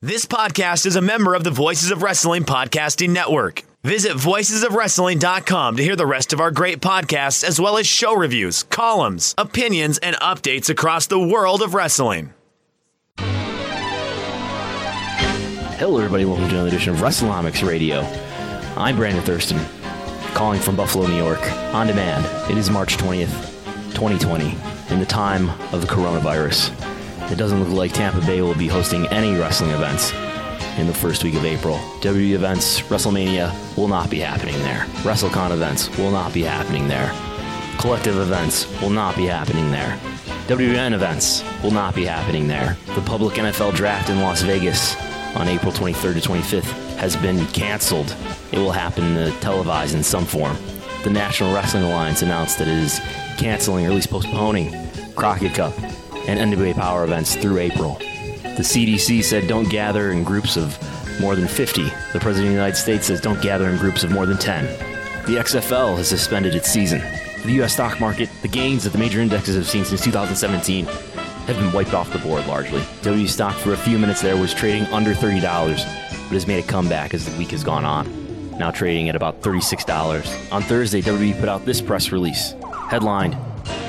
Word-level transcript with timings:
This 0.00 0.26
podcast 0.26 0.86
is 0.86 0.94
a 0.94 1.02
member 1.02 1.34
of 1.34 1.42
the 1.42 1.50
Voices 1.50 1.90
of 1.90 2.04
Wrestling 2.04 2.44
Podcasting 2.44 3.10
Network. 3.10 3.64
Visit 3.82 4.12
voicesofwrestling.com 4.12 5.76
to 5.76 5.82
hear 5.82 5.96
the 5.96 6.06
rest 6.06 6.32
of 6.32 6.38
our 6.38 6.52
great 6.52 6.78
podcasts, 6.78 7.42
as 7.42 7.60
well 7.60 7.76
as 7.78 7.84
show 7.88 8.14
reviews, 8.14 8.62
columns, 8.62 9.34
opinions, 9.36 9.98
and 9.98 10.14
updates 10.18 10.70
across 10.70 11.08
the 11.08 11.18
world 11.18 11.62
of 11.62 11.74
wrestling. 11.74 12.32
Hello, 15.78 15.96
everybody. 15.96 16.24
Welcome 16.24 16.46
to 16.46 16.54
another 16.54 16.68
edition 16.68 16.94
of 16.94 17.00
WrestleNomics 17.00 17.66
Radio. 17.66 18.02
I'm 18.76 18.94
Brandon 18.94 19.24
Thurston, 19.24 19.58
calling 20.32 20.60
from 20.60 20.76
Buffalo, 20.76 21.08
New 21.08 21.16
York, 21.16 21.42
on 21.74 21.88
demand. 21.88 22.24
It 22.48 22.56
is 22.56 22.70
March 22.70 22.98
20th, 22.98 23.34
2020, 23.94 24.54
in 24.94 25.00
the 25.00 25.06
time 25.06 25.50
of 25.74 25.80
the 25.80 25.88
coronavirus. 25.88 26.70
It 27.30 27.36
doesn't 27.36 27.62
look 27.62 27.72
like 27.72 27.92
Tampa 27.92 28.20
Bay 28.22 28.40
will 28.40 28.54
be 28.54 28.68
hosting 28.68 29.06
any 29.08 29.38
wrestling 29.38 29.70
events 29.70 30.12
in 30.78 30.86
the 30.86 30.94
first 30.94 31.24
week 31.24 31.34
of 31.34 31.44
April. 31.44 31.76
WWE 32.00 32.32
events, 32.32 32.80
WrestleMania 32.82 33.76
will 33.76 33.88
not 33.88 34.08
be 34.08 34.20
happening 34.20 34.56
there. 34.60 34.86
WrestleCon 35.02 35.50
events 35.50 35.94
will 35.98 36.10
not 36.10 36.32
be 36.32 36.42
happening 36.42 36.88
there. 36.88 37.12
Collective 37.78 38.16
events 38.16 38.66
will 38.80 38.90
not 38.90 39.14
be 39.14 39.26
happening 39.26 39.70
there. 39.70 39.98
WN 40.46 40.94
events 40.94 41.44
will 41.62 41.70
not 41.70 41.94
be 41.94 42.06
happening 42.06 42.48
there. 42.48 42.78
The 42.94 43.02
public 43.02 43.34
NFL 43.34 43.74
draft 43.74 44.08
in 44.08 44.20
Las 44.20 44.40
Vegas 44.40 44.96
on 45.36 45.48
April 45.48 45.70
23rd 45.70 46.22
to 46.22 46.28
25th 46.28 46.96
has 46.96 47.14
been 47.16 47.46
canceled. 47.48 48.16
It 48.52 48.58
will 48.58 48.72
happen 48.72 49.30
televised 49.40 49.94
in 49.94 50.02
some 50.02 50.24
form. 50.24 50.56
The 51.04 51.10
National 51.10 51.54
Wrestling 51.54 51.84
Alliance 51.84 52.22
announced 52.22 52.58
that 52.58 52.68
it 52.68 52.78
is 52.78 53.00
canceling 53.36 53.84
or 53.84 53.90
at 53.90 53.94
least 53.94 54.10
postponing 54.10 54.74
Crockett 55.14 55.54
Cup 55.54 55.74
and 56.28 56.52
NWA 56.52 56.74
Power 56.74 57.04
events 57.04 57.34
through 57.34 57.58
April. 57.58 57.94
The 58.42 58.64
CDC 58.64 59.24
said 59.24 59.48
don't 59.48 59.68
gather 59.68 60.12
in 60.12 60.22
groups 60.22 60.56
of 60.56 60.78
more 61.20 61.34
than 61.34 61.48
50. 61.48 61.84
The 62.12 62.20
President 62.20 62.38
of 62.38 62.48
the 62.48 62.52
United 62.52 62.76
States 62.76 63.06
says 63.06 63.20
don't 63.20 63.40
gather 63.40 63.68
in 63.68 63.78
groups 63.78 64.04
of 64.04 64.12
more 64.12 64.26
than 64.26 64.36
10. 64.36 64.64
The 65.26 65.36
XFL 65.36 65.96
has 65.96 66.08
suspended 66.08 66.54
its 66.54 66.68
season. 66.68 67.00
The 67.44 67.52
U.S. 67.54 67.72
stock 67.72 67.98
market, 68.00 68.28
the 68.42 68.48
gains 68.48 68.84
that 68.84 68.90
the 68.90 68.98
major 68.98 69.20
indexes 69.20 69.56
have 69.56 69.66
seen 69.66 69.84
since 69.84 70.02
2017 70.02 70.84
have 70.84 71.56
been 71.56 71.72
wiped 71.72 71.94
off 71.94 72.12
the 72.12 72.18
board 72.18 72.46
largely. 72.46 72.82
W 73.02 73.26
stock 73.26 73.54
for 73.54 73.72
a 73.72 73.76
few 73.76 73.98
minutes 73.98 74.20
there 74.20 74.36
was 74.36 74.52
trading 74.52 74.86
under 74.92 75.14
$30, 75.14 75.40
but 75.40 76.32
has 76.32 76.46
made 76.46 76.62
a 76.62 76.66
comeback 76.66 77.14
as 77.14 77.24
the 77.24 77.36
week 77.38 77.52
has 77.52 77.64
gone 77.64 77.84
on. 77.84 78.06
Now 78.58 78.70
trading 78.70 79.08
at 79.08 79.16
about 79.16 79.40
$36. 79.40 80.52
On 80.52 80.62
Thursday, 80.62 81.00
WWE 81.00 81.38
put 81.40 81.48
out 81.48 81.64
this 81.64 81.80
press 81.80 82.10
release. 82.10 82.54
Headlined 82.90 83.34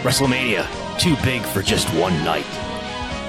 WrestleMania, 0.03 0.88
too 1.00 1.16
big 1.23 1.42
for 1.42 1.61
just 1.61 1.88
one 1.95 2.14
night. 2.23 2.45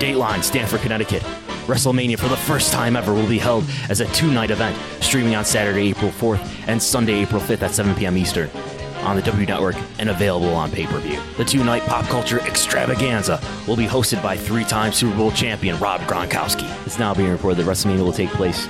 Dateline, 0.01 0.43
Stamford, 0.43 0.81
Connecticut. 0.81 1.23
WrestleMania 1.67 2.19
for 2.19 2.29
the 2.29 2.37
first 2.37 2.73
time 2.73 2.97
ever 2.97 3.15
will 3.15 3.29
be 3.29 3.39
held 3.39 3.65
as 3.89 4.01
a 4.01 4.07
two 4.07 4.31
night 4.31 4.51
event, 4.51 4.77
streaming 5.01 5.37
on 5.37 5.45
Saturday, 5.45 5.91
April 5.91 6.11
4th 6.11 6.45
and 6.67 6.83
Sunday, 6.83 7.23
April 7.23 7.41
5th 7.41 7.63
at 7.63 7.71
7 7.71 7.95
p.m. 7.95 8.17
Eastern 8.17 8.51
on 9.03 9.17
the 9.17 9.23
W 9.23 9.47
Network 9.47 9.77
and 9.99 10.11
available 10.11 10.53
on 10.53 10.71
pay 10.71 10.87
per 10.87 10.99
view. 10.99 11.21
The 11.37 11.45
two 11.45 11.63
night 11.63 11.83
pop 11.83 12.05
culture 12.07 12.41
extravaganza 12.41 13.41
will 13.69 13.77
be 13.77 13.87
hosted 13.87 14.23
by 14.23 14.37
three 14.37 14.65
time 14.65 14.93
Super 14.93 15.17
Bowl 15.17 15.31
champion 15.31 15.79
Rob 15.79 16.01
Gronkowski. 16.03 16.69
It's 16.87 16.99
now 16.99 17.15
being 17.15 17.31
reported 17.31 17.65
that 17.65 17.71
WrestleMania 17.71 18.03
will 18.03 18.13
take 18.13 18.31
place 18.31 18.69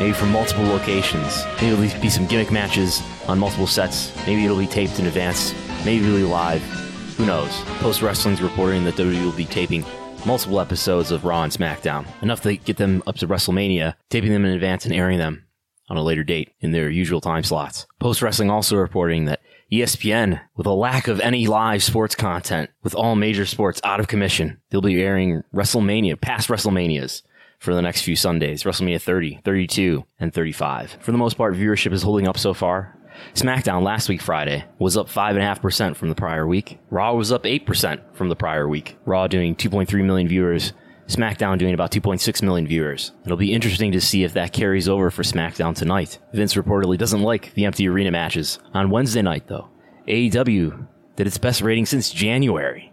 maybe 0.00 0.12
from 0.12 0.32
multiple 0.32 0.64
locations. 0.64 1.44
Maybe 1.60 1.68
it'll 1.68 2.00
be 2.00 2.10
some 2.10 2.26
gimmick 2.26 2.50
matches 2.50 3.02
on 3.28 3.38
multiple 3.38 3.68
sets. 3.68 4.14
Maybe 4.26 4.44
it'll 4.44 4.58
be 4.58 4.66
taped 4.66 4.98
in 4.98 5.06
advance. 5.06 5.54
Maybe 5.84 6.04
it'll 6.04 6.16
be 6.16 6.24
live. 6.24 6.91
Who 7.22 7.28
knows? 7.28 7.62
Post 7.78 8.02
Wrestling's 8.02 8.42
reporting 8.42 8.82
that 8.82 8.94
WWE 8.94 9.24
will 9.24 9.30
be 9.30 9.44
taping 9.44 9.84
multiple 10.26 10.58
episodes 10.58 11.12
of 11.12 11.24
Raw 11.24 11.44
and 11.44 11.52
SmackDown, 11.52 12.04
enough 12.20 12.40
to 12.40 12.56
get 12.56 12.78
them 12.78 13.00
up 13.06 13.14
to 13.18 13.28
WrestleMania, 13.28 13.94
taping 14.10 14.32
them 14.32 14.44
in 14.44 14.50
advance 14.50 14.86
and 14.86 14.92
airing 14.92 15.18
them 15.18 15.44
on 15.88 15.96
a 15.96 16.02
later 16.02 16.24
date 16.24 16.50
in 16.58 16.72
their 16.72 16.90
usual 16.90 17.20
time 17.20 17.44
slots. 17.44 17.86
Post 18.00 18.22
Wrestling 18.22 18.50
also 18.50 18.74
reporting 18.74 19.26
that 19.26 19.40
ESPN, 19.70 20.40
with 20.56 20.66
a 20.66 20.72
lack 20.72 21.06
of 21.06 21.20
any 21.20 21.46
live 21.46 21.84
sports 21.84 22.16
content, 22.16 22.70
with 22.82 22.92
all 22.92 23.14
major 23.14 23.46
sports 23.46 23.80
out 23.84 24.00
of 24.00 24.08
commission, 24.08 24.60
they'll 24.70 24.80
be 24.80 25.00
airing 25.00 25.44
WrestleMania, 25.54 26.20
past 26.20 26.48
WrestleManias 26.48 27.22
for 27.60 27.72
the 27.72 27.82
next 27.82 28.02
few 28.02 28.16
Sundays, 28.16 28.64
WrestleMania 28.64 29.00
30, 29.00 29.42
32, 29.44 30.04
and 30.18 30.34
35. 30.34 30.98
For 31.00 31.12
the 31.12 31.18
most 31.18 31.34
part, 31.34 31.54
viewership 31.54 31.92
is 31.92 32.02
holding 32.02 32.26
up 32.26 32.36
so 32.36 32.52
far. 32.52 32.98
SmackDown 33.34 33.82
last 33.82 34.08
week 34.08 34.20
Friday 34.20 34.64
was 34.78 34.96
up 34.96 35.08
5.5% 35.08 35.96
from 35.96 36.08
the 36.08 36.14
prior 36.14 36.46
week. 36.46 36.78
Raw 36.90 37.14
was 37.14 37.32
up 37.32 37.44
8% 37.44 38.00
from 38.14 38.28
the 38.28 38.36
prior 38.36 38.68
week. 38.68 38.96
Raw 39.04 39.26
doing 39.26 39.54
2.3 39.54 40.04
million 40.04 40.28
viewers. 40.28 40.72
SmackDown 41.06 41.58
doing 41.58 41.74
about 41.74 41.90
2.6 41.90 42.42
million 42.42 42.66
viewers. 42.66 43.12
It'll 43.24 43.36
be 43.36 43.52
interesting 43.52 43.92
to 43.92 44.00
see 44.00 44.24
if 44.24 44.32
that 44.34 44.52
carries 44.52 44.88
over 44.88 45.10
for 45.10 45.22
SmackDown 45.22 45.74
tonight. 45.74 46.18
Vince 46.32 46.54
reportedly 46.54 46.96
doesn't 46.96 47.22
like 47.22 47.52
the 47.54 47.64
empty 47.64 47.88
arena 47.88 48.10
matches. 48.10 48.58
On 48.74 48.90
Wednesday 48.90 49.22
night, 49.22 49.46
though, 49.46 49.68
AEW 50.08 50.86
did 51.16 51.26
its 51.26 51.38
best 51.38 51.60
rating 51.60 51.86
since 51.86 52.10
January. 52.10 52.92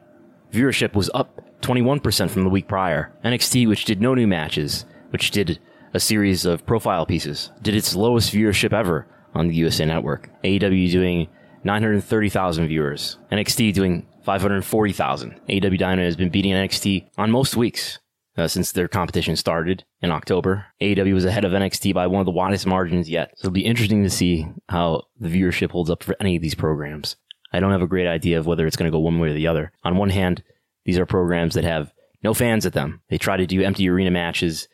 Viewership 0.51 0.96
was 0.96 1.09
up 1.13 1.61
21% 1.61 2.29
from 2.29 2.44
the 2.44 2.50
week 2.50 2.67
prior. 2.67 3.13
NXT, 3.23 3.67
which 3.67 3.85
did 3.85 4.01
no 4.01 4.16
new 4.16 4.28
matches, 4.28 4.85
which 5.11 5.31
did 5.31 5.59
a 5.94 6.00
series 6.00 6.46
of 6.46 6.66
profile 6.66 7.06
pieces, 7.06 7.51
did 7.61 7.75
its 7.75 7.96
lowest 7.96 8.34
viewership 8.34 8.73
ever 8.73 9.07
on 9.34 9.47
the 9.47 9.56
USA 9.56 9.85
Network. 9.85 10.29
AEW 10.44 10.91
doing 10.91 11.28
930,000 11.63 12.67
viewers. 12.67 13.17
NXT 13.31 13.73
doing 13.73 14.07
540,000. 14.23 15.40
AEW 15.50 15.78
Dynamite 15.78 16.06
has 16.06 16.16
been 16.16 16.29
beating 16.29 16.53
NXT 16.53 17.09
on 17.17 17.31
most 17.31 17.56
weeks 17.56 18.00
uh, 18.38 18.47
since 18.47 18.72
their 18.72 18.88
competition 18.88 19.35
started 19.35 19.84
in 20.01 20.12
October. 20.12 20.66
AEW 20.81 21.13
was 21.13 21.25
ahead 21.25 21.45
of 21.45 21.51
NXT 21.51 21.94
by 21.94 22.07
one 22.07 22.22
of 22.22 22.25
the 22.25 22.31
widest 22.31 22.66
margins 22.66 23.09
yet. 23.09 23.31
So 23.35 23.47
it'll 23.47 23.53
be 23.53 23.66
interesting 23.66 24.03
to 24.03 24.09
see 24.09 24.47
how 24.69 25.03
the 25.19 25.29
viewership 25.29 25.72
holds 25.72 25.90
up 25.90 26.03
for 26.03 26.16
any 26.19 26.35
of 26.35 26.41
these 26.41 26.56
programs. 26.56 27.16
I 27.51 27.59
don't 27.59 27.72
have 27.72 27.81
a 27.81 27.88
great 27.88 28.07
idea 28.07 28.40
of 28.40 28.46
whether 28.46 28.67
it's 28.67 28.75
going 28.75 28.90
to 28.90 28.96
go 28.96 29.00
one 29.00 29.19
way 29.19 29.29
or 29.29 29.34
the 29.34 29.47
other. 29.47 29.72
On 29.84 29.97
one 29.97 30.09
hand, 30.09 30.44
these 30.85 31.00
are 31.00 31.06
programs 31.06 31.56
that 31.56 31.63
have 31.63 31.91
no 32.23 32.34
fans 32.34 32.66
at 32.66 32.73
them. 32.73 33.01
They 33.09 33.17
try 33.17 33.38
to 33.38 33.47
do 33.47 33.63
empty 33.63 33.90
arena 33.90 34.11
matches 34.11 34.67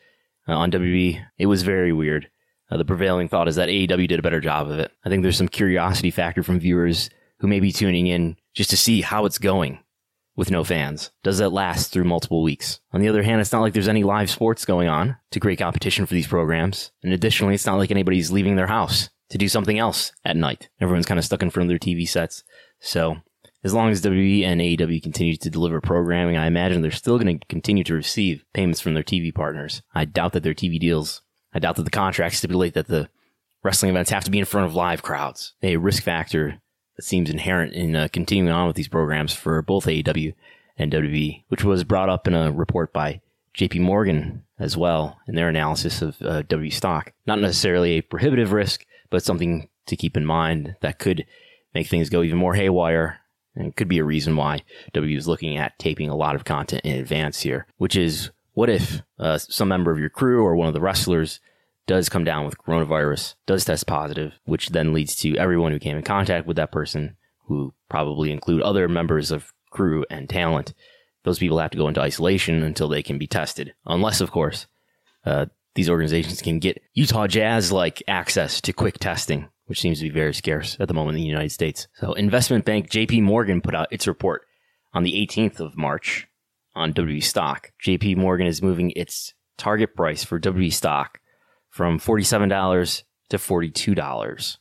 uh, 0.48 0.52
on 0.52 0.70
WWE. 0.70 1.24
It 1.38 1.46
was 1.46 1.62
very 1.62 1.92
weird. 1.92 2.28
Uh, 2.70 2.76
the 2.76 2.84
prevailing 2.84 3.28
thought 3.28 3.48
is 3.48 3.56
that 3.56 3.68
AEW 3.68 4.08
did 4.08 4.18
a 4.18 4.22
better 4.22 4.40
job 4.40 4.70
of 4.70 4.78
it. 4.78 4.90
I 5.04 5.08
think 5.08 5.22
there's 5.22 5.36
some 5.36 5.48
curiosity 5.48 6.10
factor 6.10 6.42
from 6.42 6.58
viewers 6.58 7.10
who 7.38 7.46
may 7.46 7.60
be 7.60 7.72
tuning 7.72 8.06
in 8.06 8.36
just 8.54 8.70
to 8.70 8.76
see 8.76 9.02
how 9.02 9.24
it's 9.26 9.38
going 9.38 9.78
with 10.36 10.50
no 10.50 10.64
fans. 10.64 11.10
Does 11.22 11.38
that 11.38 11.52
last 11.52 11.92
through 11.92 12.04
multiple 12.04 12.42
weeks? 12.42 12.80
On 12.92 13.00
the 13.00 13.08
other 13.08 13.22
hand, 13.22 13.40
it's 13.40 13.52
not 13.52 13.60
like 13.60 13.72
there's 13.72 13.88
any 13.88 14.04
live 14.04 14.30
sports 14.30 14.64
going 14.64 14.88
on 14.88 15.16
to 15.30 15.40
create 15.40 15.58
competition 15.58 16.06
for 16.06 16.14
these 16.14 16.26
programs. 16.26 16.92
And 17.02 17.12
additionally, 17.12 17.54
it's 17.54 17.66
not 17.66 17.78
like 17.78 17.90
anybody's 17.90 18.30
leaving 18.30 18.56
their 18.56 18.66
house 18.66 19.10
to 19.30 19.38
do 19.38 19.48
something 19.48 19.78
else 19.78 20.12
at 20.24 20.36
night. 20.36 20.68
Everyone's 20.80 21.06
kind 21.06 21.18
of 21.18 21.24
stuck 21.24 21.42
in 21.42 21.50
front 21.50 21.64
of 21.64 21.68
their 21.68 21.78
TV 21.78 22.08
sets. 22.08 22.44
So 22.80 23.16
as 23.64 23.74
long 23.74 23.90
as 23.90 24.02
WWE 24.02 24.44
and 24.44 24.60
AEW 24.60 25.02
continue 25.02 25.36
to 25.36 25.50
deliver 25.50 25.80
programming, 25.80 26.36
I 26.36 26.46
imagine 26.46 26.82
they're 26.82 26.90
still 26.92 27.18
going 27.18 27.38
to 27.38 27.46
continue 27.48 27.82
to 27.84 27.94
receive 27.94 28.44
payments 28.54 28.80
from 28.80 28.94
their 28.94 29.02
TV 29.02 29.34
partners. 29.34 29.82
I 29.94 30.04
doubt 30.04 30.34
that 30.34 30.42
their 30.42 30.54
TV 30.54 30.78
deals, 30.78 31.22
I 31.56 31.58
doubt 31.58 31.76
that 31.76 31.84
the 31.84 31.90
contracts 31.90 32.36
stipulate 32.36 32.74
that 32.74 32.86
the 32.86 33.08
wrestling 33.64 33.88
events 33.88 34.10
have 34.10 34.24
to 34.24 34.30
be 34.30 34.38
in 34.38 34.44
front 34.44 34.66
of 34.66 34.74
live 34.74 35.02
crowds. 35.02 35.54
A 35.62 35.78
risk 35.78 36.02
factor 36.02 36.60
that 36.96 37.02
seems 37.02 37.30
inherent 37.30 37.72
in 37.72 37.96
uh, 37.96 38.08
continuing 38.12 38.52
on 38.52 38.66
with 38.66 38.76
these 38.76 38.88
programs 38.88 39.32
for 39.32 39.62
both 39.62 39.86
AEW 39.86 40.34
and 40.76 40.92
WWE, 40.92 41.44
which 41.48 41.64
was 41.64 41.82
brought 41.82 42.10
up 42.10 42.28
in 42.28 42.34
a 42.34 42.52
report 42.52 42.92
by 42.92 43.22
JP 43.56 43.80
Morgan 43.80 44.44
as 44.58 44.76
well 44.76 45.18
in 45.26 45.34
their 45.34 45.48
analysis 45.48 46.02
of 46.02 46.20
uh, 46.20 46.42
WWE 46.42 46.70
stock. 46.70 47.14
Not 47.26 47.40
necessarily 47.40 47.92
a 47.92 48.02
prohibitive 48.02 48.52
risk, 48.52 48.84
but 49.08 49.24
something 49.24 49.70
to 49.86 49.96
keep 49.96 50.14
in 50.14 50.26
mind 50.26 50.76
that 50.82 50.98
could 50.98 51.24
make 51.72 51.86
things 51.86 52.10
go 52.10 52.22
even 52.22 52.36
more 52.36 52.52
haywire 52.52 53.20
and 53.54 53.74
could 53.74 53.88
be 53.88 53.98
a 53.98 54.04
reason 54.04 54.36
why 54.36 54.60
W 54.92 55.16
is 55.16 55.26
looking 55.26 55.56
at 55.56 55.78
taping 55.78 56.10
a 56.10 56.16
lot 56.16 56.34
of 56.34 56.44
content 56.44 56.84
in 56.84 56.98
advance 56.98 57.40
here, 57.40 57.66
which 57.78 57.96
is 57.96 58.30
what 58.56 58.70
if 58.70 59.02
uh, 59.18 59.36
some 59.36 59.68
member 59.68 59.90
of 59.90 59.98
your 59.98 60.08
crew 60.08 60.42
or 60.42 60.56
one 60.56 60.66
of 60.66 60.72
the 60.72 60.80
wrestlers 60.80 61.40
does 61.86 62.08
come 62.08 62.24
down 62.24 62.46
with 62.46 62.56
coronavirus, 62.56 63.34
does 63.44 63.66
test 63.66 63.86
positive, 63.86 64.32
which 64.46 64.70
then 64.70 64.94
leads 64.94 65.14
to 65.16 65.36
everyone 65.36 65.72
who 65.72 65.78
came 65.78 65.94
in 65.94 66.02
contact 66.02 66.46
with 66.46 66.56
that 66.56 66.72
person, 66.72 67.18
who 67.48 67.74
probably 67.90 68.32
include 68.32 68.62
other 68.62 68.88
members 68.88 69.30
of 69.30 69.52
crew 69.70 70.06
and 70.08 70.30
talent. 70.30 70.72
Those 71.22 71.38
people 71.38 71.58
have 71.58 71.70
to 71.72 71.76
go 71.76 71.86
into 71.86 72.00
isolation 72.00 72.62
until 72.62 72.88
they 72.88 73.02
can 73.02 73.18
be 73.18 73.26
tested. 73.26 73.74
Unless, 73.84 74.22
of 74.22 74.30
course, 74.30 74.66
uh, 75.26 75.46
these 75.74 75.90
organizations 75.90 76.40
can 76.40 76.58
get 76.58 76.82
Utah 76.94 77.26
Jazz 77.26 77.70
like 77.70 78.02
access 78.08 78.62
to 78.62 78.72
quick 78.72 78.98
testing, 78.98 79.50
which 79.66 79.82
seems 79.82 79.98
to 79.98 80.04
be 80.04 80.10
very 80.10 80.32
scarce 80.32 80.78
at 80.80 80.88
the 80.88 80.94
moment 80.94 81.18
in 81.18 81.22
the 81.22 81.28
United 81.28 81.52
States. 81.52 81.88
So, 81.96 82.14
investment 82.14 82.64
bank 82.64 82.88
JP 82.88 83.22
Morgan 83.22 83.60
put 83.60 83.74
out 83.74 83.88
its 83.92 84.06
report 84.06 84.46
on 84.94 85.02
the 85.02 85.12
18th 85.12 85.60
of 85.60 85.76
March 85.76 86.26
on 86.76 86.92
WWE 86.92 87.22
stock. 87.22 87.72
JP 87.84 88.18
Morgan 88.18 88.46
is 88.46 88.62
moving 88.62 88.92
its 88.94 89.34
target 89.56 89.96
price 89.96 90.22
for 90.22 90.38
WWE 90.38 90.72
stock 90.72 91.18
from 91.70 91.98
$47 91.98 93.02
to 93.30 93.36
$42. 93.36 94.56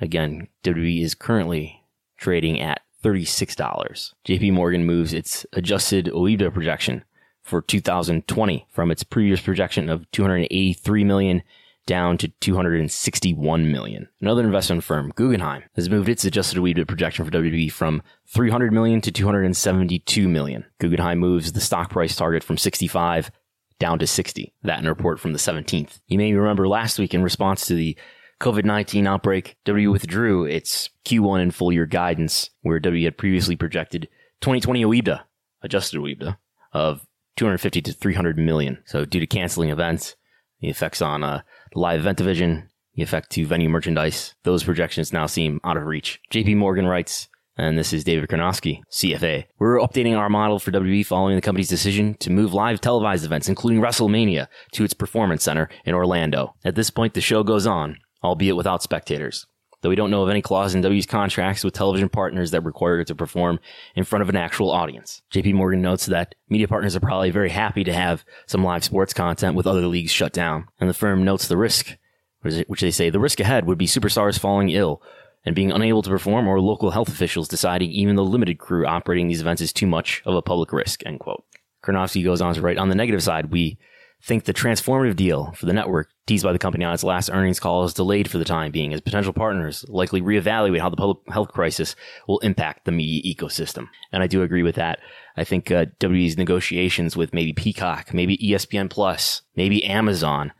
Again, 0.00 0.48
WWE 0.64 1.02
is 1.02 1.14
currently 1.14 1.84
trading 2.18 2.60
at 2.60 2.82
$36. 3.02 4.12
JP 4.26 4.52
Morgan 4.52 4.84
moves 4.84 5.12
its 5.12 5.46
adjusted 5.52 6.06
OIBDA 6.06 6.52
projection 6.52 7.04
for 7.42 7.62
2020 7.62 8.66
from 8.70 8.90
its 8.90 9.02
previous 9.02 9.40
projection 9.40 9.88
of 9.88 10.08
283 10.12 11.04
million 11.04 11.42
down 11.86 12.18
to 12.18 12.28
261 12.28 13.70
million. 13.70 14.08
Another 14.20 14.44
investment 14.44 14.84
firm, 14.84 15.12
Guggenheim, 15.14 15.64
has 15.74 15.90
moved 15.90 16.08
its 16.08 16.24
adjusted 16.24 16.58
EBITDA 16.58 16.86
projection 16.86 17.24
for 17.24 17.30
WWE 17.30 17.70
from 17.70 18.02
300 18.28 18.72
million 18.72 19.00
to 19.00 19.10
272 19.10 20.28
million. 20.28 20.64
Guggenheim 20.78 21.18
moves 21.18 21.52
the 21.52 21.60
stock 21.60 21.90
price 21.90 22.14
target 22.14 22.44
from 22.44 22.56
65 22.56 23.30
down 23.78 23.98
to 23.98 24.06
60. 24.06 24.54
That 24.62 24.78
in 24.78 24.86
a 24.86 24.90
report 24.90 25.18
from 25.18 25.32
the 25.32 25.38
17th. 25.38 26.00
You 26.06 26.18
may 26.18 26.32
remember 26.32 26.68
last 26.68 26.98
week 26.98 27.14
in 27.14 27.22
response 27.22 27.66
to 27.66 27.74
the 27.74 27.96
COVID-19 28.40 29.06
outbreak, 29.06 29.56
WWE 29.66 29.92
withdrew 29.92 30.44
its 30.46 30.90
Q1 31.04 31.42
and 31.42 31.54
full 31.54 31.72
year 31.72 31.86
guidance 31.86 32.50
where 32.62 32.80
WWE 32.80 33.04
had 33.04 33.16
previously 33.16 33.54
projected 33.54 34.08
2020 34.40 34.84
OIBDA, 34.84 35.20
adjusted 35.62 36.00
OIBDA, 36.00 36.36
of 36.72 37.06
250 37.36 37.82
to 37.82 37.92
300 37.92 38.38
million. 38.38 38.82
So 38.84 39.04
due 39.04 39.20
to 39.20 39.26
canceling 39.26 39.70
events, 39.70 40.16
the 40.60 40.68
effects 40.68 41.00
on 41.00 41.22
uh, 41.22 41.42
live 41.74 42.00
event 42.00 42.18
division, 42.18 42.68
the 42.94 43.02
effect 43.02 43.30
to 43.32 43.46
venue 43.46 43.68
merchandise, 43.68 44.34
those 44.44 44.64
projections 44.64 45.12
now 45.12 45.26
seem 45.26 45.60
out 45.64 45.76
of 45.76 45.84
reach. 45.84 46.20
JP 46.30 46.56
Morgan 46.56 46.86
writes, 46.86 47.28
and 47.56 47.78
this 47.78 47.92
is 47.92 48.04
David 48.04 48.28
Karnovsky, 48.28 48.80
CFA. 48.90 49.44
We're 49.58 49.78
updating 49.78 50.16
our 50.16 50.28
model 50.28 50.58
for 50.58 50.70
WWE 50.70 51.04
following 51.04 51.36
the 51.36 51.42
company's 51.42 51.68
decision 51.68 52.14
to 52.20 52.30
move 52.30 52.54
live 52.54 52.80
televised 52.80 53.24
events, 53.24 53.48
including 53.48 53.80
WrestleMania, 53.80 54.48
to 54.72 54.84
its 54.84 54.94
performance 54.94 55.44
center 55.44 55.68
in 55.84 55.94
Orlando. 55.94 56.54
At 56.64 56.74
this 56.74 56.90
point, 56.90 57.14
the 57.14 57.20
show 57.20 57.42
goes 57.42 57.66
on, 57.66 57.98
albeit 58.22 58.56
without 58.56 58.82
spectators 58.82 59.46
though 59.82 59.88
we 59.88 59.96
don't 59.96 60.10
know 60.10 60.22
of 60.22 60.30
any 60.30 60.40
clause 60.40 60.74
in 60.74 60.80
W's 60.80 61.06
contracts 61.06 61.62
with 61.62 61.74
television 61.74 62.08
partners 62.08 62.52
that 62.52 62.64
require 62.64 63.00
it 63.00 63.08
to 63.08 63.14
perform 63.14 63.60
in 63.94 64.04
front 64.04 64.22
of 64.22 64.28
an 64.28 64.36
actual 64.36 64.70
audience. 64.70 65.22
JP 65.32 65.54
Morgan 65.54 65.82
notes 65.82 66.06
that 66.06 66.34
media 66.48 66.68
partners 66.68 66.96
are 66.96 67.00
probably 67.00 67.30
very 67.30 67.50
happy 67.50 67.84
to 67.84 67.92
have 67.92 68.24
some 68.46 68.64
live 68.64 68.84
sports 68.84 69.12
content 69.12 69.56
with 69.56 69.66
other 69.66 69.86
leagues 69.86 70.10
shut 70.10 70.32
down. 70.32 70.68
And 70.80 70.88
the 70.88 70.94
firm 70.94 71.24
notes 71.24 71.48
the 71.48 71.56
risk, 71.56 71.96
which 72.40 72.80
they 72.80 72.90
say 72.90 73.10
the 73.10 73.20
risk 73.20 73.40
ahead 73.40 73.66
would 73.66 73.78
be 73.78 73.86
superstars 73.86 74.38
falling 74.38 74.70
ill 74.70 75.02
and 75.44 75.56
being 75.56 75.72
unable 75.72 76.02
to 76.02 76.10
perform 76.10 76.46
or 76.46 76.60
local 76.60 76.92
health 76.92 77.08
officials 77.08 77.48
deciding 77.48 77.90
even 77.90 78.16
the 78.16 78.24
limited 78.24 78.58
crew 78.58 78.86
operating 78.86 79.28
these 79.28 79.40
events 79.40 79.60
is 79.60 79.72
too 79.72 79.86
much 79.86 80.22
of 80.24 80.34
a 80.34 80.42
public 80.42 80.72
risk, 80.72 81.04
end 81.04 81.18
quote. 81.18 81.44
Karnovsky 81.84 82.22
goes 82.22 82.40
on 82.40 82.54
to 82.54 82.62
write, 82.62 82.78
on 82.78 82.88
the 82.88 82.94
negative 82.94 83.22
side, 83.22 83.50
we 83.50 83.76
think 84.22 84.44
the 84.44 84.54
transformative 84.54 85.16
deal 85.16 85.50
for 85.56 85.66
the 85.66 85.72
network 85.72 86.08
teased 86.26 86.44
by 86.44 86.52
the 86.52 86.58
company 86.58 86.84
on 86.84 86.94
its 86.94 87.04
last 87.04 87.30
earnings 87.30 87.58
call 87.58 87.84
is 87.84 87.94
delayed 87.94 88.30
for 88.30 88.38
the 88.38 88.44
time 88.44 88.70
being 88.70 88.92
as 88.92 89.00
potential 89.00 89.32
partners 89.32 89.84
likely 89.88 90.22
reevaluate 90.22 90.80
how 90.80 90.88
the 90.88 90.96
public 90.96 91.18
health 91.28 91.48
crisis 91.48 91.96
will 92.28 92.38
impact 92.40 92.84
the 92.84 92.92
media 92.92 93.22
ecosystem. 93.34 93.88
And 94.12 94.22
I 94.22 94.26
do 94.26 94.42
agree 94.42 94.62
with 94.62 94.76
that. 94.76 95.00
I 95.36 95.44
think 95.44 95.70
uh, 95.70 95.86
WWE's 95.98 96.38
negotiations 96.38 97.16
with 97.16 97.34
maybe 97.34 97.52
Peacock, 97.52 98.14
maybe 98.14 98.38
ESPN 98.38 98.88
Plus, 98.88 99.42
maybe 99.56 99.84
Amazon 99.84 100.52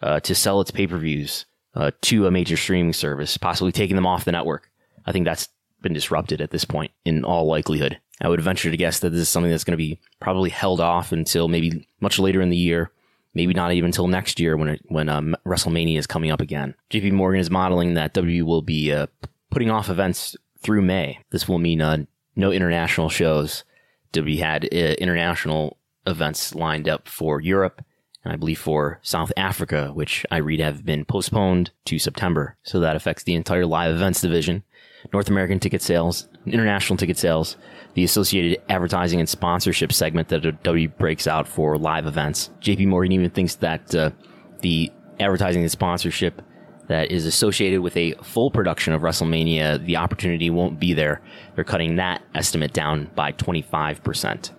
uh, 0.00 0.20
to 0.20 0.34
sell 0.34 0.60
its 0.60 0.70
pay-per-views 0.70 1.44
uh, 1.74 1.90
to 2.02 2.26
a 2.26 2.30
major 2.30 2.56
streaming 2.56 2.92
service, 2.92 3.36
possibly 3.36 3.72
taking 3.72 3.96
them 3.96 4.06
off 4.06 4.24
the 4.24 4.32
network. 4.32 4.70
I 5.06 5.12
think 5.12 5.24
that's 5.24 5.48
been 5.82 5.92
disrupted 5.92 6.40
at 6.40 6.50
this 6.50 6.64
point 6.64 6.92
in 7.04 7.24
all 7.24 7.46
likelihood. 7.46 7.98
I 8.20 8.28
would 8.28 8.40
venture 8.40 8.70
to 8.70 8.76
guess 8.76 9.00
that 9.00 9.10
this 9.10 9.20
is 9.20 9.28
something 9.28 9.50
that's 9.50 9.64
going 9.64 9.72
to 9.72 9.78
be 9.78 9.98
probably 10.20 10.50
held 10.50 10.80
off 10.80 11.12
until 11.12 11.48
maybe 11.48 11.86
much 12.00 12.18
later 12.18 12.40
in 12.40 12.50
the 12.50 12.56
year 12.56 12.90
maybe 13.34 13.54
not 13.54 13.72
even 13.72 13.88
until 13.88 14.08
next 14.08 14.40
year 14.40 14.56
when 14.56 14.68
it, 14.68 14.82
when 14.88 15.08
um, 15.08 15.36
WrestleMania 15.46 15.98
is 15.98 16.06
coming 16.06 16.30
up 16.30 16.40
again. 16.40 16.74
JP 16.90 17.12
Morgan 17.12 17.40
is 17.40 17.50
modeling 17.50 17.94
that 17.94 18.14
W 18.14 18.44
will 18.44 18.62
be 18.62 18.92
uh, 18.92 19.06
putting 19.50 19.70
off 19.70 19.88
events 19.88 20.36
through 20.62 20.82
May. 20.82 21.20
This 21.30 21.48
will 21.48 21.58
mean 21.58 21.80
uh, 21.80 22.04
no 22.36 22.52
international 22.52 23.08
shows. 23.08 23.64
W 24.12 24.40
had 24.42 24.64
uh, 24.64 24.76
international 24.98 25.78
events 26.06 26.54
lined 26.54 26.88
up 26.88 27.08
for 27.08 27.40
Europe 27.40 27.84
and 28.24 28.32
I 28.32 28.36
believe 28.36 28.58
for 28.58 29.00
South 29.02 29.32
Africa, 29.36 29.90
which 29.94 30.26
I 30.30 30.38
read 30.38 30.60
have 30.60 30.84
been 30.84 31.04
postponed 31.04 31.70
to 31.86 31.98
September. 31.98 32.56
So 32.62 32.80
that 32.80 32.96
affects 32.96 33.22
the 33.22 33.34
entire 33.34 33.66
live 33.66 33.94
events 33.94 34.20
division, 34.20 34.62
North 35.12 35.28
American 35.28 35.58
ticket 35.58 35.82
sales, 35.82 36.28
international 36.46 36.96
ticket 36.96 37.18
sales, 37.18 37.56
the 37.94 38.04
associated 38.04 38.62
advertising 38.68 39.20
and 39.20 39.28
sponsorship 39.28 39.92
segment 39.92 40.28
that 40.28 40.62
W 40.62 40.88
breaks 40.88 41.26
out 41.26 41.46
for 41.46 41.76
live 41.76 42.06
events. 42.06 42.50
JP 42.60 42.86
Morgan 42.88 43.12
even 43.12 43.30
thinks 43.30 43.56
that 43.56 43.94
uh, 43.94 44.10
the 44.60 44.90
advertising 45.18 45.62
and 45.62 45.70
sponsorship 45.70 46.42
that 46.88 47.10
is 47.10 47.24
associated 47.24 47.80
with 47.80 47.96
a 47.96 48.12
full 48.22 48.50
production 48.50 48.92
of 48.92 49.02
WrestleMania, 49.02 49.84
the 49.84 49.96
opportunity 49.96 50.50
won't 50.50 50.80
be 50.80 50.92
there. 50.92 51.20
They're 51.54 51.64
cutting 51.64 51.96
that 51.96 52.22
estimate 52.34 52.72
down 52.72 53.10
by 53.14 53.32
25% 53.32 54.50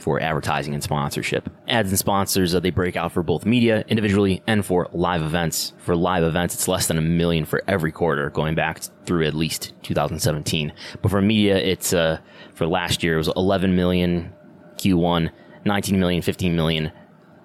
for 0.00 0.20
advertising 0.20 0.74
and 0.74 0.82
sponsorship. 0.82 1.48
Ads 1.68 1.90
and 1.90 1.98
sponsors, 1.98 2.54
uh, 2.54 2.60
they 2.60 2.70
break 2.70 2.96
out 2.96 3.12
for 3.12 3.22
both 3.22 3.44
media 3.44 3.84
individually 3.88 4.42
and 4.46 4.64
for 4.64 4.88
live 4.92 5.22
events. 5.22 5.72
For 5.78 5.96
live 5.96 6.22
events, 6.22 6.54
it's 6.54 6.68
less 6.68 6.86
than 6.86 6.98
a 6.98 7.02
million 7.02 7.44
for 7.44 7.62
every 7.66 7.92
quarter 7.92 8.30
going 8.30 8.54
back 8.54 8.80
through 9.04 9.26
at 9.26 9.34
least 9.34 9.72
2017. 9.82 10.72
But 11.02 11.10
for 11.10 11.20
media, 11.20 11.56
it's, 11.56 11.92
uh, 11.92 12.18
for 12.54 12.66
last 12.66 13.02
year, 13.02 13.14
it 13.14 13.18
was 13.18 13.30
11 13.36 13.74
million 13.76 14.32
Q1, 14.76 15.30
19 15.64 15.98
million, 16.00 16.22
15 16.22 16.56
million, 16.56 16.92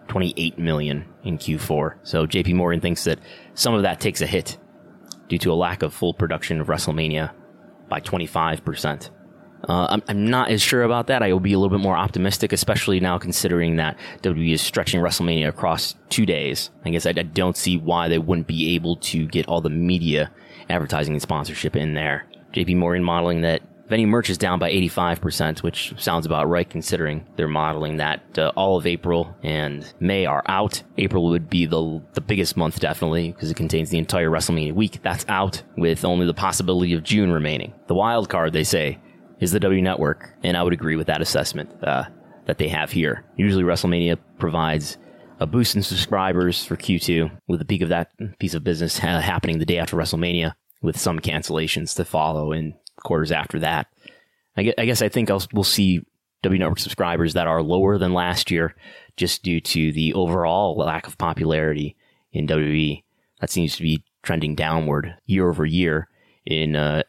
28 0.07 0.59
million 0.59 1.05
in 1.23 1.37
Q4. 1.37 1.95
So 2.03 2.25
JP 2.25 2.55
Morgan 2.55 2.81
thinks 2.81 3.03
that 3.05 3.19
some 3.53 3.73
of 3.73 3.83
that 3.83 3.99
takes 3.99 4.21
a 4.21 4.27
hit 4.27 4.57
due 5.27 5.37
to 5.39 5.51
a 5.51 5.55
lack 5.55 5.81
of 5.81 5.93
full 5.93 6.13
production 6.13 6.61
of 6.61 6.67
WrestleMania 6.67 7.31
by 7.89 7.99
25%. 7.99 9.09
Uh, 9.67 9.87
I'm, 9.89 10.03
I'm, 10.07 10.25
not 10.25 10.51
as 10.51 10.61
sure 10.61 10.83
about 10.83 11.07
that. 11.07 11.23
I 11.23 11.31
will 11.31 11.39
be 11.39 11.53
a 11.53 11.59
little 11.59 11.75
bit 11.75 11.81
more 11.81 11.95
optimistic, 11.95 12.51
especially 12.51 12.99
now 12.99 13.17
considering 13.17 13.77
that 13.77 13.97
WWE 14.21 14.53
is 14.53 14.61
stretching 14.61 15.01
WrestleMania 15.01 15.47
across 15.47 15.95
two 16.09 16.25
days. 16.25 16.69
I 16.83 16.89
guess 16.89 17.05
I, 17.05 17.11
I, 17.11 17.23
don't 17.23 17.55
see 17.55 17.77
why 17.77 18.09
they 18.09 18.17
wouldn't 18.17 18.47
be 18.47 18.75
able 18.75 18.97
to 18.97 19.25
get 19.27 19.47
all 19.47 19.61
the 19.61 19.69
media 19.69 20.31
advertising 20.69 21.13
and 21.13 21.21
sponsorship 21.21 21.75
in 21.75 21.93
there. 21.93 22.25
JP 22.53 22.77
Morgan 22.77 23.03
modeling 23.03 23.41
that 23.41 23.61
venue 23.87 24.07
merch 24.07 24.29
is 24.29 24.37
down 24.37 24.59
by 24.59 24.71
85%, 24.71 25.63
which 25.63 25.93
sounds 25.97 26.25
about 26.25 26.49
right 26.49 26.69
considering 26.69 27.25
they're 27.35 27.47
modeling 27.47 27.97
that 27.97 28.37
uh, 28.37 28.51
all 28.55 28.77
of 28.77 28.85
April 28.85 29.35
and 29.43 29.91
May 29.99 30.25
are 30.25 30.43
out. 30.47 30.83
April 30.97 31.25
would 31.29 31.49
be 31.49 31.65
the, 31.65 32.01
the 32.13 32.21
biggest 32.21 32.57
month, 32.57 32.79
definitely, 32.79 33.31
because 33.31 33.51
it 33.51 33.57
contains 33.57 33.89
the 33.89 33.97
entire 33.97 34.29
WrestleMania 34.29 34.73
week. 34.73 34.99
That's 35.03 35.25
out 35.27 35.63
with 35.77 36.05
only 36.05 36.25
the 36.25 36.33
possibility 36.33 36.93
of 36.93 37.03
June 37.03 37.31
remaining. 37.31 37.73
The 37.87 37.95
wild 37.95 38.29
card, 38.29 38.53
they 38.53 38.63
say, 38.63 38.99
is 39.43 39.51
the 39.51 39.59
W 39.59 39.81
Network, 39.81 40.33
and 40.41 40.55
I 40.55 40.63
would 40.63 40.73
agree 40.73 40.95
with 40.95 41.07
that 41.07 41.21
assessment 41.21 41.69
uh, 41.83 42.05
that 42.45 42.57
they 42.57 42.69
have 42.69 42.91
here. 42.91 43.25
Usually, 43.35 43.63
WrestleMania 43.63 44.17
provides 44.39 44.97
a 45.39 45.45
boost 45.45 45.75
in 45.75 45.83
subscribers 45.83 46.63
for 46.63 46.77
Q2, 46.77 47.29
with 47.47 47.59
the 47.59 47.65
peak 47.65 47.81
of 47.81 47.89
that 47.89 48.11
piece 48.39 48.53
of 48.53 48.63
business 48.63 48.97
ha- 48.97 49.19
happening 49.19 49.59
the 49.59 49.65
day 49.65 49.79
after 49.79 49.97
WrestleMania, 49.97 50.53
with 50.81 50.97
some 50.97 51.19
cancellations 51.19 51.93
to 51.97 52.05
follow 52.05 52.53
in 52.53 52.73
quarters 53.03 53.33
after 53.33 53.59
that. 53.59 53.87
I 54.55 54.63
guess 54.63 54.73
I, 54.77 54.85
guess 54.85 55.01
I 55.01 55.09
think 55.09 55.29
I'll, 55.29 55.43
we'll 55.51 55.65
see 55.65 55.99
W 56.43 56.59
Network 56.59 56.79
subscribers 56.79 57.33
that 57.33 57.47
are 57.47 57.61
lower 57.61 57.97
than 57.97 58.13
last 58.13 58.49
year, 58.49 58.75
just 59.17 59.43
due 59.43 59.59
to 59.59 59.91
the 59.91 60.13
overall 60.13 60.77
lack 60.77 61.05
of 61.05 61.17
popularity 61.17 61.97
in 62.31 62.47
WWE. 62.47 63.03
That 63.41 63.49
seems 63.49 63.75
to 63.75 63.81
be 63.81 64.05
trending 64.21 64.55
downward 64.55 65.15
year 65.25 65.49
over 65.49 65.65
year 65.65 66.07
in 66.45 66.77
uh, 66.77 67.03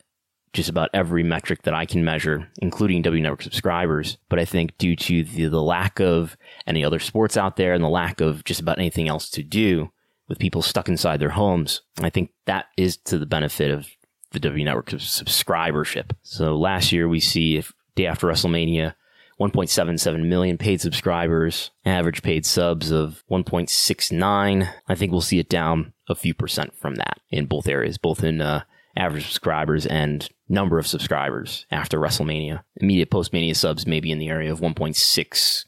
just 0.55 0.71
about 0.71 0.89
every 0.95 1.23
metric 1.23 1.63
that 1.63 1.75
I 1.75 1.85
can 1.85 2.05
measure, 2.05 2.49
including 2.59 3.03
W 3.03 3.23
Network 3.23 3.43
subscribers. 3.43 4.17
But 4.29 4.39
I 4.39 4.45
think 4.45 4.79
due 4.79 4.97
to 4.97 5.25
the, 5.25 5.49
the 5.49 5.63
lack 5.63 6.01
of 6.01 6.37
any 6.67 6.85
other 6.85 7.01
sports 7.01 7.37
out 7.37 7.57
there 7.57 7.75
and 7.75 7.85
the 7.85 7.89
lack 7.89 8.21
of 8.21 8.45
just 8.45 8.61
about 8.61 8.79
anything 8.79 9.09
else 9.09 9.29
to 9.31 9.43
do 9.43 9.91
with 10.29 10.39
people 10.39 10.63
stuck 10.63 10.89
inside 10.89 11.19
their 11.21 11.31
homes, 11.31 11.83
I 12.01 12.09
think 12.09 12.31
that 12.47 12.67
is 12.79 12.97
to 12.99 13.19
the 13.19 13.27
benefit 13.27 13.71
of 13.71 13.89
the 14.31 14.41
W 14.41 14.65
Network 14.65 14.91
subscribership. 14.91 16.13
So 16.23 16.57
last 16.57 16.93
year 16.93 17.09
we 17.09 17.21
see 17.21 17.57
if 17.57 17.73
day 17.97 18.07
after 18.07 18.29
WrestleMania, 18.29 18.95
1.77 19.41 20.27
million 20.27 20.57
paid 20.57 20.81
subscribers, 20.81 21.73
average 21.85 22.23
paid 22.23 22.47
subs 22.47 22.93
of 22.93 23.25
1.69. 23.31 24.73
I 24.89 24.95
think 24.95 25.11
we'll 25.11 25.21
see 25.21 25.41
it 25.41 25.49
down 25.49 25.93
a 26.09 26.15
few 26.15 26.35
percent 26.35 26.77
from 26.77 26.95
that 26.97 27.19
in 27.31 27.47
both 27.47 27.67
areas, 27.67 27.99
both 27.99 28.23
in 28.23 28.41
uh, 28.41 28.63
average 28.97 29.25
subscribers 29.25 29.87
and 29.87 30.29
number 30.49 30.79
of 30.79 30.87
subscribers 30.87 31.67
after 31.71 31.99
WrestleMania. 31.99 32.63
Immediate 32.77 33.11
post 33.11 33.33
Mania 33.33 33.55
subs 33.55 33.87
may 33.87 34.01
be 34.01 34.11
in 34.11 34.19
the 34.19 34.29
area 34.29 34.53
of 34.53 34.61
1.6 34.61 35.65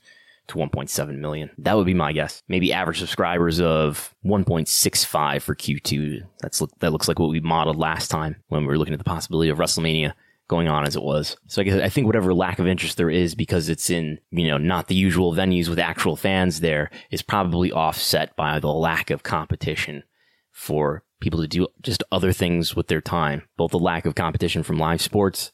to 0.49 0.55
1.7 0.55 1.19
million. 1.19 1.51
That 1.59 1.77
would 1.77 1.87
be 1.87 1.95
my 1.95 2.13
guess. 2.13 2.43
Maybe 2.49 2.73
average 2.73 3.01
subscribers 3.01 3.61
of 3.61 4.15
1.65 4.25 5.43
for 5.43 5.55
Q2. 5.55 6.23
That's 6.41 6.63
that 6.79 6.93
looks 6.93 7.09
like 7.09 7.19
what 7.19 7.31
we 7.31 7.41
modeled 7.41 7.77
last 7.77 8.11
time 8.11 8.37
when 8.49 8.63
we 8.63 8.69
were 8.69 8.79
looking 8.79 8.95
at 8.95 9.01
the 9.01 9.05
possibility 9.05 9.51
of 9.51 9.59
WrestleMania 9.59 10.13
going 10.49 10.69
on 10.69 10.87
as 10.87 10.95
it 10.95 11.03
was. 11.03 11.37
So 11.49 11.61
I 11.61 11.65
guess 11.65 11.81
I 11.81 11.89
think 11.89 12.07
whatever 12.07 12.33
lack 12.33 12.59
of 12.59 12.69
interest 12.69 12.97
there 12.97 13.11
is 13.11 13.35
because 13.35 13.69
it's 13.69 13.91
in, 13.91 14.21
you 14.31 14.47
know, 14.47 14.59
not 14.59 14.87
the 14.87 14.95
usual 14.95 15.35
venues 15.35 15.69
with 15.69 15.79
actual 15.79 16.15
fans 16.15 16.61
there 16.61 16.91
is 17.11 17.23
probably 17.23 17.73
offset 17.73 18.37
by 18.37 18.61
the 18.61 18.73
lack 18.73 19.11
of 19.11 19.25
competition 19.25 20.05
for 20.53 21.03
people 21.21 21.41
to 21.41 21.49
do 21.49 21.67
just 21.83 22.03
other 22.13 22.33
things 22.33 22.75
with 22.75 22.89
their 22.89 23.01
time. 23.01 23.43
Both 23.57 23.71
the 23.71 23.79
lack 23.79 24.07
of 24.07 24.15
competition 24.15 24.63
from 24.63 24.79
live 24.79 25.01
sports 25.01 25.53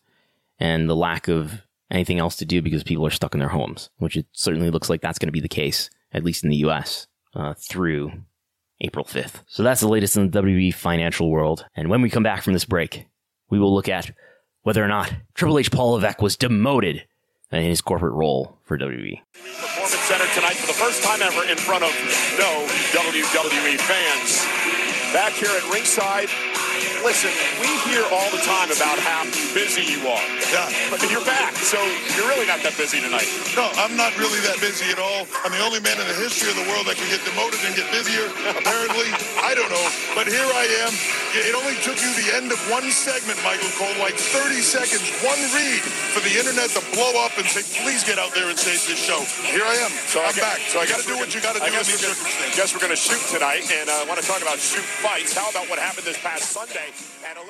and 0.59 0.89
the 0.89 0.97
lack 0.97 1.29
of 1.29 1.63
anything 1.91 2.19
else 2.19 2.37
to 2.37 2.45
do 2.45 2.63
because 2.63 2.83
people 2.83 3.07
are 3.07 3.11
stuck 3.11 3.35
in 3.35 3.41
their 3.41 3.49
homes, 3.51 3.91
which 3.99 4.17
it 4.17 4.27
certainly 4.33 4.71
looks 4.71 4.91
like 4.91 5.01
that's 5.01 5.19
going 5.19 5.29
to 5.29 5.33
be 5.33 5.41
the 5.41 5.49
case, 5.49 5.91
at 6.13 6.25
least 6.25 6.45
in 6.45 6.51
the 6.51 6.57
U.S. 6.57 7.07
Uh, 7.35 7.55
through 7.55 8.13
April 8.81 9.05
5th. 9.05 9.43
So 9.47 9.63
that's 9.63 9.81
the 9.81 9.89
latest 9.89 10.17
in 10.17 10.31
the 10.31 10.43
WWE 10.43 10.75
financial 10.75 11.31
world. 11.31 11.67
And 11.75 11.89
when 11.89 12.03
we 12.03 12.11
come 12.11 12.23
back 12.23 12.43
from 12.43 12.53
this 12.53 12.65
break, 12.65 13.07
we 13.51 13.59
will 13.59 13.75
look 13.75 13.89
at 13.89 14.11
whether 14.63 14.83
or 14.83 14.89
not 14.89 15.13
Triple 15.35 15.59
H 15.59 15.71
Paul 15.71 15.93
Levesque 15.93 16.23
was 16.23 16.37
demoted 16.37 17.05
in 17.51 17.63
his 17.63 17.81
corporate 17.81 18.15
role 18.15 18.59
for 18.65 18.79
WWE. 18.79 19.21
Performance 19.35 19.93
Center 19.93 20.27
tonight 20.35 20.55
for 20.57 20.67
the 20.67 20.73
first 20.73 21.03
time 21.03 21.21
ever 21.23 21.45
in 21.51 21.57
front 21.57 21.85
of 21.85 21.91
no 22.39 22.67
WWE 22.93 23.79
fans. 23.79 24.62
Back 25.13 25.35
here 25.35 25.51
at 25.51 25.71
ringside, 25.71 26.29
listen, 27.03 27.31
we 27.59 27.71
hear 27.91 28.03
all 28.15 28.31
the 28.31 28.43
time 28.47 28.71
about 28.71 28.99
how 29.03 29.27
busy 29.55 29.83
you 29.87 30.01
are. 30.07 30.27
Yeah. 30.55 30.71
But 30.91 31.03
you're 31.11 31.25
back, 31.27 31.55
so 31.59 31.79
you're 32.15 32.29
really 32.31 32.47
not 32.47 32.63
that 32.63 32.75
busy 32.79 33.03
tonight. 33.03 33.27
No, 33.59 33.69
I'm 33.79 33.95
not 33.99 34.15
really 34.19 34.39
that 34.47 34.59
busy 34.63 34.91
at 34.95 34.99
all. 35.03 35.27
I'm 35.43 35.53
the 35.53 35.63
only 35.67 35.83
man 35.83 35.99
in 35.99 36.07
the 36.07 36.19
history 36.19 36.51
of 36.51 36.57
the 36.59 36.67
world 36.71 36.87
that 36.87 36.97
can 36.97 37.09
get 37.11 37.21
demoted 37.27 37.59
and 37.67 37.75
get 37.75 37.91
busier. 37.91 38.31
Apparently, 38.55 39.11
I 39.43 39.55
don't 39.59 39.71
know. 39.71 39.87
But 40.15 40.31
here 40.31 40.47
I 40.47 40.65
am. 40.87 40.93
It 41.35 41.55
only 41.59 41.75
took 41.83 41.99
you 41.99 42.11
the 42.15 42.31
end 42.39 42.53
of 42.55 42.61
one 42.71 42.87
segment, 42.93 43.41
Michael 43.43 43.73
Cole, 43.81 43.95
like 43.99 44.15
30 44.15 44.61
seconds, 44.63 45.03
one 45.27 45.41
read 45.57 45.83
for 46.15 46.21
the 46.23 46.35
internet 46.39 46.71
to 46.79 46.83
blow 46.95 47.19
up 47.25 47.35
and 47.41 47.47
say, 47.49 47.65
please 47.83 48.05
get 48.07 48.21
out 48.21 48.31
there 48.37 48.47
and 48.53 48.59
save 48.59 48.79
this 48.87 49.01
show. 49.01 49.19
Here 49.51 49.65
I 49.67 49.77
am. 49.83 49.91
So 50.07 50.21
I'm 50.23 50.37
back. 50.37 50.61
So 50.71 50.79
I 50.79 50.87
got 50.87 51.01
to 51.01 51.07
do 51.09 51.17
what 51.19 51.33
you 51.35 51.41
got 51.41 51.57
to 51.57 51.61
do 51.61 51.67
I 51.67 51.73
in 51.73 51.75
guess 51.75 51.89
these 51.89 52.05
we're 52.05 52.13
circumstances. 52.15 52.37
gonna, 52.45 52.57
guess 52.57 52.69
we're 52.77 52.85
going 52.85 52.95
to 52.95 53.01
shoot 53.01 53.23
tonight, 53.33 53.65
and 53.73 53.89
I 53.89 54.05
uh, 54.05 54.09
want 54.09 54.21
to 54.21 54.27
talk 54.29 54.45
about 54.45 54.61
shoot 54.61 54.85
fights. 55.01 55.33
How 55.33 55.49
about 55.49 55.67
what 55.73 55.81
happened 55.81 56.05
this 56.05 56.21
past 56.21 56.53
Sunday? 56.53 56.92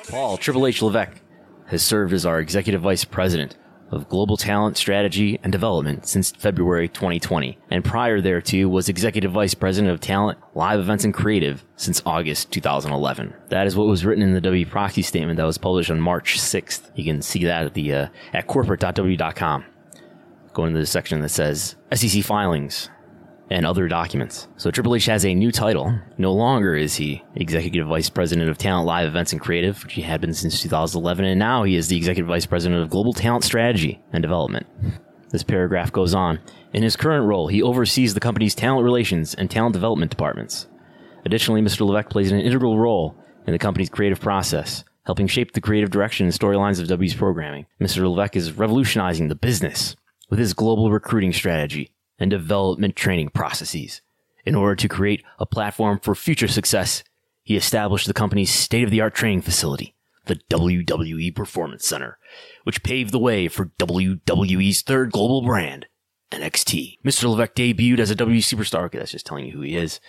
Paul 0.07 0.37
Triple 0.37 0.67
H 0.67 0.81
Levesque 0.81 1.21
has 1.67 1.81
served 1.81 2.13
as 2.13 2.25
our 2.25 2.39
executive 2.39 2.81
vice 2.81 3.05
president 3.05 3.57
of 3.93 4.09
global 4.09 4.37
talent 4.37 4.75
strategy 4.75 5.39
and 5.43 5.51
development 5.51 6.07
since 6.07 6.31
February 6.31 6.89
2020, 6.89 7.57
and 7.69 7.85
prior 7.85 8.21
thereto 8.21 8.67
was 8.67 8.89
executive 8.89 9.31
vice 9.31 9.53
president 9.53 9.93
of 9.93 9.99
talent, 9.99 10.39
live 10.55 10.79
events, 10.79 11.03
and 11.03 11.13
creative 11.13 11.63
since 11.75 12.01
August 12.05 12.51
2011. 12.51 13.33
That 13.49 13.67
is 13.67 13.75
what 13.75 13.87
was 13.87 14.05
written 14.05 14.23
in 14.23 14.33
the 14.33 14.41
W 14.41 14.65
proxy 14.65 15.03
statement 15.03 15.37
that 15.37 15.45
was 15.45 15.57
published 15.57 15.91
on 15.91 16.01
March 16.01 16.39
6th. 16.39 16.91
You 16.95 17.03
can 17.03 17.21
see 17.21 17.45
that 17.45 17.65
at 17.65 17.73
the 17.73 17.93
uh, 17.93 18.07
at 18.33 18.47
corporate.w.com. 18.47 19.65
Go 20.53 20.65
into 20.65 20.79
the 20.79 20.85
section 20.85 21.21
that 21.21 21.29
says 21.29 21.75
SEC 21.93 22.23
filings 22.23 22.89
and 23.53 23.67
other 23.67 23.87
documents. 23.87 24.47
So 24.57 24.71
Triple 24.71 24.95
H 24.95 25.05
has 25.05 25.23
a 25.25 25.35
new 25.35 25.51
title. 25.51 25.95
No 26.17 26.33
longer 26.33 26.75
is 26.75 26.95
he 26.95 27.23
Executive 27.35 27.87
Vice 27.87 28.09
President 28.09 28.49
of 28.49 28.57
Talent, 28.57 28.87
Live 28.87 29.07
Events, 29.07 29.31
and 29.31 29.39
Creative, 29.39 29.81
which 29.83 29.93
he 29.93 30.01
had 30.01 30.19
been 30.19 30.33
since 30.33 30.59
2011, 30.59 31.23
and 31.23 31.39
now 31.39 31.63
he 31.63 31.75
is 31.75 31.87
the 31.87 31.95
Executive 31.95 32.27
Vice 32.27 32.47
President 32.47 32.81
of 32.81 32.89
Global 32.89 33.13
Talent 33.13 33.43
Strategy 33.43 34.01
and 34.11 34.23
Development. 34.23 34.65
This 35.29 35.43
paragraph 35.43 35.91
goes 35.91 36.15
on. 36.15 36.39
In 36.73 36.81
his 36.81 36.95
current 36.95 37.27
role, 37.27 37.47
he 37.47 37.61
oversees 37.61 38.15
the 38.15 38.19
company's 38.19 38.55
talent 38.55 38.83
relations 38.83 39.35
and 39.35 39.51
talent 39.51 39.73
development 39.73 40.09
departments. 40.09 40.67
Additionally, 41.23 41.61
Mr. 41.61 41.85
Levesque 41.85 42.09
plays 42.09 42.31
an 42.31 42.39
integral 42.39 42.79
role 42.79 43.15
in 43.45 43.53
the 43.53 43.59
company's 43.59 43.89
creative 43.89 44.19
process, 44.19 44.83
helping 45.05 45.27
shape 45.27 45.53
the 45.53 45.61
creative 45.61 45.91
direction 45.91 46.25
and 46.25 46.33
storylines 46.33 46.81
of 46.81 46.87
W's 46.87 47.13
programming. 47.13 47.67
Mr. 47.79 48.09
Levesque 48.09 48.35
is 48.35 48.57
revolutionizing 48.57 49.27
the 49.27 49.35
business 49.35 49.95
with 50.31 50.39
his 50.39 50.53
global 50.53 50.91
recruiting 50.91 51.33
strategy 51.33 51.92
and 52.23 52.31
development 52.31 52.95
training 52.95 53.29
processes. 53.29 54.01
In 54.45 54.55
order 54.55 54.75
to 54.75 54.87
create 54.87 55.23
a 55.39 55.45
platform 55.45 55.99
for 55.99 56.15
future 56.15 56.47
success, 56.47 57.03
he 57.43 57.57
established 57.57 58.07
the 58.07 58.13
company's 58.13 58.49
state 58.49 58.85
of 58.85 58.91
the 58.91 59.01
art 59.01 59.13
training 59.13 59.41
facility, 59.41 59.93
the 60.25 60.39
WWE 60.49 61.35
Performance 61.35 61.85
Center, 61.85 62.17
which 62.63 62.81
paved 62.81 63.11
the 63.11 63.19
way 63.19 63.49
for 63.49 63.71
WWE's 63.77 64.81
third 64.81 65.11
global 65.11 65.41
brand, 65.41 65.85
NXT. 66.31 66.99
Mr. 67.03 67.29
Levesque 67.29 67.55
debuted 67.55 67.99
as 67.99 68.09
a 68.09 68.15
WWE 68.15 68.37
superstar. 68.37 68.85
Okay, 68.85 68.99
that's 68.99 69.11
just 69.11 69.25
telling 69.25 69.45
you 69.45 69.51
who 69.51 69.61
he 69.61 69.75
is. 69.75 69.99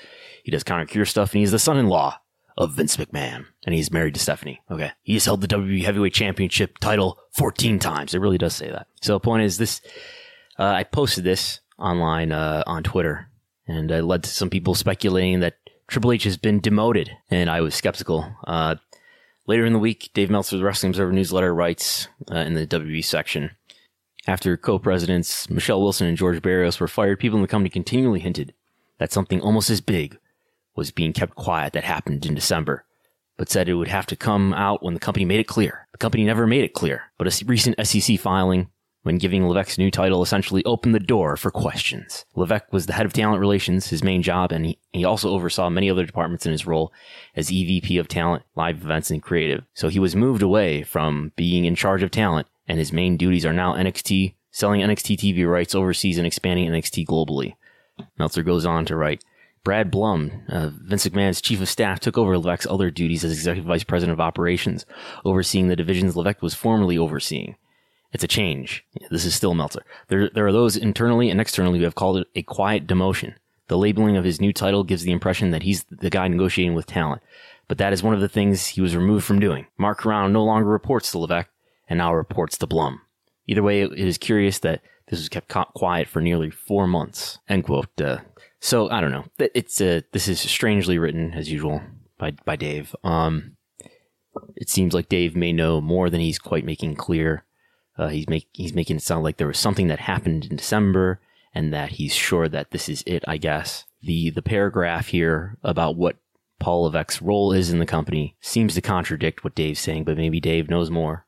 He 0.44 0.52
does 0.52 0.62
Connor's 0.62 0.90
Cure 0.90 1.04
stuff, 1.04 1.33
and 1.33 1.40
he's 1.40 1.50
the 1.50 1.59
son 1.59 1.78
in 1.78 1.88
law 1.88 2.21
of 2.56 2.75
Vince 2.75 2.97
McMahon, 2.97 3.47
and 3.64 3.75
he's 3.75 3.90
married 3.90 4.14
to 4.14 4.21
Stephanie. 4.21 4.61
Okay. 4.71 4.92
He 5.02 5.14
has 5.14 5.25
held 5.25 5.40
the 5.40 5.49
WWE 5.49 5.83
Heavyweight 5.85 6.14
Championship 6.14 6.78
title 6.78 7.18
14 7.33 7.80
times. 7.80 8.14
It 8.14 8.21
really 8.21 8.38
does 8.38 8.54
say 8.54 8.71
that. 8.71 8.87
So 9.02 9.14
the 9.14 9.21
point 9.21 9.42
is 9.42 9.59
this, 9.59 9.80
uh, 10.61 10.62
I 10.64 10.85
posted 10.85 11.25
this 11.25 11.59
online, 11.78 12.33
uh, 12.33 12.62
on 12.66 12.83
Twitter, 12.83 13.28
and 13.66 13.90
it 13.90 14.04
led 14.04 14.23
to 14.25 14.31
some 14.31 14.50
people 14.50 14.75
speculating 14.75 15.40
that 15.40 15.57
Triple 15.88 16.12
H 16.12 16.25
has 16.25 16.37
been 16.37 16.61
demoted, 16.61 17.11
and 17.31 17.50
I 17.50 17.61
was 17.61 17.75
skeptical. 17.75 18.35
Uh, 18.47 18.76
later 19.47 19.64
in 19.64 19.73
the 19.73 19.78
week, 19.78 20.11
Dave 20.14 20.31
Meltzer 20.31 20.57
the 20.57 20.64
Wrestling 20.64 20.90
Observer 20.90 21.12
newsletter 21.12 21.54
writes, 21.54 22.09
uh, 22.31 22.37
in 22.37 22.54
the 22.54 22.66
WWE 22.66 23.04
section, 23.04 23.50
after 24.26 24.57
co-presidents 24.57 25.50
Michelle 25.50 25.83
Wilson 25.83 26.07
and 26.07 26.16
George 26.16 26.40
Barrios 26.40 26.81
were 26.81 26.88
fired, 26.88 27.21
people 27.21 27.37
in 27.37 27.43
the 27.43 27.49
company 27.49 27.69
continually 27.69 28.21
hinted 28.21 28.54
that 28.99 29.12
something 29.12 29.40
almost 29.40 29.71
as 29.71 29.81
big 29.81 30.19
was 30.75 30.90
being 30.90 31.12
kept 31.12 31.35
quiet 31.35 31.73
that 31.75 31.85
happened 31.85 32.25
in 32.25 32.35
December, 32.35 32.85
but 33.37 33.50
said 33.50 33.69
it 33.69 33.75
would 33.75 33.88
have 33.88 34.07
to 34.07 34.16
come 34.16 34.54
out 34.54 34.83
when 34.83 34.95
the 34.95 35.00
company 35.00 35.25
made 35.25 35.40
it 35.40 35.47
clear. 35.47 35.87
The 35.93 35.99
company 35.99 36.25
never 36.25 36.47
made 36.47 36.64
it 36.64 36.73
clear, 36.73 37.02
but 37.19 37.26
a 37.28 37.45
recent 37.45 37.76
SEC 37.87 38.19
filing 38.19 38.69
when 39.04 39.18
giving 39.18 39.46
Levesque's 39.46 39.78
new 39.78 39.90
title 39.90 40.23
essentially 40.23 40.64
opened 40.64 40.94
the 40.94 40.99
door 40.99 41.37
for 41.37 41.50
questions. 41.50 42.25
Levesque 42.34 42.73
was 42.73 42.87
the 42.87 42.94
head 42.94 43.04
of 43.04 43.12
talent 43.12 43.38
relations, 43.38 43.88
his 43.88 44.02
main 44.02 44.23
job, 44.23 44.50
and 44.50 44.64
he, 44.66 44.78
he 44.92 45.04
also 45.04 45.28
oversaw 45.28 45.68
many 45.68 45.90
other 45.90 46.06
departments 46.06 46.46
in 46.46 46.52
his 46.52 46.66
role 46.66 46.90
as 47.37 47.50
EVP 47.50 48.00
of 48.00 48.08
talent, 48.08 48.42
live 48.56 48.82
events, 48.82 49.11
and 49.11 49.23
creative. 49.23 49.62
So 49.75 49.88
he 49.88 49.99
was 49.99 50.16
moved 50.16 50.42
away 50.42 50.82
from 50.82 51.32
being 51.37 51.66
in 51.66 51.75
charge 51.75 52.02
of 52.02 52.11
talent, 52.11 52.49
and 52.66 52.78
his 52.78 52.94
main 52.94 53.18
duties 53.18 53.44
are 53.44 53.52
now 53.52 53.75
NXT, 53.75 54.34
selling 54.50 54.80
NXT 54.80 55.18
TV 55.18 55.49
rights 55.49 55.75
overseas 55.75 56.16
and 56.16 56.26
expanding 56.26 56.68
NXT 56.70 57.06
globally. 57.06 57.56
Meltzer 58.18 58.42
goes 58.42 58.64
on 58.64 58.87
to 58.87 58.96
write, 58.96 59.23
Brad 59.64 59.90
Blum, 59.90 60.42
uh, 60.49 60.70
Vince 60.73 61.06
McMahon's 61.06 61.42
chief 61.42 61.61
of 61.61 61.68
staff, 61.68 62.00
took 62.00 62.16
over 62.16 62.38
Levesque's 62.38 62.66
other 62.66 62.90
duties 62.90 63.23
as 63.23 63.32
executive 63.32 63.66
vice 63.66 63.84
president 63.84 64.14
of 64.14 64.20
operations, 64.20 64.87
overseeing 65.26 65.68
the 65.68 65.76
divisions 65.76 66.16
Levesque 66.16 66.42
was 66.42 66.54
formerly 66.54 66.96
overseeing. 66.96 67.56
It's 68.14 68.25
a 68.25 68.28
change. 68.28 68.85
This 69.11 69.25
is 69.25 69.35
still 69.35 69.54
Meltzer. 69.54 69.85
There, 70.06 70.30
there 70.30 70.47
are 70.47 70.52
those 70.52 70.76
internally 70.76 71.30
and 71.30 71.40
externally 71.40 71.80
who 71.80 71.85
have 71.85 71.97
called 71.97 72.18
it 72.18 72.28
a 72.37 72.42
quiet 72.42 72.87
demotion. 72.87 73.35
The 73.66 73.76
labeling 73.76 74.16
of 74.16 74.25
his 74.25 74.40
new 74.40 74.52
title 74.52 74.85
gives 74.85 75.02
the 75.02 75.12
impression 75.12 75.50
that 75.50 75.64
he's 75.64 75.85
the 75.90 76.11
guy 76.11 76.28
negotiating 76.28 76.75
with 76.75 76.87
talent, 76.87 77.23
but 77.66 77.78
that 77.78 77.92
is 77.92 78.02
one 78.04 78.14
of 78.14 78.21
the 78.21 78.28
things 78.28 78.68
he 78.68 78.80
was 78.80 78.94
removed 78.94 79.25
from 79.25 79.40
doing. 79.40 79.66
Mark 79.76 80.00
Carrano 80.00 80.30
no 80.30 80.44
longer 80.44 80.68
reports 80.68 81.11
to 81.11 81.18
Levesque 81.18 81.50
and 81.88 81.99
now 81.99 82.14
reports 82.14 82.56
to 82.59 82.66
Blum. 82.66 83.00
Either 83.49 83.62
way, 83.62 83.83
it 83.83 83.99
is 83.99 84.16
curious 84.16 84.61
that 84.61 84.80
this 85.09 85.18
was 85.18 85.28
kept 85.28 85.49
quiet 85.49 86.09
for 86.09 86.21
nearly 86.21 86.50
four 86.50 86.87
months. 86.87 87.38
End 87.49 87.64
quote. 87.64 88.00
Uh, 88.00 88.18
so 88.61 88.88
I 88.90 89.00
don't 89.00 89.11
know. 89.11 89.25
It's 89.38 89.80
uh, 89.80 90.02
this 90.12 90.28
is 90.28 90.40
strangely 90.40 90.99
written 90.99 91.35
as 91.35 91.50
usual 91.50 91.83
by 92.16 92.30
by 92.44 92.56
Dave. 92.56 92.94
Um, 93.02 93.56
it 94.56 94.68
seems 94.71 94.94
like 94.94 95.09
Dave 95.09 95.37
may 95.37 95.52
know 95.52 95.80
more 95.80 96.09
than 96.11 96.21
he's 96.21 96.38
quite 96.38 96.64
making 96.64 96.97
clear. 96.97 97.43
Uh, 97.96 98.08
he's 98.08 98.28
make 98.28 98.48
he's 98.52 98.74
making 98.74 98.96
it 98.96 99.02
sound 99.02 99.24
like 99.24 99.36
there 99.36 99.46
was 99.46 99.58
something 99.58 99.88
that 99.88 100.00
happened 100.00 100.46
in 100.46 100.56
December, 100.56 101.20
and 101.54 101.72
that 101.72 101.92
he's 101.92 102.14
sure 102.14 102.48
that 102.48 102.70
this 102.70 102.88
is 102.88 103.02
it. 103.06 103.24
I 103.26 103.36
guess 103.36 103.84
the 104.02 104.30
the 104.30 104.42
paragraph 104.42 105.08
here 105.08 105.56
about 105.62 105.96
what 105.96 106.16
Paul 106.58 106.84
Levesque's 106.84 107.22
role 107.22 107.52
is 107.52 107.70
in 107.70 107.78
the 107.78 107.86
company 107.86 108.36
seems 108.40 108.74
to 108.74 108.80
contradict 108.80 109.44
what 109.44 109.54
Dave's 109.54 109.80
saying, 109.80 110.04
but 110.04 110.16
maybe 110.16 110.40
Dave 110.40 110.68
knows 110.68 110.90
more. 110.90 111.26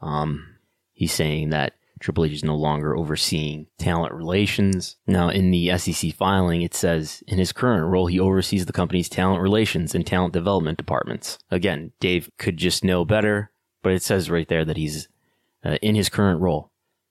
Um, 0.00 0.56
he's 0.92 1.12
saying 1.12 1.50
that 1.50 1.74
Triple 1.98 2.26
H 2.26 2.32
is 2.32 2.44
no 2.44 2.56
longer 2.56 2.96
overseeing 2.96 3.66
talent 3.78 4.12
relations. 4.12 4.96
Now, 5.06 5.28
in 5.30 5.50
the 5.50 5.76
SEC 5.78 6.12
filing, 6.12 6.62
it 6.62 6.74
says 6.74 7.22
in 7.26 7.38
his 7.38 7.52
current 7.52 7.86
role, 7.86 8.06
he 8.06 8.20
oversees 8.20 8.66
the 8.66 8.72
company's 8.72 9.08
talent 9.08 9.40
relations 9.40 9.94
and 9.94 10.06
talent 10.06 10.34
development 10.34 10.76
departments. 10.78 11.38
Again, 11.50 11.92
Dave 11.98 12.30
could 12.38 12.58
just 12.58 12.84
know 12.84 13.04
better, 13.04 13.50
but 13.82 13.92
it 13.92 14.02
says 14.02 14.30
right 14.30 14.48
there 14.48 14.64
that 14.64 14.76
he's 14.76 15.08
uh, 15.66 15.76
in 15.82 15.94
his 15.94 16.08
current 16.08 16.40
role. 16.40 16.70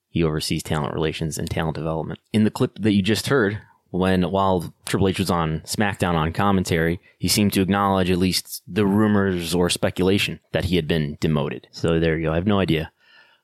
He 0.09 0.24
oversees 0.24 0.63
talent 0.63 0.93
relations 0.93 1.38
and 1.38 1.50
talent 1.50 1.75
development. 1.75 2.19
In 2.31 2.45
the 2.45 2.51
clip 2.51 2.77
that 2.79 2.93
you 2.93 3.01
just 3.01 3.27
heard, 3.27 3.59
when 3.89 4.24
while 4.24 4.74
Triple 4.85 5.09
H 5.09 5.19
was 5.19 5.29
on 5.29 5.62
SmackDown 5.62 6.15
on 6.15 6.31
commentary, 6.31 7.00
he 7.19 7.27
seemed 7.27 7.53
to 7.53 7.62
acknowledge 7.62 8.09
at 8.09 8.17
least 8.17 8.63
the 8.67 8.85
rumors 8.85 9.53
or 9.53 9.69
speculation 9.69 10.39
that 10.53 10.65
he 10.65 10.77
had 10.77 10.88
been 10.88 11.17
demoted. 11.19 11.67
So 11.71 12.00
there 12.00 12.17
you 12.17 12.27
go. 12.27 12.31
I 12.31 12.35
have 12.35 12.47
no 12.47 12.59
idea. 12.59 12.91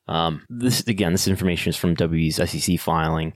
Um, 0.07 0.45
this 0.49 0.81
again, 0.87 1.11
this 1.11 1.27
information 1.27 1.69
is 1.69 1.77
from 1.77 1.93
W's 1.93 2.35
SEC 2.35 2.79
filing. 2.79 3.33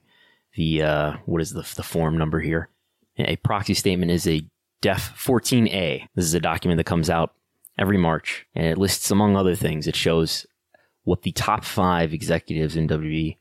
The 0.56 0.82
uh, 0.82 1.14
what 1.26 1.42
is 1.42 1.52
the 1.52 1.70
the 1.76 1.84
form 1.84 2.18
number 2.18 2.40
here? 2.40 2.70
A 3.18 3.36
proxy 3.38 3.74
statement 3.74 4.12
is 4.12 4.28
a 4.28 4.46
Def 4.82 5.14
14A. 5.18 6.08
This 6.16 6.26
is 6.26 6.34
a 6.34 6.40
document 6.40 6.78
that 6.78 6.86
comes 6.86 7.10
out 7.10 7.34
every 7.78 7.98
March, 7.98 8.46
and 8.56 8.66
it 8.66 8.78
lists, 8.78 9.10
among 9.10 9.36
other 9.36 9.56
things, 9.56 9.88
it 9.88 9.96
shows 9.96 10.46
what 11.06 11.24
the 11.24 11.32
top 11.32 11.64
five 11.64 12.14
executives 12.14 12.76
in 12.76 12.88
WWE 12.88 13.38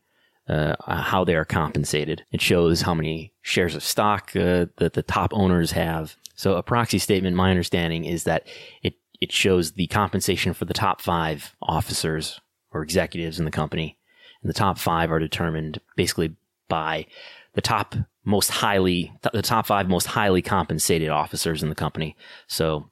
uh, 0.48 0.74
how 0.86 1.24
they 1.24 1.34
are 1.34 1.44
compensated. 1.44 2.24
It 2.30 2.40
shows 2.40 2.82
how 2.82 2.94
many 2.94 3.32
shares 3.42 3.74
of 3.74 3.82
stock 3.82 4.36
uh, 4.36 4.66
that 4.76 4.92
the 4.92 5.02
top 5.02 5.32
owners 5.32 5.72
have. 5.72 6.16
So 6.34 6.56
a 6.56 6.62
proxy 6.62 6.98
statement, 6.98 7.36
my 7.36 7.50
understanding 7.50 8.04
is 8.04 8.24
that 8.24 8.46
it 8.82 8.94
it 9.20 9.32
shows 9.32 9.72
the 9.72 9.86
compensation 9.86 10.52
for 10.52 10.64
the 10.66 10.74
top 10.74 11.00
five 11.00 11.56
officers 11.62 12.40
or 12.72 12.82
executives 12.82 13.38
in 13.38 13.44
the 13.44 13.50
company. 13.50 13.96
And 14.42 14.50
the 14.50 14.54
top 14.54 14.76
five 14.76 15.10
are 15.10 15.20
determined 15.20 15.80
basically 15.96 16.36
by 16.68 17.06
the 17.54 17.62
top 17.62 17.94
most 18.24 18.50
highly, 18.50 19.12
the 19.32 19.40
top 19.40 19.66
five 19.66 19.88
most 19.88 20.06
highly 20.06 20.42
compensated 20.42 21.08
officers 21.08 21.62
in 21.62 21.68
the 21.68 21.74
company. 21.74 22.16
So 22.48 22.90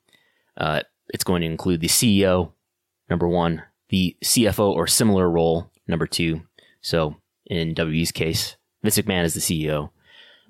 uh, 0.56 0.82
it's 1.08 1.24
going 1.24 1.40
to 1.42 1.46
include 1.46 1.80
the 1.80 1.88
CEO, 1.88 2.52
number 3.10 3.28
one, 3.28 3.62
the 3.92 4.16
CFO 4.24 4.72
or 4.72 4.86
similar 4.88 5.30
role, 5.30 5.70
number 5.86 6.06
two. 6.06 6.42
So 6.80 7.16
in 7.46 7.74
WWE's 7.74 8.10
case, 8.10 8.56
Vince 8.82 8.98
McMahon 8.98 9.24
is 9.24 9.34
the 9.34 9.40
CEO. 9.40 9.90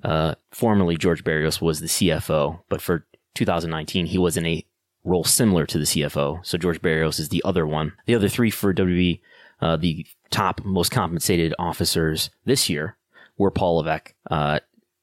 Uh, 0.02 0.36
formerly, 0.52 0.96
George 0.96 1.24
Barrios 1.24 1.60
was 1.60 1.80
the 1.80 1.88
CFO, 1.88 2.60
but 2.68 2.80
for 2.80 3.06
2019, 3.34 4.06
he 4.06 4.16
was 4.16 4.36
in 4.36 4.46
a 4.46 4.64
role 5.04 5.24
similar 5.24 5.66
to 5.66 5.78
the 5.78 5.84
CFO. 5.84 6.46
So 6.46 6.56
George 6.56 6.80
Barrios 6.80 7.18
is 7.18 7.28
the 7.30 7.42
other 7.44 7.66
one. 7.66 7.92
The 8.06 8.14
other 8.14 8.28
three 8.28 8.50
for 8.50 8.72
WWE, 8.72 9.20
uh, 9.60 9.76
the 9.76 10.06
top 10.30 10.64
most 10.64 10.92
compensated 10.92 11.52
officers 11.58 12.30
this 12.44 12.70
year 12.70 12.96
were 13.36 13.50
Paul 13.50 13.78
Levesque, 13.78 14.14
uh, 14.30 14.60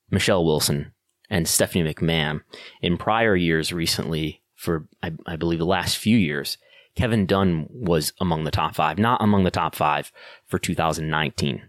Michelle 0.10 0.46
Wilson, 0.46 0.94
and 1.30 1.46
Stephanie 1.46 1.94
McMahon. 1.94 2.42
In 2.82 2.98
prior 2.98 3.36
years, 3.36 3.74
recently, 3.74 4.42
for 4.56 4.88
I, 5.04 5.12
I 5.26 5.36
believe 5.36 5.60
the 5.60 5.66
last 5.66 5.98
few 5.98 6.18
years, 6.18 6.58
Kevin 6.96 7.26
Dunn 7.26 7.68
was 7.70 8.14
among 8.20 8.44
the 8.44 8.52
top 8.52 8.76
five, 8.76 8.98
not 8.98 9.22
among 9.22 9.44
the 9.44 9.52
top 9.52 9.76
five 9.76 10.12
for 10.46 10.60
2019. 10.60 11.62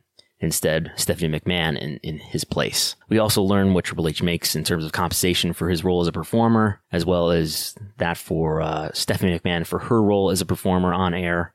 Instead, 0.42 0.90
Stephanie 0.96 1.38
McMahon 1.38 1.78
in, 1.78 1.98
in 1.98 2.18
his 2.18 2.44
place. 2.44 2.96
We 3.10 3.18
also 3.18 3.42
learn 3.42 3.74
what 3.74 3.84
Triple 3.84 4.08
H 4.08 4.22
makes 4.22 4.56
in 4.56 4.64
terms 4.64 4.86
of 4.86 4.92
compensation 4.92 5.52
for 5.52 5.68
his 5.68 5.84
role 5.84 6.00
as 6.00 6.08
a 6.08 6.12
performer, 6.12 6.80
as 6.90 7.04
well 7.04 7.30
as 7.30 7.74
that 7.98 8.16
for 8.16 8.62
uh, 8.62 8.90
Stephanie 8.94 9.38
McMahon 9.38 9.66
for 9.66 9.78
her 9.78 10.02
role 10.02 10.30
as 10.30 10.40
a 10.40 10.46
performer 10.46 10.94
on 10.94 11.12
air. 11.12 11.52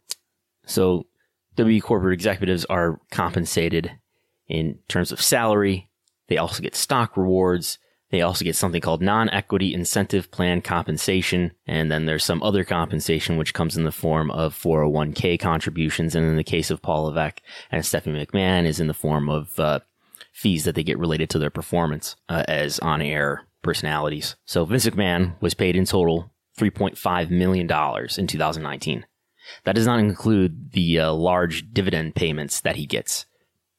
So, 0.67 1.07
WWE 1.57 1.81
corporate 1.81 2.13
executives 2.13 2.63
are 2.65 2.99
compensated 3.11 3.91
in 4.47 4.77
terms 4.87 5.11
of 5.11 5.21
salary. 5.21 5.89
They 6.27 6.37
also 6.37 6.61
get 6.61 6.75
stock 6.75 7.17
rewards 7.17 7.79
they 8.15 8.21
also 8.21 8.45
get 8.45 8.55
something 8.55 8.81
called 8.81 9.01
non-equity 9.01 9.73
incentive 9.73 10.31
plan 10.31 10.61
compensation. 10.61 11.51
And 11.67 11.91
then 11.91 12.05
there's 12.05 12.23
some 12.23 12.41
other 12.41 12.63
compensation, 12.63 13.37
which 13.37 13.53
comes 13.53 13.75
in 13.75 13.83
the 13.83 13.91
form 13.91 14.31
of 14.31 14.55
401k 14.55 15.39
contributions. 15.39 16.15
And 16.15 16.25
in 16.25 16.37
the 16.37 16.43
case 16.43 16.71
of 16.71 16.81
Paul 16.81 17.03
Levesque 17.05 17.41
and 17.71 17.85
Stephanie 17.85 18.25
McMahon 18.25 18.65
is 18.65 18.79
in 18.79 18.87
the 18.87 18.93
form 18.93 19.29
of, 19.29 19.59
uh, 19.59 19.79
fees 20.31 20.63
that 20.63 20.75
they 20.75 20.83
get 20.83 20.99
related 20.99 21.29
to 21.29 21.39
their 21.39 21.49
performance, 21.49 22.15
uh, 22.29 22.43
as 22.47 22.79
on-air 22.79 23.47
personalities. 23.61 24.35
So 24.45 24.65
Vince 24.65 24.85
McMahon 24.85 25.41
was 25.41 25.53
paid 25.53 25.75
in 25.75 25.85
total 25.85 26.31
$3.5 26.57 27.29
million 27.29 27.69
in 28.17 28.27
2019. 28.27 29.05
That 29.63 29.75
does 29.75 29.85
not 29.85 29.99
include 29.99 30.71
the 30.71 30.99
uh, 30.99 31.13
large 31.13 31.71
dividend 31.73 32.15
payments 32.15 32.61
that 32.61 32.75
he 32.75 32.85
gets. 32.85 33.25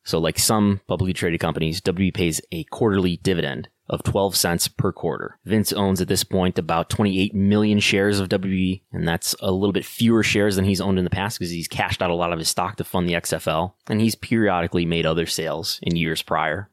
So 0.05 0.19
like 0.19 0.38
some 0.38 0.81
publicly 0.87 1.12
traded 1.12 1.40
companies, 1.40 1.81
W 1.81 2.12
pays 2.12 2.40
a 2.52 2.64
quarterly 2.64 3.16
dividend 3.16 3.69
of 3.88 4.02
12 4.02 4.37
cents 4.37 4.69
per 4.69 4.93
quarter. 4.93 5.38
Vince 5.45 5.73
owns 5.73 6.00
at 6.00 6.09
this 6.09 6.25
point 6.25 6.59
about 6.59 6.90
28 6.90 7.35
million 7.35 7.78
shares 7.78 8.19
of 8.19 8.28
WWE, 8.28 8.83
and 8.93 9.07
that's 9.07 9.35
a 9.40 9.52
little 9.52 9.73
bit 9.73 9.85
fewer 9.85 10.23
shares 10.23 10.57
than 10.57 10.64
he's 10.64 10.81
owned 10.81 10.99
in 10.99 11.05
the 11.05 11.11
past 11.11 11.38
because 11.38 11.50
he's 11.50 11.69
cashed 11.69 12.02
out 12.02 12.11
a 12.11 12.14
lot 12.14 12.33
of 12.33 12.38
his 12.38 12.49
stock 12.49 12.76
to 12.76 12.85
fund 12.85 13.09
the 13.09 13.14
XFL, 13.14 13.75
and 13.88 14.00
he's 14.00 14.14
periodically 14.14 14.85
made 14.85 15.07
other 15.07 15.26
sales 15.26 15.78
in 15.83 15.97
years 15.97 16.23
prior. 16.23 16.71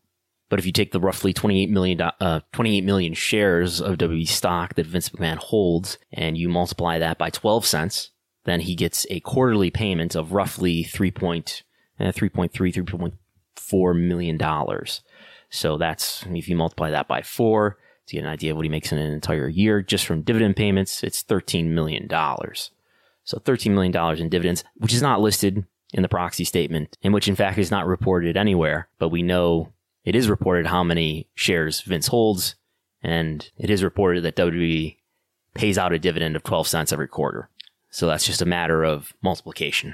But 0.49 0.59
if 0.59 0.65
you 0.67 0.71
take 0.71 0.91
the 0.91 0.99
roughly 0.99 1.33
28 1.33 1.69
million, 1.69 1.99
uh, 1.99 2.41
28 2.51 2.83
million 2.83 3.13
shares 3.13 3.81
of 3.81 3.97
WWE 3.97 4.27
stock 4.27 4.75
that 4.75 4.85
Vince 4.85 5.09
McMahon 5.09 5.37
holds 5.37 5.97
and 6.11 6.37
you 6.37 6.47
multiply 6.47 6.99
that 6.99 7.17
by 7.17 7.31
12 7.31 7.65
cents, 7.65 8.11
then 8.43 8.59
he 8.59 8.75
gets 8.75 9.07
a 9.09 9.19
quarterly 9.21 9.71
payment 9.71 10.15
of 10.15 10.33
roughly 10.33 10.83
3. 10.83 11.09
Point, 11.09 11.63
uh, 11.99 12.11
3.3, 12.11 12.51
3.4 12.51 14.07
million 14.07 14.37
dollars. 14.37 15.01
So 15.53 15.77
that's, 15.77 16.25
if 16.31 16.49
you 16.49 16.55
multiply 16.55 16.89
that 16.89 17.07
by 17.07 17.21
four 17.21 17.77
to 18.07 18.15
get 18.15 18.23
an 18.23 18.29
idea 18.29 18.51
of 18.51 18.57
what 18.57 18.65
he 18.65 18.69
makes 18.69 18.91
in 18.91 18.97
an 18.97 19.13
entire 19.13 19.47
year 19.47 19.83
just 19.83 20.03
from 20.07 20.23
dividend 20.23 20.55
payments, 20.55 21.03
it's 21.03 21.23
$13 21.23 21.67
million. 21.67 22.09
So 22.09 23.37
$13 23.37 23.69
million 23.69 23.95
in 24.19 24.29
dividends, 24.29 24.63
which 24.77 24.95
is 24.95 25.01
not 25.03 25.21
listed 25.21 25.63
in 25.93 26.01
the 26.01 26.09
proxy 26.09 26.43
statement, 26.43 26.97
and 27.03 27.13
which 27.13 27.27
in 27.27 27.35
fact 27.35 27.59
is 27.59 27.69
not 27.69 27.85
reported 27.85 28.35
anywhere, 28.35 28.87
but 28.97 29.09
we 29.09 29.21
know 29.21 29.71
it 30.03 30.15
is 30.15 30.27
reported 30.27 30.65
how 30.65 30.83
many 30.83 31.27
shares 31.35 31.81
Vince 31.81 32.07
holds, 32.07 32.55
and 33.03 33.51
it 33.55 33.69
is 33.69 33.83
reported 33.83 34.23
that 34.23 34.35
WWE 34.35 34.97
pays 35.53 35.77
out 35.77 35.93
a 35.93 35.99
dividend 35.99 36.35
of 36.35 36.41
12 36.41 36.67
cents 36.67 36.91
every 36.91 37.07
quarter. 37.07 37.47
So 37.91 38.07
that's 38.07 38.25
just 38.25 38.41
a 38.41 38.45
matter 38.45 38.83
of 38.83 39.13
multiplication. 39.21 39.93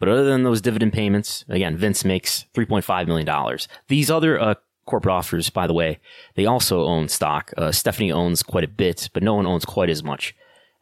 But 0.00 0.08
other 0.08 0.24
than 0.24 0.42
those 0.42 0.62
dividend 0.62 0.94
payments, 0.94 1.44
again, 1.48 1.76
Vince 1.76 2.04
makes 2.04 2.46
$3.5 2.54 3.06
million. 3.06 3.58
These 3.86 4.10
other 4.10 4.40
uh, 4.40 4.54
corporate 4.86 5.14
offers, 5.14 5.50
by 5.50 5.66
the 5.66 5.74
way, 5.74 6.00
they 6.34 6.46
also 6.46 6.84
own 6.84 7.08
stock. 7.08 7.52
Uh, 7.56 7.70
Stephanie 7.70 8.10
owns 8.10 8.42
quite 8.42 8.64
a 8.64 8.68
bit, 8.68 9.10
but 9.12 9.22
no 9.22 9.34
one 9.34 9.46
owns 9.46 9.66
quite 9.66 9.90
as 9.90 10.02
much 10.02 10.34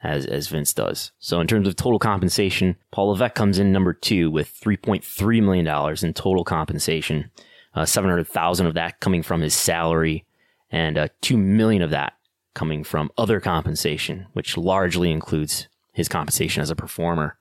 as, 0.03 0.25
as 0.25 0.47
Vince 0.47 0.73
does. 0.73 1.11
So 1.19 1.41
in 1.41 1.49
terms 1.49 1.67
of 1.67 1.75
total 1.75 1.99
compensation, 1.99 2.77
Paul 2.93 3.09
Levesque 3.09 3.35
comes 3.35 3.59
in 3.59 3.73
number 3.73 3.93
two 3.93 4.31
with 4.31 4.55
$3.3 4.61 5.43
million 5.43 5.67
in 6.03 6.15
total 6.15 6.45
compensation. 6.45 7.31
Uh, 7.75 7.85
700,000 7.85 8.67
of 8.67 8.75
that 8.75 9.01
coming 9.01 9.25
from 9.25 9.41
his 9.41 9.55
salary 9.55 10.25
and 10.71 10.97
uh, 10.97 11.09
2 11.23 11.37
million 11.37 11.83
of 11.83 11.91
that 11.91 12.15
coming 12.55 12.85
from 12.85 13.11
other 13.19 13.41
compensation, 13.41 14.27
which 14.33 14.57
largely 14.57 15.11
includes 15.11 15.69
his 15.93 16.09
compensation 16.09 16.63
as 16.63 16.71
a 16.71 16.77
performer 16.77 17.37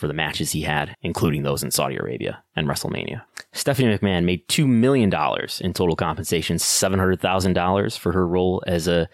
for 0.00 0.08
the 0.08 0.14
matches 0.14 0.50
he 0.50 0.62
had, 0.62 0.96
including 1.02 1.42
those 1.42 1.62
in 1.62 1.70
Saudi 1.70 1.96
Arabia 1.96 2.42
and 2.56 2.66
WrestleMania. 2.66 3.22
Stephanie 3.52 3.96
McMahon 3.96 4.24
made 4.24 4.48
$2 4.48 4.66
million 4.66 5.12
in 5.60 5.72
total 5.74 5.94
compensation, 5.94 6.56
$700,000 6.56 7.98
for 7.98 8.12
her 8.12 8.26
role 8.26 8.62
as 8.66 8.88
a 8.88 9.08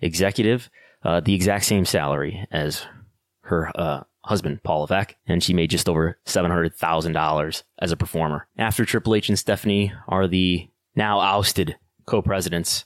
executive, 0.00 0.70
uh, 1.04 1.20
the 1.20 1.34
exact 1.34 1.64
same 1.64 1.84
salary 1.84 2.46
as 2.50 2.86
her 3.42 3.70
uh, 3.74 4.04
husband, 4.24 4.62
Paul 4.62 4.82
Levesque, 4.82 5.14
and 5.26 5.42
she 5.42 5.54
made 5.54 5.70
just 5.70 5.88
over 5.88 6.18
$700,000 6.26 7.62
as 7.80 7.92
a 7.92 7.96
performer. 7.96 8.46
After 8.56 8.84
Triple 8.84 9.14
H 9.14 9.28
and 9.28 9.38
Stephanie 9.38 9.92
are 10.06 10.28
the 10.28 10.68
now 10.94 11.20
ousted 11.20 11.76
co-presidents 12.06 12.84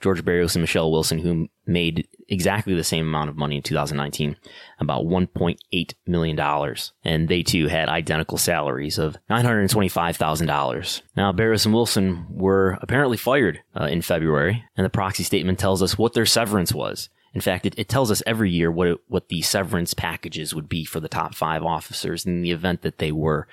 George 0.00 0.24
Barrios 0.24 0.54
and 0.54 0.62
Michelle 0.62 0.90
Wilson, 0.90 1.18
who 1.18 1.48
made 1.66 2.06
exactly 2.28 2.74
the 2.74 2.84
same 2.84 3.06
amount 3.06 3.30
of 3.30 3.36
money 3.36 3.56
in 3.56 3.62
2019, 3.62 4.36
about 4.78 5.04
$1.8 5.04 5.94
million. 6.06 6.76
And 7.04 7.28
they 7.28 7.42
too 7.42 7.68
had 7.68 7.88
identical 7.88 8.38
salaries 8.38 8.98
of 8.98 9.16
$925,000. 9.30 11.02
Now, 11.16 11.32
Barrios 11.32 11.64
and 11.64 11.74
Wilson 11.74 12.26
were 12.30 12.78
apparently 12.82 13.16
fired 13.16 13.60
uh, 13.78 13.84
in 13.84 14.02
February, 14.02 14.64
and 14.76 14.84
the 14.84 14.90
proxy 14.90 15.22
statement 15.22 15.58
tells 15.58 15.82
us 15.82 15.98
what 15.98 16.14
their 16.14 16.26
severance 16.26 16.72
was. 16.72 17.08
In 17.36 17.42
fact, 17.42 17.66
it, 17.66 17.74
it 17.76 17.90
tells 17.90 18.10
us 18.10 18.22
every 18.24 18.50
year 18.50 18.70
what 18.70 18.88
it, 18.88 18.98
what 19.08 19.28
the 19.28 19.42
severance 19.42 19.92
packages 19.92 20.54
would 20.54 20.70
be 20.70 20.86
for 20.86 21.00
the 21.00 21.08
top 21.08 21.34
five 21.34 21.62
officers 21.62 22.24
in 22.24 22.40
the 22.40 22.50
event 22.50 22.80
that 22.80 22.96
they 22.96 23.12
were 23.12 23.46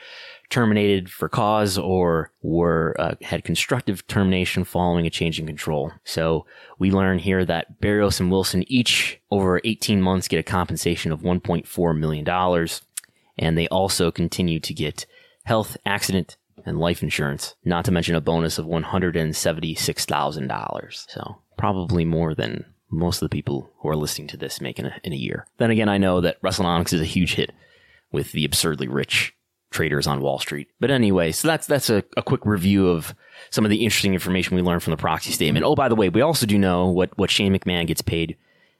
terminated 0.53 1.09
for 1.09 1.27
cause 1.27 1.79
or 1.79 2.31
were 2.43 2.95
uh, 2.99 3.15
had 3.23 3.43
constructive 3.43 4.05
termination 4.05 4.63
following 4.63 5.07
a 5.07 5.09
change 5.09 5.39
in 5.39 5.47
control. 5.47 5.91
So 6.03 6.45
we 6.77 6.91
learn 6.91 7.17
here 7.17 7.43
that 7.43 7.81
Barrios 7.81 8.19
and 8.19 8.29
Wilson 8.29 8.63
each 8.71 9.19
over 9.31 9.59
18 9.63 9.99
months 9.99 10.27
get 10.27 10.37
a 10.37 10.43
compensation 10.43 11.11
of 11.11 11.21
1.4 11.21 11.97
million 11.97 12.23
dollars, 12.23 12.83
and 13.35 13.57
they 13.57 13.67
also 13.69 14.11
continue 14.11 14.59
to 14.59 14.75
get 14.75 15.07
health, 15.43 15.75
accident, 15.87 16.37
and 16.67 16.77
life 16.77 17.01
insurance, 17.01 17.55
not 17.65 17.83
to 17.85 17.91
mention 17.91 18.13
a 18.13 18.21
bonus 18.21 18.59
of 18.59 18.67
$176,000. 18.67 21.09
So 21.09 21.37
probably 21.57 22.05
more 22.05 22.35
than 22.35 22.65
most 22.91 23.23
of 23.23 23.27
the 23.27 23.33
people 23.33 23.71
who 23.79 23.89
are 23.89 23.95
listening 23.95 24.27
to 24.27 24.37
this 24.37 24.61
make 24.61 24.77
in 24.77 24.85
a, 24.85 24.93
in 25.03 25.13
a 25.13 25.17
year. 25.17 25.47
Then 25.57 25.71
again, 25.71 25.89
I 25.89 25.97
know 25.97 26.21
that 26.21 26.39
WrestleNomics 26.43 26.93
is 26.93 27.01
a 27.01 27.05
huge 27.05 27.33
hit 27.33 27.49
with 28.11 28.33
the 28.33 28.45
absurdly 28.45 28.87
rich 28.87 29.33
traders 29.73 30.07
on 30.07 30.21
Wall 30.21 30.39
Street. 30.39 30.69
But 30.79 30.91
anyway, 30.91 31.31
so 31.31 31.47
that's 31.47 31.67
that's 31.67 31.89
a, 31.89 32.03
a, 32.15 32.21
quick 32.21 32.45
review 32.45 32.87
of 32.87 33.13
some 33.49 33.65
of 33.65 33.71
the 33.71 33.83
interesting 33.83 34.13
information 34.13 34.55
we 34.55 34.61
learned 34.61 34.83
from 34.83 34.91
the 34.91 34.97
proxy 34.97 35.31
statement. 35.31 35.65
Oh, 35.65 35.75
by 35.75 35.89
the 35.89 35.95
way, 35.95 36.09
we 36.09 36.21
also 36.21 36.45
do 36.45 36.57
know 36.57 36.87
what 36.87 37.17
what 37.17 37.31
Shane 37.31 37.53
McMahon 37.53 37.87
gets 37.87 38.01
paid 38.01 38.37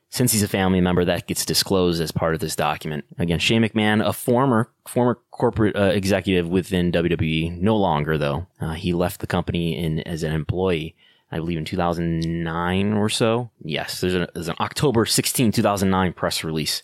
since 0.10 0.32
he's 0.32 0.44
a 0.44 0.48
family 0.48 0.80
member. 0.80 1.04
That 1.04 1.28
gets 1.28 1.46
disclosed 1.46 2.02
as 2.02 2.12
part 2.12 2.34
of 2.34 2.40
this 2.40 2.56
document. 2.56 3.06
Again, 3.18 3.40
Shane 3.40 3.64
McMahon, 3.64 4.06
a 4.06 4.14
former 4.14 4.70
former 4.88 5.20
corporate 5.32 5.76
uh, 5.76 5.92
executive 5.94 6.48
within 6.48 6.92
WWE, 6.92 7.60
no 7.60 7.76
longer 7.76 8.18
though. 8.18 8.48
Uh, 8.62 8.74
he 8.74 8.94
left 8.94 9.20
the 9.20 9.28
company 9.28 9.78
in 9.78 10.00
as 10.02 10.24
an 10.24 10.32
employee. 10.32 10.96
I 11.32 11.38
believe 11.38 11.58
in 11.58 11.66
2009 11.66 12.94
or 12.94 13.10
so. 13.10 13.50
Yes, 13.64 14.02
there's, 14.02 14.14
there's 14.36 14.50
an 14.50 14.56
October 14.60 15.04
16, 15.04 15.52
2009 15.52 16.14
press 16.14 16.44
release 16.44 16.84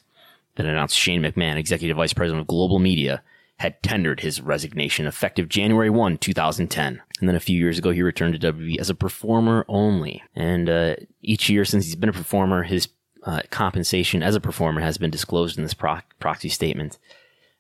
that 0.56 0.66
announced 0.66 0.98
Shane 0.98 1.22
McMahon, 1.22 1.56
Executive 1.56 1.96
Vice 1.96 2.14
President 2.14 2.42
of 2.42 2.48
Global 2.48 2.80
Media, 2.80 3.22
had 3.60 3.82
tendered 3.84 4.22
his 4.22 4.42
resignation 4.42 5.06
effective 5.06 5.50
January 5.50 5.90
1, 5.90 6.18
2010. 6.18 7.02
And 7.20 7.28
then 7.28 7.36
a 7.36 7.42
few 7.42 7.58
years 7.58 7.78
ago, 7.78 7.92
he 7.92 8.02
returned 8.02 8.40
to 8.40 8.54
WWE 8.54 8.80
as 8.80 8.90
a 8.90 8.96
performer 8.96 9.66
only. 9.68 10.24
And 10.34 10.70
uh, 10.70 10.96
each 11.22 11.50
year 11.50 11.66
since 11.66 11.86
he's 11.86 11.98
been 11.98 12.10
a 12.10 12.14
performer, 12.14 12.64
his 12.64 12.88
uh, 13.26 13.42
compensation 13.50 14.24
as 14.24 14.34
a 14.34 14.40
performer 14.40 14.80
has 14.80 14.98
been 14.98 15.10
disclosed 15.10 15.58
in 15.58 15.64
this 15.64 15.74
pro- 15.74 16.00
proxy 16.22 16.48
statement. 16.48 16.98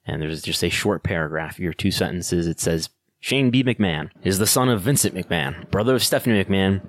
And 0.06 0.22
there's 0.22 0.42
just 0.42 0.64
a 0.64 0.70
short 0.70 1.04
paragraph 1.04 1.58
here, 1.58 1.74
two 1.74 1.92
sentences. 1.92 2.48
It 2.48 2.62
says, 2.62 2.90
Shane 3.20 3.52
B. 3.52 3.62
McMahon 3.62 4.10
is 4.24 4.40
the 4.40 4.48
son 4.48 4.70
of 4.70 4.82
Vincent 4.82 5.14
McMahon, 5.14 5.70
brother 5.70 5.96
of 5.96 6.04
Stephanie 6.04 6.42
McMahon, 6.42 6.82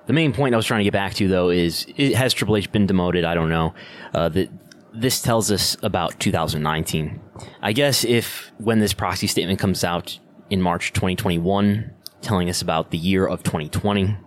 The 0.07 0.13
main 0.13 0.33
point 0.33 0.53
I 0.55 0.57
was 0.57 0.65
trying 0.65 0.79
to 0.79 0.85
get 0.85 0.93
back 0.93 1.13
to, 1.15 1.27
though, 1.27 1.49
is 1.49 1.85
has 2.15 2.33
Triple 2.33 2.57
H 2.57 2.71
been 2.71 2.87
demoted? 2.87 3.25
I 3.25 3.35
don't 3.35 3.49
know. 3.49 3.75
Uh, 4.13 4.29
that 4.29 4.49
this 4.93 5.21
tells 5.21 5.51
us 5.51 5.77
about 5.83 6.19
2019. 6.19 7.21
I 7.61 7.73
guess 7.73 8.03
if 8.03 8.51
when 8.57 8.79
this 8.79 8.93
proxy 8.93 9.27
statement 9.27 9.59
comes 9.59 9.83
out 9.83 10.17
in 10.49 10.61
March 10.61 10.93
2021, 10.93 11.91
telling 12.21 12.49
us 12.49 12.61
about 12.61 12.89
the 12.89 12.97
year 12.97 13.27
of 13.27 13.43
2020, 13.43 14.17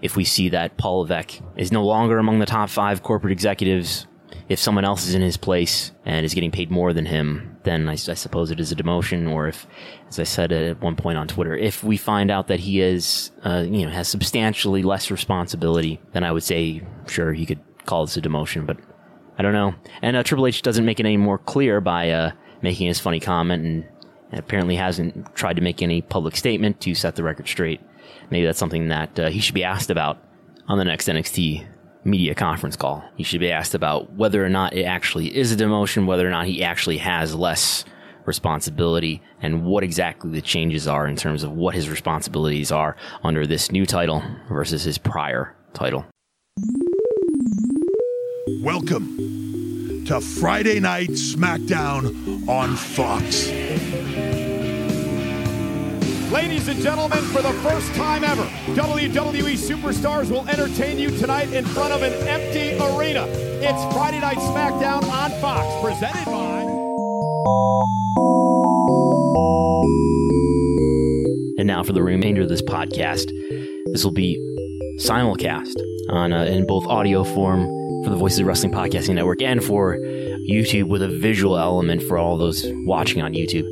if 0.00 0.16
we 0.16 0.24
see 0.24 0.48
that 0.48 0.78
Paul 0.78 1.00
Levesque 1.00 1.40
is 1.56 1.70
no 1.70 1.84
longer 1.84 2.18
among 2.18 2.38
the 2.38 2.46
top 2.46 2.70
five 2.70 3.02
corporate 3.02 3.32
executives, 3.32 4.06
if 4.48 4.58
someone 4.58 4.84
else 4.84 5.06
is 5.06 5.14
in 5.14 5.22
his 5.22 5.36
place 5.36 5.92
and 6.04 6.24
is 6.24 6.34
getting 6.34 6.50
paid 6.50 6.70
more 6.70 6.92
than 6.92 7.06
him, 7.06 7.49
then 7.62 7.88
I, 7.88 7.92
I, 7.92 7.96
suppose 7.96 8.50
it 8.50 8.60
is 8.60 8.72
a 8.72 8.76
demotion. 8.76 9.30
Or 9.30 9.48
if, 9.48 9.66
as 10.08 10.18
I 10.18 10.24
said 10.24 10.52
at 10.52 10.80
one 10.80 10.96
point 10.96 11.18
on 11.18 11.28
Twitter, 11.28 11.56
if 11.56 11.84
we 11.84 11.96
find 11.96 12.30
out 12.30 12.48
that 12.48 12.60
he 12.60 12.80
is, 12.80 13.30
uh, 13.44 13.64
you 13.66 13.84
know, 13.84 13.92
has 13.92 14.08
substantially 14.08 14.82
less 14.82 15.10
responsibility, 15.10 16.00
then 16.12 16.24
I 16.24 16.32
would 16.32 16.42
say, 16.42 16.82
sure, 17.06 17.32
he 17.32 17.46
could 17.46 17.60
call 17.86 18.06
this 18.06 18.16
a 18.16 18.22
demotion. 18.22 18.66
But 18.66 18.78
I 19.38 19.42
don't 19.42 19.52
know. 19.52 19.74
And 20.02 20.16
uh, 20.16 20.22
Triple 20.22 20.46
H 20.46 20.62
doesn't 20.62 20.84
make 20.84 21.00
it 21.00 21.06
any 21.06 21.16
more 21.16 21.38
clear 21.38 21.80
by 21.80 22.10
uh, 22.10 22.32
making 22.62 22.88
his 22.88 23.00
funny 23.00 23.20
comment 23.20 23.64
and 23.64 23.88
apparently 24.32 24.76
hasn't 24.76 25.34
tried 25.34 25.56
to 25.56 25.62
make 25.62 25.82
any 25.82 26.02
public 26.02 26.36
statement 26.36 26.80
to 26.80 26.94
set 26.94 27.16
the 27.16 27.22
record 27.22 27.48
straight. 27.48 27.80
Maybe 28.30 28.46
that's 28.46 28.58
something 28.58 28.88
that 28.88 29.18
uh, 29.18 29.30
he 29.30 29.40
should 29.40 29.54
be 29.54 29.64
asked 29.64 29.90
about 29.90 30.22
on 30.68 30.78
the 30.78 30.84
next 30.84 31.08
NXT 31.08 31.66
media 32.04 32.34
conference 32.34 32.76
call. 32.76 33.04
He 33.16 33.22
should 33.22 33.40
be 33.40 33.50
asked 33.50 33.74
about 33.74 34.12
whether 34.14 34.44
or 34.44 34.48
not 34.48 34.72
it 34.72 34.84
actually 34.84 35.36
is 35.36 35.52
a 35.52 35.56
demotion, 35.56 36.06
whether 36.06 36.26
or 36.26 36.30
not 36.30 36.46
he 36.46 36.62
actually 36.62 36.98
has 36.98 37.34
less 37.34 37.84
responsibility, 38.24 39.22
and 39.42 39.64
what 39.64 39.82
exactly 39.82 40.30
the 40.30 40.40
changes 40.40 40.86
are 40.86 41.06
in 41.06 41.16
terms 41.16 41.42
of 41.42 41.52
what 41.52 41.74
his 41.74 41.88
responsibilities 41.88 42.70
are 42.70 42.96
under 43.24 43.46
this 43.46 43.72
new 43.72 43.86
title 43.86 44.22
versus 44.48 44.84
his 44.84 44.98
prior 44.98 45.54
title. 45.72 46.04
Welcome 48.62 50.04
to 50.06 50.20
Friday 50.20 50.80
Night 50.80 51.10
SmackDown 51.10 52.48
on 52.48 52.76
Fox. 52.76 53.50
Ladies 56.30 56.68
and 56.68 56.80
gentlemen, 56.80 57.24
for 57.24 57.42
the 57.42 57.52
first 57.54 57.92
time 57.94 58.22
ever, 58.22 58.44
WWE 58.74 59.54
superstars 59.54 60.30
will 60.30 60.48
entertain 60.48 60.96
you 60.96 61.10
tonight 61.10 61.52
in 61.52 61.64
front 61.64 61.92
of 61.92 62.02
an 62.02 62.12
empty 62.28 62.78
arena. 62.78 63.26
It's 63.26 63.92
Friday 63.92 64.20
Night 64.20 64.36
SmackDown 64.36 65.02
on 65.10 65.32
Fox, 65.40 65.66
presented 65.84 66.24
by. 66.26 66.60
And 71.58 71.66
now 71.66 71.82
for 71.82 71.92
the 71.92 72.02
remainder 72.02 72.42
of 72.42 72.48
this 72.48 72.62
podcast, 72.62 73.32
this 73.92 74.04
will 74.04 74.12
be 74.12 74.38
simulcast 75.00 75.74
on 76.10 76.32
uh, 76.32 76.44
in 76.44 76.64
both 76.64 76.86
audio 76.86 77.24
form 77.24 77.66
for 78.04 78.10
the 78.10 78.16
Voices 78.16 78.38
of 78.38 78.46
Wrestling 78.46 78.72
Podcasting 78.72 79.16
Network 79.16 79.42
and 79.42 79.64
for 79.64 79.96
YouTube 80.48 80.84
with 80.84 81.02
a 81.02 81.08
visual 81.08 81.58
element 81.58 82.04
for 82.04 82.18
all 82.18 82.38
those 82.38 82.64
watching 82.86 83.20
on 83.20 83.32
YouTube. 83.32 83.68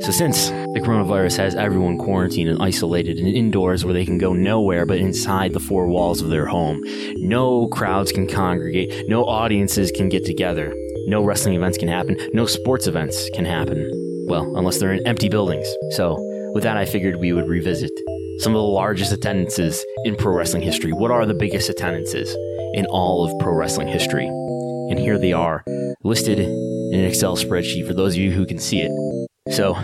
So, 0.00 0.10
since 0.10 0.50
the 0.50 0.82
coronavirus 0.84 1.36
has 1.38 1.54
everyone 1.54 1.98
quarantined 1.98 2.50
and 2.50 2.62
isolated 2.62 3.18
and 3.18 3.28
indoors 3.28 3.84
where 3.84 3.94
they 3.94 4.04
can 4.04 4.18
go 4.18 4.32
nowhere 4.32 4.84
but 4.86 4.98
inside 4.98 5.52
the 5.52 5.60
four 5.60 5.86
walls 5.86 6.20
of 6.20 6.28
their 6.28 6.46
home, 6.46 6.82
no 7.16 7.68
crowds 7.68 8.12
can 8.12 8.26
congregate, 8.26 9.08
no 9.08 9.24
audiences 9.24 9.90
can 9.92 10.08
get 10.08 10.24
together, 10.24 10.74
no 11.06 11.24
wrestling 11.24 11.54
events 11.54 11.78
can 11.78 11.88
happen, 11.88 12.18
no 12.32 12.44
sports 12.44 12.86
events 12.86 13.30
can 13.34 13.44
happen. 13.44 13.90
Well, 14.26 14.56
unless 14.56 14.78
they're 14.78 14.92
in 14.92 15.06
empty 15.06 15.28
buildings. 15.28 15.66
So, 15.92 16.16
with 16.54 16.62
that, 16.64 16.76
I 16.76 16.84
figured 16.84 17.16
we 17.16 17.32
would 17.32 17.48
revisit 17.48 17.90
some 18.38 18.52
of 18.52 18.60
the 18.60 18.68
largest 18.68 19.12
attendances 19.12 19.84
in 20.04 20.16
pro 20.16 20.34
wrestling 20.34 20.62
history. 20.62 20.92
What 20.92 21.10
are 21.10 21.24
the 21.24 21.34
biggest 21.34 21.68
attendances 21.68 22.34
in 22.74 22.86
all 22.86 23.24
of 23.24 23.38
pro 23.38 23.54
wrestling 23.54 23.88
history? 23.88 24.26
And 24.26 24.98
here 24.98 25.18
they 25.18 25.32
are, 25.32 25.64
listed 26.02 26.38
in 26.38 27.00
an 27.00 27.06
Excel 27.06 27.36
spreadsheet 27.36 27.86
for 27.86 27.94
those 27.94 28.14
of 28.14 28.20
you 28.20 28.32
who 28.32 28.44
can 28.44 28.58
see 28.58 28.80
it. 28.80 29.23
So 29.50 29.76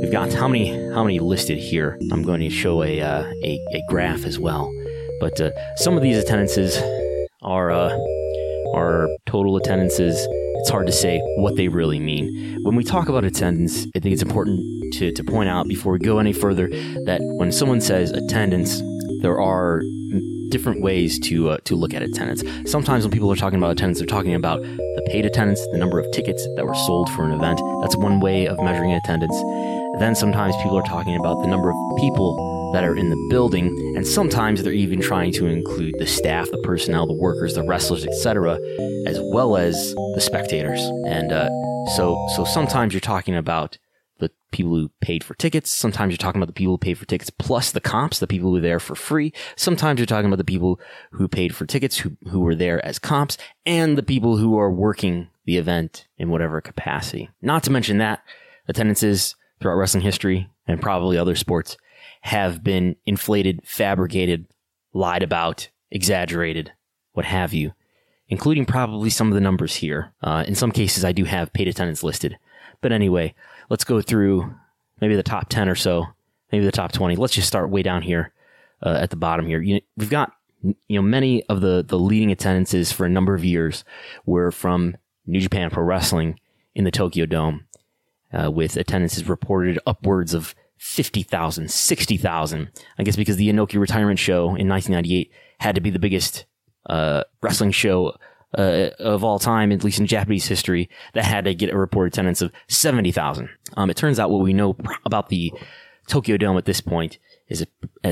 we've 0.00 0.10
got 0.10 0.32
how 0.32 0.48
many 0.48 0.76
how 0.92 1.04
many 1.04 1.20
listed 1.20 1.58
here. 1.58 1.96
I'm 2.10 2.24
going 2.24 2.40
to 2.40 2.50
show 2.50 2.82
a 2.82 3.00
uh, 3.00 3.22
a, 3.44 3.64
a, 3.72 3.82
graph 3.88 4.24
as 4.24 4.36
well. 4.36 4.68
But 5.20 5.40
uh, 5.40 5.52
some 5.76 5.96
of 5.96 6.02
these 6.02 6.18
attendances 6.18 6.76
are 7.40 7.70
uh, 7.70 7.96
are 8.74 9.08
total 9.26 9.56
attendances. 9.56 10.26
It's 10.56 10.70
hard 10.70 10.88
to 10.88 10.92
say 10.92 11.20
what 11.36 11.54
they 11.54 11.68
really 11.68 12.00
mean. 12.00 12.58
When 12.64 12.74
we 12.74 12.82
talk 12.82 13.08
about 13.08 13.24
attendance, 13.24 13.86
I 13.94 14.00
think 14.00 14.12
it's 14.12 14.22
important 14.22 14.60
to, 14.94 15.12
to 15.12 15.22
point 15.22 15.48
out 15.48 15.68
before 15.68 15.92
we 15.92 16.00
go 16.00 16.18
any 16.18 16.32
further 16.32 16.68
that 16.68 17.20
when 17.38 17.52
someone 17.52 17.80
says 17.80 18.10
attendance, 18.10 18.82
there 19.22 19.40
are 19.40 19.82
different 20.50 20.82
ways 20.82 21.18
to 21.20 21.50
uh, 21.50 21.58
to 21.64 21.74
look 21.74 21.94
at 21.94 22.02
attendance. 22.02 22.42
Sometimes 22.70 23.04
when 23.04 23.10
people 23.10 23.30
are 23.32 23.36
talking 23.36 23.58
about 23.58 23.70
attendance, 23.70 23.98
they're 23.98 24.06
talking 24.06 24.34
about 24.34 24.60
the 24.60 25.02
paid 25.06 25.24
attendance, 25.24 25.60
the 25.72 25.78
number 25.78 25.98
of 25.98 26.10
tickets 26.12 26.46
that 26.56 26.66
were 26.66 26.74
sold 26.74 27.08
for 27.10 27.24
an 27.24 27.32
event. 27.32 27.60
That's 27.82 27.96
one 27.96 28.20
way 28.20 28.46
of 28.46 28.60
measuring 28.60 28.92
attendance. 28.92 29.36
Then 29.98 30.14
sometimes 30.14 30.56
people 30.56 30.78
are 30.78 30.82
talking 30.82 31.16
about 31.16 31.40
the 31.40 31.48
number 31.48 31.70
of 31.70 31.76
people 31.98 32.72
that 32.72 32.84
are 32.84 32.96
in 32.96 33.10
the 33.10 33.26
building, 33.30 33.66
and 33.96 34.06
sometimes 34.06 34.62
they're 34.62 34.72
even 34.72 35.00
trying 35.00 35.32
to 35.32 35.46
include 35.46 35.94
the 35.98 36.06
staff, 36.06 36.50
the 36.50 36.58
personnel, 36.58 37.06
the 37.06 37.12
workers, 37.12 37.54
the 37.54 37.64
wrestlers, 37.64 38.06
etc., 38.06 38.58
as 39.06 39.18
well 39.32 39.56
as 39.56 39.74
the 40.14 40.20
spectators. 40.20 40.80
And 41.06 41.32
uh, 41.32 41.48
so, 41.96 42.16
so 42.36 42.44
sometimes 42.44 42.94
you're 42.94 43.00
talking 43.00 43.34
about 43.34 43.78
the 44.20 44.30
people 44.52 44.70
who 44.72 44.90
paid 45.00 45.24
for 45.24 45.34
tickets. 45.34 45.70
Sometimes 45.70 46.12
you're 46.12 46.18
talking 46.18 46.40
about 46.40 46.46
the 46.46 46.58
people 46.58 46.74
who 46.74 46.78
paid 46.78 46.98
for 46.98 47.06
tickets 47.06 47.30
plus 47.30 47.72
the 47.72 47.80
comps, 47.80 48.18
the 48.18 48.26
people 48.26 48.48
who 48.48 48.54
were 48.54 48.60
there 48.60 48.80
for 48.80 48.94
free. 48.94 49.32
Sometimes 49.56 49.98
you're 49.98 50.06
talking 50.06 50.26
about 50.26 50.38
the 50.38 50.44
people 50.44 50.80
who 51.12 51.28
paid 51.28 51.54
for 51.54 51.66
tickets, 51.66 51.98
who, 51.98 52.16
who 52.28 52.40
were 52.40 52.54
there 52.54 52.84
as 52.84 52.98
comps, 52.98 53.36
and 53.66 53.98
the 53.98 54.02
people 54.02 54.36
who 54.36 54.58
are 54.58 54.70
working 54.70 55.28
the 55.44 55.56
event 55.56 56.06
in 56.16 56.30
whatever 56.30 56.60
capacity. 56.60 57.28
Not 57.42 57.64
to 57.64 57.72
mention 57.72 57.98
that 57.98 58.22
attendances 58.68 59.34
throughout 59.60 59.76
wrestling 59.76 60.02
history 60.02 60.48
and 60.66 60.80
probably 60.80 61.18
other 61.18 61.34
sports 61.34 61.76
have 62.22 62.62
been 62.62 62.96
inflated, 63.06 63.60
fabricated, 63.64 64.46
lied 64.92 65.22
about, 65.22 65.68
exaggerated, 65.90 66.72
what 67.12 67.24
have 67.24 67.52
you, 67.52 67.72
including 68.28 68.64
probably 68.64 69.10
some 69.10 69.28
of 69.28 69.34
the 69.34 69.40
numbers 69.40 69.76
here. 69.76 70.12
Uh, 70.22 70.44
in 70.46 70.54
some 70.54 70.70
cases, 70.70 71.04
I 71.04 71.12
do 71.12 71.24
have 71.24 71.52
paid 71.52 71.68
attendance 71.68 72.02
listed. 72.02 72.38
But 72.80 72.92
anyway, 72.92 73.34
let's 73.70 73.84
go 73.84 74.02
through 74.02 74.54
maybe 75.00 75.16
the 75.16 75.22
top 75.22 75.48
10 75.48 75.68
or 75.68 75.74
so, 75.74 76.04
maybe 76.52 76.64
the 76.64 76.72
top 76.72 76.92
20. 76.92 77.16
Let's 77.16 77.32
just 77.32 77.48
start 77.48 77.70
way 77.70 77.82
down 77.82 78.02
here 78.02 78.32
uh, 78.82 78.98
at 79.00 79.10
the 79.10 79.16
bottom 79.16 79.46
here. 79.46 79.62
You 79.62 79.80
we've 79.96 80.10
got 80.10 80.32
you 80.62 80.74
know 80.90 81.02
many 81.02 81.42
of 81.44 81.62
the 81.62 81.82
the 81.86 81.98
leading 81.98 82.30
attendances 82.30 82.92
for 82.92 83.06
a 83.06 83.10
number 83.10 83.34
of 83.34 83.44
years 83.44 83.84
were 84.26 84.50
from 84.50 84.96
New 85.26 85.40
Japan 85.40 85.70
Pro 85.70 85.84
Wrestling 85.84 86.38
in 86.74 86.84
the 86.84 86.90
Tokyo 86.90 87.24
Dome, 87.24 87.66
uh, 88.32 88.50
with 88.50 88.76
attendances 88.76 89.28
reported 89.28 89.78
upwards 89.86 90.34
of 90.34 90.54
50,000, 90.78 91.70
60,000. 91.70 92.70
I 92.98 93.02
guess 93.02 93.16
because 93.16 93.36
the 93.36 93.48
Inoki 93.48 93.78
retirement 93.78 94.18
show 94.18 94.54
in 94.54 94.68
1998 94.68 95.30
had 95.58 95.74
to 95.74 95.80
be 95.80 95.90
the 95.90 95.98
biggest 95.98 96.46
uh, 96.86 97.24
wrestling 97.42 97.70
show 97.70 98.14
uh, 98.56 98.90
of 98.98 99.24
all 99.24 99.38
time, 99.38 99.72
at 99.72 99.84
least 99.84 100.00
in 100.00 100.06
Japanese 100.06 100.46
history, 100.46 100.88
that 101.14 101.24
had 101.24 101.44
to 101.44 101.54
get 101.54 101.72
a 101.72 101.78
reported 101.78 102.12
attendance 102.12 102.42
of 102.42 102.52
70,000. 102.68 103.48
Um, 103.76 103.90
it 103.90 103.96
turns 103.96 104.18
out 104.18 104.30
what 104.30 104.42
we 104.42 104.52
know 104.52 104.76
about 105.04 105.28
the 105.28 105.52
Tokyo 106.06 106.36
Dome 106.36 106.58
at 106.58 106.64
this 106.64 106.80
point 106.80 107.18
is 107.48 107.64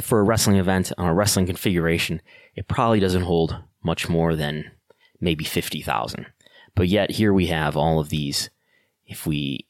for 0.02 0.20
a 0.20 0.22
wrestling 0.22 0.56
event 0.56 0.92
on 0.98 1.06
a 1.06 1.14
wrestling 1.14 1.46
configuration, 1.46 2.20
it 2.54 2.68
probably 2.68 3.00
doesn't 3.00 3.22
hold 3.22 3.56
much 3.82 4.08
more 4.08 4.36
than 4.36 4.70
maybe 5.20 5.44
50,000. 5.44 6.26
But 6.74 6.88
yet 6.88 7.12
here 7.12 7.32
we 7.32 7.46
have 7.46 7.76
all 7.76 7.98
of 7.98 8.08
these. 8.08 8.50
If 9.06 9.26
we, 9.26 9.66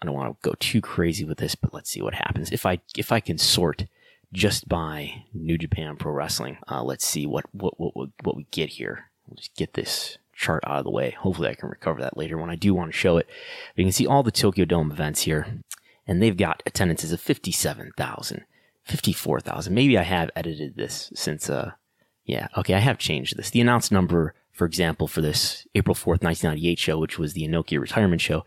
I 0.00 0.06
don't 0.06 0.14
want 0.14 0.40
to 0.40 0.48
go 0.48 0.54
too 0.58 0.80
crazy 0.80 1.24
with 1.24 1.38
this, 1.38 1.54
but 1.54 1.74
let's 1.74 1.90
see 1.90 2.00
what 2.00 2.14
happens. 2.14 2.50
If 2.50 2.64
I, 2.64 2.80
if 2.96 3.12
I 3.12 3.20
can 3.20 3.36
sort 3.36 3.86
just 4.32 4.68
by 4.68 5.24
New 5.34 5.58
Japan 5.58 5.96
Pro 5.96 6.12
Wrestling, 6.12 6.58
uh, 6.70 6.82
let's 6.82 7.04
see 7.04 7.26
what, 7.26 7.44
what, 7.52 7.74
what, 7.78 8.10
what 8.22 8.36
we 8.36 8.44
get 8.50 8.70
here. 8.70 9.09
We'll 9.30 9.36
just 9.36 9.56
get 9.56 9.74
this 9.74 10.18
chart 10.34 10.64
out 10.66 10.78
of 10.78 10.84
the 10.84 10.90
way. 10.90 11.12
Hopefully 11.12 11.48
I 11.48 11.54
can 11.54 11.68
recover 11.68 12.00
that 12.00 12.16
later 12.16 12.36
when 12.36 12.50
I 12.50 12.56
do 12.56 12.74
want 12.74 12.90
to 12.90 12.98
show 12.98 13.16
it. 13.16 13.28
you 13.76 13.84
can 13.84 13.92
see 13.92 14.06
all 14.06 14.24
the 14.24 14.32
Tokyo 14.32 14.64
Dome 14.64 14.90
events 14.90 15.22
here, 15.22 15.62
and 16.06 16.20
they've 16.20 16.36
got 16.36 16.62
attendances 16.66 17.12
of 17.12 17.20
57,000, 17.20 18.44
54,000. 18.84 19.72
Maybe 19.74 19.96
I 19.96 20.02
have 20.02 20.30
edited 20.34 20.76
this 20.76 21.12
since, 21.14 21.48
uh, 21.48 21.72
yeah, 22.24 22.48
okay, 22.56 22.74
I 22.74 22.78
have 22.78 22.98
changed 22.98 23.36
this. 23.36 23.50
The 23.50 23.60
announced 23.60 23.92
number, 23.92 24.34
for 24.50 24.64
example, 24.64 25.06
for 25.06 25.20
this 25.20 25.66
April 25.76 25.94
4th, 25.94 26.24
1998 26.24 26.78
show, 26.78 26.98
which 26.98 27.18
was 27.18 27.34
the 27.34 27.46
Inoki 27.46 27.78
retirement 27.78 28.20
show, 28.20 28.44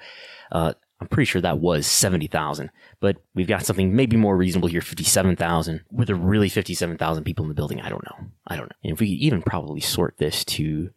uh, 0.51 0.73
I'm 1.03 1.09
pretty 1.09 1.25
sure 1.25 1.41
that 1.41 1.59
was 1.59 1.85
70,000, 1.85 2.69
but 3.01 3.17
we've 3.35 3.45
got 3.45 3.65
something 3.65 3.93
maybe 3.93 4.15
more 4.15 4.37
reasonable 4.37 4.69
here, 4.69 4.79
57,000. 4.79 5.81
Were 5.91 6.05
there 6.05 6.15
really 6.15 6.47
57,000 6.47 7.25
people 7.25 7.43
in 7.43 7.49
the 7.49 7.55
building? 7.55 7.81
I 7.81 7.89
don't 7.89 8.05
know. 8.05 8.27
I 8.47 8.55
don't 8.55 8.69
know. 8.69 8.77
And 8.85 8.93
if 8.93 9.01
we 9.01 9.07
could 9.07 9.25
even 9.25 9.41
probably 9.41 9.81
sort 9.81 10.15
this 10.17 10.45
to 10.45 10.91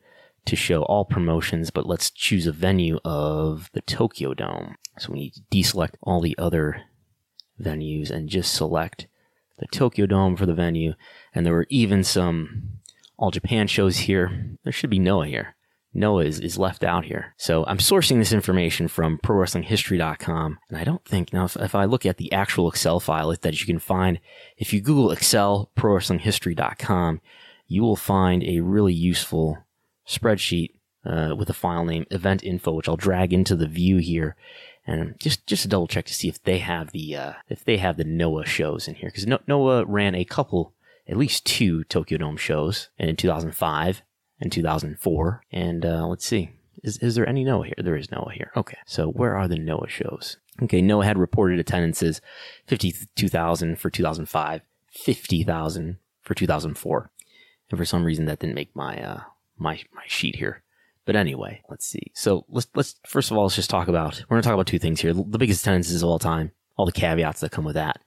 to 0.45 0.55
show 0.55 0.83
all 0.83 1.05
promotions, 1.05 1.71
but 1.71 1.87
let's 1.87 2.09
choose 2.09 2.47
a 2.47 2.53
venue 2.53 3.01
of 3.05 3.69
the 3.73 3.81
Tokyo 3.81 4.33
Dome. 4.33 4.77
So 4.97 5.13
we 5.13 5.19
need 5.19 5.35
to 5.35 5.41
deselect 5.51 5.97
all 6.03 6.21
the 6.21 6.39
other 6.39 6.83
venues 7.61 8.11
and 8.11 8.29
just 8.29 8.55
select 8.55 9.09
the 9.59 9.67
Tokyo 9.67 10.07
Dome 10.07 10.37
for 10.37 10.47
the 10.47 10.55
venue. 10.55 10.95
And 11.35 11.45
there 11.45 11.53
were 11.53 11.67
even 11.69 12.05
some 12.05 12.79
All 13.17 13.33
Japan 13.33 13.67
shows 13.67 13.99
here. 13.99 14.57
There 14.63 14.73
should 14.73 14.91
be 14.91 15.01
Noah 15.01 15.27
here. 15.27 15.56
Noah 15.97 16.25
is, 16.25 16.41
is 16.41 16.59
left 16.59 16.85
out 16.85 17.07
here. 17.07 17.35
So 17.39 17.65
I'm 17.67 17.79
sourcing 17.79 18.19
this 18.19 18.33
information 18.33 18.87
from 18.87 19.19
ProWrestlingHistory.com. 19.19 20.59
And 20.69 20.79
I 20.79 20.85
don't 20.85 21.05
think, 21.05 21.33
now, 21.33 21.47
if, 21.47 21.57
if 21.57 21.75
I 21.75 21.87
look 21.87 22.05
at 22.05 22.19
the 22.19 22.31
actual 22.33 22.69
Excel 22.69 23.01
file 23.01 23.35
that 23.35 23.61
you 23.61 23.67
can 23.67 23.79
find, 23.79 24.21
if 24.59 24.73
you 24.73 24.81
Google 24.81 25.11
Excel 25.11 25.71
ProWrestlingHistory.com, 25.77 27.21
you 27.67 27.83
will 27.83 27.97
find 27.97 28.45
a 28.45 28.61
really 28.61 28.93
useful 28.93 29.59
spreadsheet 30.07 30.75
uh, 31.05 31.35
with 31.37 31.49
a 31.49 31.55
file 31.55 31.85
name 31.85 32.05
event 32.11 32.45
info, 32.45 32.73
which 32.73 32.89
I'll 32.89 32.97
drag 32.97 33.33
into 33.33 33.57
the 33.57 33.67
view 33.67 33.97
here. 33.97 34.37
And 34.87 35.19
just, 35.19 35.47
just 35.47 35.63
to 35.63 35.69
double 35.69 35.89
check 35.89 36.05
to 36.07 36.15
see 36.15 36.29
if 36.29 36.43
they 36.43 36.59
have 36.59 36.93
the, 36.93 37.17
uh, 37.17 37.33
if 37.49 37.65
they 37.65 37.79
have 37.79 37.97
the 37.97 38.05
Noah 38.05 38.45
shows 38.45 38.87
in 38.87 38.97
here. 38.97 39.11
Cause 39.11 39.27
no- 39.27 39.41
Noah 39.47 39.85
ran 39.87 40.15
a 40.15 40.25
couple, 40.25 40.75
at 41.09 41.17
least 41.17 41.47
two 41.47 41.85
Tokyo 41.85 42.19
Dome 42.19 42.37
shows 42.37 42.91
in 42.99 43.17
2005 43.17 44.03
and 44.41 44.53
2004. 44.53 45.43
And, 45.53 45.85
uh, 45.85 46.07
let's 46.07 46.27
see. 46.27 46.51
Is, 46.83 46.99
is 46.99 47.15
there 47.15 47.29
any 47.29 47.45
Noah 47.45 47.67
here? 47.67 47.75
There 47.79 47.97
is 47.97 48.11
Noah 48.11 48.33
here. 48.33 48.53
Okay. 48.57 48.79
So 48.87 49.09
where 49.09 49.37
are 49.37 49.49
the 49.49 49.59
Noah 49.59 49.89
shows? 49.89 50.37
Okay. 50.63 50.83
Noah 50.83 51.05
had 51.05 51.19
reported 51.19 51.59
attendances 51.59 52.21
52,000 52.67 53.79
for 53.79 53.91
2005, 53.91 54.61
50,000 54.91 55.99
for 56.23 56.35
2004. 56.35 57.11
And 57.71 57.79
for 57.79 57.85
some 57.85 58.05
reason 58.05 58.27
that 58.27 58.39
didn't 58.39 58.55
make 58.55 58.75
my, 58.77 59.03
uh, 59.03 59.21
my, 59.59 59.81
my 59.93 60.03
sheet 60.07 60.37
here. 60.37 60.63
But 61.05 61.17
anyway, 61.17 61.63
let's 61.71 61.87
see. 61.87 62.11
So 62.15 62.45
let's, 62.49 62.67
let's, 62.75 62.97
first 63.07 63.31
of 63.31 63.37
all, 63.37 63.45
let's 63.45 63.57
just 63.57 63.71
talk 63.71 63.89
about, 63.89 64.23
we're 64.29 64.35
going 64.35 64.43
to 64.43 64.47
talk 64.47 64.55
about 64.55 64.67
two 64.67 64.79
things 64.79 65.01
here. 65.01 65.15
The 65.15 65.39
biggest 65.39 65.63
attendances 65.63 66.03
of 66.03 66.09
all 66.09 66.19
time, 66.19 66.51
all 66.77 66.85
the 66.85 66.93
caveats 66.93 67.41
that 67.41 67.53
come 67.53 67.65
with 67.65 67.75
that. 67.75 68.01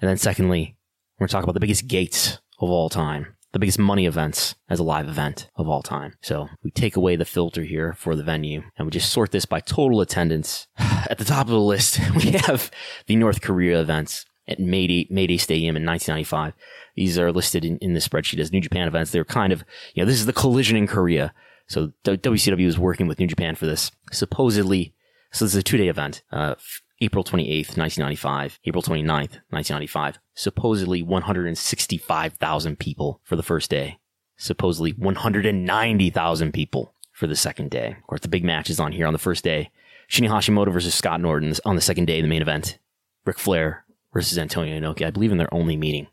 And 0.00 0.08
then 0.08 0.16
secondly, 0.16 0.76
we're 1.18 1.24
going 1.24 1.28
to 1.28 1.32
talk 1.32 1.44
about 1.44 1.52
the 1.54 1.60
biggest 1.60 1.86
gates 1.86 2.38
of 2.58 2.70
all 2.70 2.88
time, 2.88 3.35
the 3.56 3.60
biggest 3.60 3.78
money 3.78 4.04
events 4.04 4.54
as 4.68 4.78
a 4.78 4.82
live 4.82 5.08
event 5.08 5.48
of 5.56 5.66
all 5.66 5.82
time. 5.82 6.12
So 6.20 6.50
we 6.62 6.70
take 6.70 6.94
away 6.94 7.16
the 7.16 7.24
filter 7.24 7.62
here 7.62 7.94
for 7.94 8.14
the 8.14 8.22
venue 8.22 8.62
and 8.76 8.86
we 8.86 8.90
just 8.90 9.10
sort 9.10 9.30
this 9.30 9.46
by 9.46 9.60
total 9.60 10.02
attendance. 10.02 10.66
At 10.78 11.16
the 11.16 11.24
top 11.24 11.46
of 11.46 11.52
the 11.52 11.60
list, 11.60 11.98
we 12.16 12.32
have 12.32 12.70
the 13.06 13.16
North 13.16 13.40
Korea 13.40 13.80
events 13.80 14.26
at 14.46 14.60
Mayday, 14.60 15.08
Mayday 15.10 15.38
Stadium 15.38 15.74
in 15.74 15.86
1995. 15.86 16.52
These 16.96 17.18
are 17.18 17.32
listed 17.32 17.64
in, 17.64 17.78
in 17.78 17.94
the 17.94 18.00
spreadsheet 18.00 18.40
as 18.40 18.52
New 18.52 18.60
Japan 18.60 18.88
events. 18.88 19.10
They're 19.10 19.24
kind 19.24 19.54
of, 19.54 19.64
you 19.94 20.02
know, 20.02 20.06
this 20.06 20.20
is 20.20 20.26
the 20.26 20.34
collision 20.34 20.76
in 20.76 20.86
Korea. 20.86 21.32
So 21.66 21.92
WCW 22.04 22.66
is 22.66 22.78
working 22.78 23.08
with 23.08 23.18
New 23.18 23.26
Japan 23.26 23.54
for 23.54 23.64
this. 23.64 23.90
Supposedly, 24.12 24.94
so 25.32 25.46
this 25.46 25.54
is 25.54 25.58
a 25.58 25.62
two 25.62 25.78
day 25.78 25.88
event. 25.88 26.22
Uh, 26.30 26.56
April 27.00 27.22
28th, 27.22 27.76
1995, 27.76 28.58
April 28.64 28.82
29th, 28.82 29.40
1995. 29.50 30.18
Supposedly 30.34 31.02
165,000 31.02 32.78
people 32.78 33.20
for 33.22 33.36
the 33.36 33.42
first 33.42 33.70
day. 33.70 33.98
Supposedly 34.38 34.92
190,000 34.92 36.52
people 36.52 36.94
for 37.12 37.26
the 37.26 37.36
second 37.36 37.70
day. 37.70 37.96
Of 37.98 38.06
course, 38.06 38.20
the 38.20 38.28
big 38.28 38.44
match 38.44 38.70
is 38.70 38.80
on 38.80 38.92
here 38.92 39.06
on 39.06 39.12
the 39.12 39.18
first 39.18 39.44
day. 39.44 39.70
Shinya 40.10 40.28
Hashimoto 40.28 40.72
versus 40.72 40.94
Scott 40.94 41.20
Norton 41.20 41.54
on 41.64 41.76
the 41.76 41.82
second 41.82 42.06
day, 42.06 42.20
the 42.20 42.28
main 42.28 42.42
event. 42.42 42.78
Ric 43.24 43.38
Flair 43.38 43.84
versus 44.12 44.38
Antonio 44.38 44.78
Inoki, 44.78 45.04
I 45.04 45.10
believe 45.10 45.32
in 45.32 45.38
their 45.38 45.52
only 45.52 45.76
meeting. 45.76 46.06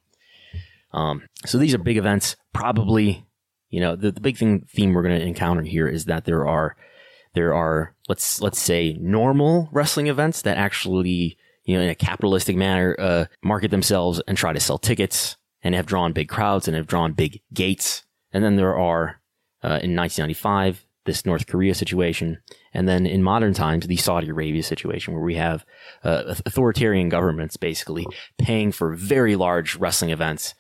Um, 0.92 1.24
so 1.46 1.58
these 1.58 1.74
are 1.74 1.80
big 1.80 1.98
events. 1.98 2.36
Probably, 2.54 3.26
you 3.70 3.80
know, 3.80 3.96
the, 3.96 4.12
the 4.12 4.22
big 4.22 4.38
thing 4.38 4.66
theme 4.70 4.94
we're 4.94 5.04
going 5.04 5.20
to 5.20 5.26
encounter 5.26 5.64
here 5.64 5.88
is 5.88 6.06
that 6.06 6.26
there 6.26 6.48
are 6.48 6.76
there 7.34 7.54
are 7.54 7.96
let's 8.08 8.42
let's 8.42 8.60
say 8.60 8.98
normal 9.00 9.70
wrestling 9.72 10.08
events 10.08 10.42
that 10.44 10.58
actually 10.58 11.38
you 11.66 11.76
know 11.76 11.82
in 11.82 11.90
a 11.90 11.96
capitalistic 11.96 12.56
manner 12.56 12.96
uh, 13.00 13.26
market 13.44 13.72
themselves 13.72 14.22
and 14.28 14.38
try 14.38 14.54
to 14.54 14.60
sell 14.60 14.78
tickets 14.78 15.38
and 15.64 15.74
have 15.76 15.86
drawn 15.86 16.14
big 16.14 16.28
crowds 16.30 16.68
and 16.68 16.76
have 16.76 16.88
drawn 16.88 17.14
big 17.14 17.42
gates. 17.54 18.04
And 18.32 18.44
then 18.44 18.58
there 18.58 18.78
are 18.78 19.22
uh, 19.64 19.80
in 19.82 19.96
1995 19.96 20.86
this 21.06 21.26
North 21.26 21.48
Korea 21.48 21.76
situation, 21.76 22.42
and 22.74 22.88
then 22.88 23.06
in 23.06 23.22
modern 23.22 23.54
times 23.54 23.88
the 23.88 23.98
Saudi 23.98 24.30
Arabia 24.30 24.64
situation 24.64 25.14
where 25.14 25.24
we 25.24 25.36
have 25.36 25.66
uh, 26.04 26.36
authoritarian 26.46 27.10
governments 27.10 27.58
basically 27.58 28.08
paying 28.38 28.72
for 28.72 28.96
very 28.96 29.36
large 29.36 29.76
wrestling 29.76 30.12
events 30.12 30.54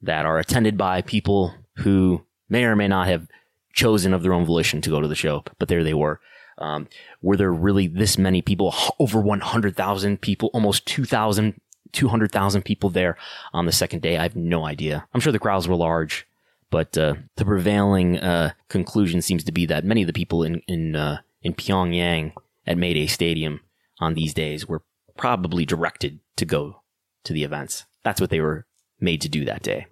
that 0.00 0.24
are 0.24 0.38
attended 0.38 0.78
by 0.78 1.02
people 1.02 1.54
who 1.76 2.24
may 2.48 2.64
or 2.64 2.76
may 2.76 2.88
not 2.88 3.08
have 3.08 3.28
chosen 3.72 4.14
of 4.14 4.22
their 4.22 4.32
own 4.32 4.44
volition 4.44 4.80
to 4.82 4.90
go 4.90 5.00
to 5.00 5.08
the 5.08 5.14
show, 5.14 5.44
but 5.58 5.68
there 5.68 5.84
they 5.84 5.94
were. 5.94 6.20
Um, 6.58 6.88
were 7.22 7.36
there 7.36 7.52
really 7.52 7.86
this 7.86 8.18
many 8.18 8.42
people, 8.42 8.74
over 8.98 9.20
100,000 9.20 10.20
people, 10.20 10.50
almost 10.52 10.86
2,000, 10.86 11.60
200,000 11.92 12.62
people 12.62 12.90
there 12.90 13.16
on 13.52 13.66
the 13.66 13.72
second 13.72 14.02
day? 14.02 14.18
I 14.18 14.22
have 14.22 14.36
no 14.36 14.66
idea. 14.66 15.06
I'm 15.14 15.20
sure 15.20 15.32
the 15.32 15.38
crowds 15.38 15.66
were 15.66 15.76
large, 15.76 16.26
but 16.70 16.96
uh, 16.98 17.14
the 17.36 17.44
prevailing 17.44 18.18
uh, 18.18 18.52
conclusion 18.68 19.22
seems 19.22 19.44
to 19.44 19.52
be 19.52 19.66
that 19.66 19.84
many 19.84 20.02
of 20.02 20.06
the 20.06 20.12
people 20.12 20.42
in 20.42 20.62
in 20.66 20.94
uh, 20.94 21.20
in 21.42 21.54
Pyongyang 21.54 22.32
at 22.66 22.78
Mayday 22.78 23.06
Stadium 23.06 23.60
on 23.98 24.14
these 24.14 24.34
days 24.34 24.68
were 24.68 24.82
probably 25.16 25.64
directed 25.64 26.20
to 26.36 26.44
go 26.44 26.82
to 27.24 27.32
the 27.32 27.44
events. 27.44 27.84
That's 28.04 28.20
what 28.20 28.30
they 28.30 28.40
were 28.40 28.66
made 29.00 29.20
to 29.22 29.28
do 29.28 29.44
that 29.44 29.62
day. 29.62 29.86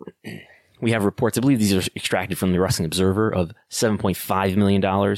We 0.80 0.92
have 0.92 1.04
reports, 1.04 1.36
I 1.36 1.40
believe 1.40 1.58
these 1.58 1.74
are 1.74 1.90
extracted 1.96 2.38
from 2.38 2.52
the 2.52 2.60
Wrestling 2.60 2.86
Observer, 2.86 3.32
of 3.32 3.52
$7.5 3.70 4.56
million 4.56 4.84
on 4.84 5.16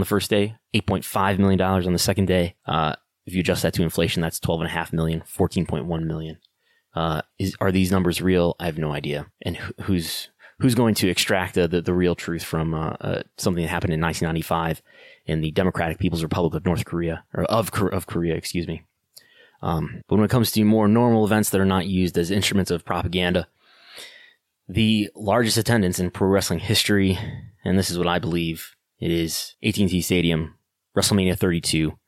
the 0.00 0.04
first 0.04 0.30
day, 0.30 0.56
$8.5 0.74 1.38
million 1.38 1.60
on 1.60 1.92
the 1.92 1.98
second 1.98 2.26
day. 2.26 2.54
Uh, 2.66 2.94
if 3.26 3.34
you 3.34 3.40
adjust 3.40 3.62
that 3.62 3.74
to 3.74 3.82
inflation, 3.82 4.22
that's 4.22 4.40
$12.5 4.40 4.92
million, 4.92 5.22
$14.1 5.22 6.02
million. 6.04 6.38
Uh, 6.94 7.22
is, 7.38 7.56
are 7.60 7.72
these 7.72 7.90
numbers 7.90 8.20
real? 8.20 8.56
I 8.58 8.66
have 8.66 8.78
no 8.78 8.92
idea. 8.92 9.26
And 9.42 9.56
who's, 9.82 10.28
who's 10.60 10.74
going 10.74 10.94
to 10.96 11.08
extract 11.08 11.54
the, 11.54 11.68
the, 11.68 11.82
the 11.82 11.94
real 11.94 12.14
truth 12.14 12.42
from 12.42 12.74
uh, 12.74 12.90
uh, 13.00 13.22
something 13.36 13.62
that 13.62 13.70
happened 13.70 13.92
in 13.92 14.00
1995 14.00 14.82
in 15.26 15.40
the 15.40 15.50
Democratic 15.52 15.98
People's 15.98 16.22
Republic 16.22 16.54
of 16.54 16.64
North 16.64 16.84
Korea, 16.84 17.24
or 17.34 17.44
of, 17.44 17.70
of 17.92 18.06
Korea, 18.06 18.34
excuse 18.34 18.66
me. 18.66 18.82
Um, 19.62 20.02
but 20.08 20.16
when 20.16 20.24
it 20.24 20.30
comes 20.30 20.50
to 20.52 20.64
more 20.64 20.88
normal 20.88 21.24
events 21.24 21.50
that 21.50 21.60
are 21.60 21.64
not 21.66 21.86
used 21.86 22.18
as 22.18 22.30
instruments 22.30 22.70
of 22.70 22.84
propaganda, 22.84 23.46
the 24.68 25.10
largest 25.14 25.56
attendance 25.56 25.98
in 25.98 26.10
pro 26.10 26.28
wrestling 26.28 26.60
history, 26.60 27.18
and 27.64 27.78
this 27.78 27.90
is 27.90 27.98
what 27.98 28.06
I 28.08 28.18
believe 28.18 28.74
it 28.98 29.10
is 29.10 29.54
AT&T 29.64 30.00
Stadium, 30.02 30.56
WrestleMania 30.96 31.38
32, 31.38 31.98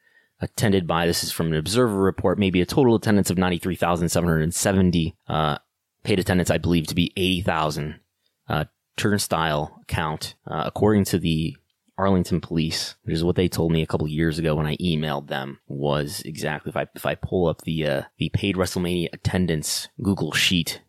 attended 0.41 0.87
by, 0.87 1.07
this 1.07 1.25
is 1.25 1.33
from 1.33 1.49
an 1.49 1.57
observer 1.57 2.01
report, 2.01 2.39
maybe 2.39 2.61
a 2.61 2.67
total 2.67 2.95
attendance 2.95 3.31
of 3.31 3.39
93,770, 3.39 5.17
uh, 5.29 5.59
paid 6.05 6.19
attendance, 6.19 6.51
I 6.51 6.59
believe, 6.59 6.87
to 6.87 6.95
be 6.95 7.13
80,000, 7.17 8.01
uh, 8.49 8.65
turnstile 8.97 9.81
count, 9.89 10.35
uh, 10.47 10.63
according 10.67 11.05
to 11.07 11.19
the 11.19 11.57
Arlington 11.97 12.41
Police, 12.41 12.97
which 13.05 13.15
is 13.15 13.25
what 13.25 13.37
they 13.37 13.49
told 13.49 13.73
me 13.73 13.83
a 13.83 13.87
couple 13.87 14.09
years 14.09 14.39
ago 14.39 14.55
when 14.55 14.67
I 14.67 14.77
emailed 14.77 15.29
them, 15.29 15.61
was 15.67 16.23
exactly 16.25 16.71
if 16.71 16.77
I 16.77 16.87
if 16.95 17.07
I 17.07 17.15
pull 17.15 17.47
up 17.47 17.63
the 17.63 17.87
uh, 17.87 18.03
the 18.19 18.31
paid 18.31 18.57
WrestleMania 18.57 19.09
attendance 19.13 19.89
Google 20.03 20.33
sheet 20.33 20.81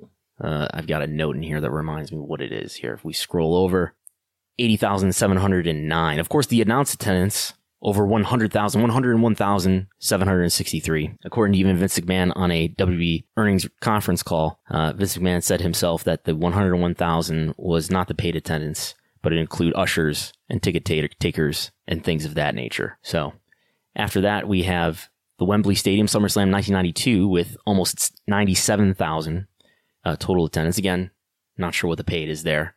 uh, 0.42 0.68
I've 0.74 0.88
got 0.88 1.02
a 1.02 1.08
note 1.08 1.36
in 1.36 1.44
here 1.44 1.62
that 1.62 1.72
reminds 1.72 2.12
me 2.12 2.20
what 2.20 2.42
it 2.42 2.52
is 2.52 2.76
here. 2.76 2.94
If 2.94 3.06
we 3.06 3.14
scroll 3.14 3.56
over, 3.56 3.96
80,709. 4.58 6.20
Of 6.20 6.30
course, 6.30 6.48
the 6.48 6.62
announced 6.62 6.94
attendance 6.94 7.54
over 7.82 8.06
100,000, 8.06 8.82
101,763. 8.82 11.18
According 11.24 11.54
to 11.54 11.60
even 11.60 11.78
Vince 11.78 12.00
McMahon 12.00 12.32
on 12.36 12.52
a 12.52 12.68
WWE 12.70 13.26
earnings 13.38 13.68
conference 13.80 14.24
call, 14.24 14.60
uh, 14.70 14.94
Vince 14.94 15.18
McMahon 15.18 15.44
said 15.44 15.62
himself 15.62 16.04
that 16.04 16.24
the 16.24 16.36
101,000 16.36 17.54
was 17.58 17.92
not 17.92 18.08
the 18.08 18.16
paid 18.16 18.36
attendance, 18.36 18.96
but 19.22 19.32
it 19.34 19.38
include 19.38 19.76
ushers 19.76 20.34
and 20.50 20.64
ticket 20.64 20.84
takers 20.86 21.72
and 21.88 22.04
things 22.04 22.26
of 22.26 22.34
that 22.34 22.56
nature. 22.56 22.98
So 23.04 23.34
after 23.96 24.22
that, 24.22 24.48
we 24.48 24.64
have 24.64 25.10
the 25.38 25.46
Wembley 25.46 25.76
Stadium 25.76 26.08
SummerSlam 26.08 26.52
1992 26.52 27.28
with 27.28 27.56
almost 27.68 28.20
97,000 28.28 29.46
uh, 30.06 30.16
total 30.18 30.46
attendance. 30.46 30.78
Again, 30.78 31.10
not 31.58 31.74
sure 31.74 31.88
what 31.88 31.98
the 31.98 32.04
paid 32.04 32.30
is 32.30 32.44
there. 32.44 32.76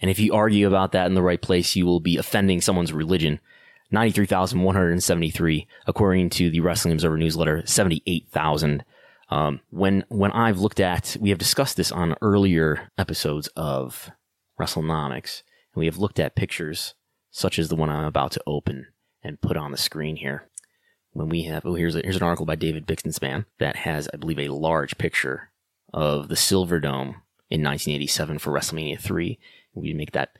And 0.00 0.10
if 0.10 0.18
you 0.18 0.34
argue 0.34 0.66
about 0.66 0.92
that 0.92 1.06
in 1.06 1.14
the 1.14 1.22
right 1.22 1.40
place, 1.40 1.76
you 1.76 1.86
will 1.86 2.00
be 2.00 2.16
offending 2.16 2.60
someone's 2.60 2.92
religion. 2.92 3.40
93,173, 3.92 5.66
according 5.86 6.30
to 6.30 6.50
the 6.50 6.60
Wrestling 6.60 6.92
Observer 6.92 7.18
newsletter, 7.18 7.62
78,000. 7.66 8.84
Um, 9.28 9.60
when, 9.70 10.04
when 10.08 10.32
I've 10.32 10.58
looked 10.58 10.80
at, 10.80 11.16
we 11.20 11.30
have 11.30 11.38
discussed 11.38 11.76
this 11.76 11.92
on 11.92 12.16
earlier 12.20 12.90
episodes 12.98 13.48
of 13.56 14.10
WrestleNomics, 14.60 15.42
and 15.74 15.80
we 15.80 15.86
have 15.86 15.98
looked 15.98 16.18
at 16.18 16.36
pictures 16.36 16.94
such 17.30 17.58
as 17.58 17.68
the 17.68 17.76
one 17.76 17.88
I'm 17.88 18.04
about 18.04 18.32
to 18.32 18.42
open 18.46 18.86
and 19.22 19.40
put 19.40 19.56
on 19.56 19.70
the 19.70 19.78
screen 19.78 20.16
here. 20.16 20.48
When 21.12 21.28
we 21.28 21.44
have, 21.44 21.64
oh, 21.66 21.74
here's, 21.74 21.94
a, 21.94 22.00
here's 22.00 22.16
an 22.16 22.22
article 22.22 22.46
by 22.46 22.56
David 22.56 22.86
Bixenspan 22.86 23.46
that 23.58 23.76
has, 23.76 24.08
I 24.12 24.16
believe, 24.16 24.38
a 24.38 24.48
large 24.48 24.96
picture 24.98 25.50
of 25.92 26.28
the 26.28 26.36
Silver 26.36 26.80
Dome 26.80 27.22
in 27.50 27.62
1987 27.62 28.38
for 28.38 28.50
WrestleMania 28.52 28.98
3. 28.98 29.38
We 29.74 29.92
make 29.92 30.12
that 30.12 30.30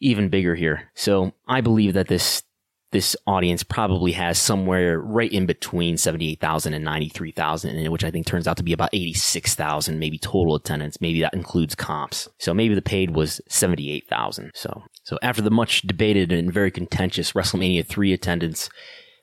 even 0.00 0.28
bigger 0.28 0.54
here. 0.54 0.90
So 0.94 1.32
I 1.46 1.60
believe 1.60 1.94
that 1.94 2.08
this 2.08 2.42
this 2.90 3.14
audience 3.26 3.62
probably 3.62 4.12
has 4.12 4.38
somewhere 4.38 4.98
right 4.98 5.30
in 5.30 5.44
between 5.44 5.98
78,000 5.98 6.72
and 6.72 6.82
93,000, 6.84 7.90
which 7.90 8.04
I 8.04 8.10
think 8.10 8.26
turns 8.26 8.48
out 8.48 8.56
to 8.56 8.62
be 8.62 8.72
about 8.72 8.94
86,000, 8.94 9.98
maybe 9.98 10.16
total 10.18 10.54
attendance. 10.54 10.98
Maybe 11.00 11.20
that 11.20 11.34
includes 11.34 11.74
comps. 11.74 12.28
So 12.38 12.54
maybe 12.54 12.74
the 12.74 12.80
paid 12.80 13.10
was 13.10 13.42
78,000. 13.48 14.52
So, 14.54 14.84
so 15.02 15.18
after 15.22 15.42
the 15.42 15.50
much 15.50 15.82
debated 15.82 16.32
and 16.32 16.50
very 16.52 16.70
contentious 16.70 17.32
WrestleMania 17.32 17.86
3 17.86 18.14
attendance, 18.14 18.70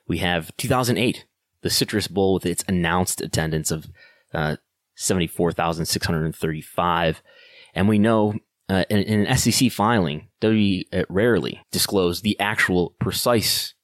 we 0.06 0.18
have 0.18 0.56
2008, 0.58 1.24
the 1.62 1.70
Citrus 1.70 2.06
Bowl 2.06 2.34
with 2.34 2.46
its 2.46 2.62
announced 2.68 3.20
attendance 3.20 3.72
of 3.72 3.88
uh, 4.32 4.54
74,635. 4.94 7.20
And 7.74 7.88
we 7.88 7.98
know 7.98 8.34
uh, 8.68 8.84
in, 8.90 8.98
in, 8.98 9.26
an 9.26 9.36
SEC 9.36 9.70
filing, 9.70 10.28
WWE 10.40 10.84
uh, 10.92 11.04
rarely 11.08 11.62
disclosed 11.70 12.22
the 12.22 12.38
actual 12.40 12.94
precise, 13.00 13.74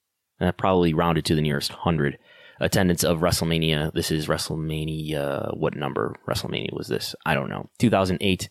uh, 0.40 0.52
probably 0.52 0.92
rounded 0.92 1.24
to 1.26 1.34
the 1.34 1.42
nearest 1.42 1.72
hundred, 1.72 2.18
attendance 2.60 3.04
of 3.04 3.20
WrestleMania. 3.20 3.92
This 3.92 4.10
is 4.10 4.26
WrestleMania. 4.26 5.56
What 5.56 5.76
number 5.76 6.16
WrestleMania 6.26 6.72
was 6.72 6.88
this? 6.88 7.14
I 7.24 7.34
don't 7.34 7.50
know. 7.50 7.68
2008. 7.78 8.48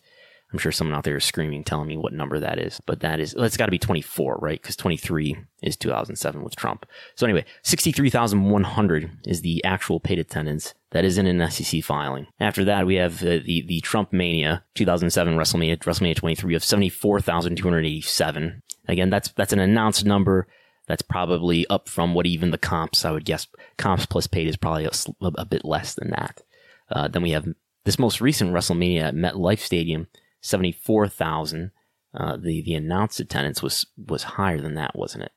I'm 0.52 0.58
sure 0.58 0.72
someone 0.72 0.94
out 0.94 1.04
there 1.04 1.16
is 1.16 1.24
screaming, 1.24 1.64
telling 1.64 1.88
me 1.88 1.96
what 1.96 2.12
number 2.12 2.38
that 2.38 2.58
is, 2.58 2.78
but 2.86 3.00
that 3.00 3.20
is, 3.20 3.34
it's 3.38 3.56
got 3.56 3.64
to 3.66 3.70
be 3.70 3.78
24, 3.78 4.38
right? 4.42 4.60
Because 4.60 4.76
23 4.76 5.34
is 5.62 5.78
2007 5.78 6.42
with 6.42 6.56
Trump. 6.56 6.84
So 7.14 7.24
anyway, 7.26 7.46
63,100 7.62 9.10
is 9.26 9.40
the 9.40 9.64
actual 9.64 9.98
paid 9.98 10.18
attendance 10.18 10.74
that 10.90 11.06
is 11.06 11.16
in 11.16 11.26
an 11.26 11.50
SEC 11.50 11.82
filing. 11.82 12.26
After 12.38 12.64
that, 12.64 12.86
we 12.86 12.96
have 12.96 13.20
the, 13.20 13.64
the 13.66 13.80
Trump 13.80 14.12
Mania 14.12 14.62
2007 14.74 15.36
WrestleMania, 15.36 15.78
WrestleMania 15.78 16.16
23 16.16 16.54
of 16.54 16.62
74,287. 16.62 18.62
Again, 18.88 19.10
that's, 19.10 19.30
that's 19.30 19.54
an 19.54 19.58
announced 19.58 20.04
number. 20.04 20.46
That's 20.86 21.02
probably 21.02 21.66
up 21.68 21.88
from 21.88 22.12
what 22.12 22.26
even 22.26 22.50
the 22.50 22.58
comps, 22.58 23.06
I 23.06 23.12
would 23.12 23.24
guess, 23.24 23.46
comps 23.78 24.04
plus 24.04 24.26
paid 24.26 24.48
is 24.48 24.58
probably 24.58 24.84
a, 24.84 24.90
a 25.22 25.46
bit 25.46 25.64
less 25.64 25.94
than 25.94 26.10
that. 26.10 26.42
Uh, 26.90 27.08
then 27.08 27.22
we 27.22 27.30
have 27.30 27.48
this 27.84 27.98
most 27.98 28.20
recent 28.20 28.52
WrestleMania 28.52 29.02
at 29.02 29.14
MetLife 29.14 29.60
Stadium 29.60 30.08
74,000. 30.42 31.70
Uh, 32.14 32.36
the, 32.36 32.60
the 32.62 32.74
announced 32.74 33.20
attendance 33.20 33.62
was, 33.62 33.86
was 33.96 34.22
higher 34.22 34.60
than 34.60 34.74
that, 34.74 34.94
wasn't 34.94 35.24
it? 35.24 35.32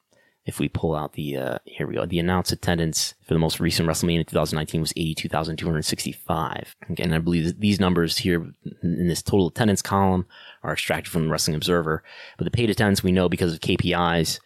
If 0.45 0.59
we 0.59 0.67
pull 0.67 0.93
out 0.93 1.13
the, 1.13 1.37
uh, 1.37 1.57
here 1.65 1.87
we 1.87 1.95
go, 1.95 2.05
the 2.05 2.19
announced 2.19 2.51
attendance 2.51 3.15
for 3.25 3.33
the 3.33 3.39
most 3.39 3.59
recent 3.59 3.89
WrestleMania 3.89 4.27
2019 4.27 4.81
was 4.81 4.93
82,265. 4.95 6.75
Again, 6.89 7.13
I 7.13 7.19
believe 7.19 7.59
these 7.59 7.79
numbers 7.79 8.17
here 8.17 8.51
in 8.83 9.07
this 9.07 9.23
total 9.23 9.47
attendance 9.47 9.81
column 9.81 10.27
are 10.61 10.73
extracted 10.73 11.11
from 11.11 11.25
the 11.25 11.31
Wrestling 11.31 11.55
Observer. 11.55 12.03
But 12.37 12.43
the 12.43 12.51
paid 12.51 12.69
attendance, 12.69 13.03
we 13.03 13.11
know 13.11 13.27
because 13.27 13.53
of 13.53 13.61
KPIs, 13.61 14.39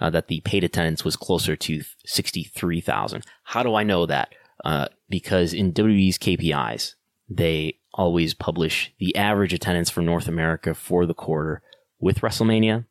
uh, 0.00 0.10
that 0.10 0.28
the 0.28 0.40
paid 0.40 0.64
attendance 0.64 1.04
was 1.04 1.16
closer 1.16 1.54
to 1.54 1.82
63,000. 2.04 3.24
How 3.44 3.62
do 3.62 3.74
I 3.74 3.84
know 3.84 4.06
that? 4.06 4.34
Uh, 4.64 4.88
because 5.08 5.52
in 5.52 5.72
WWE's 5.72 6.18
KPIs, 6.18 6.94
they 7.28 7.78
always 7.94 8.34
publish 8.34 8.92
the 8.98 9.16
average 9.16 9.54
attendance 9.54 9.88
for 9.88 10.02
North 10.02 10.28
America 10.28 10.74
for 10.74 11.06
the 11.06 11.14
quarter 11.14 11.62
with 11.98 12.20
WrestleMania 12.20 12.84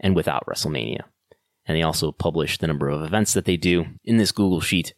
and 0.00 0.16
without 0.16 0.46
WrestleMania. 0.46 1.02
And 1.66 1.76
they 1.76 1.82
also 1.82 2.12
publish 2.12 2.58
the 2.58 2.66
number 2.66 2.88
of 2.88 3.02
events 3.02 3.34
that 3.34 3.44
they 3.44 3.56
do 3.56 3.84
in 4.04 4.16
this 4.16 4.32
Google 4.32 4.60
Sheet. 4.60 4.94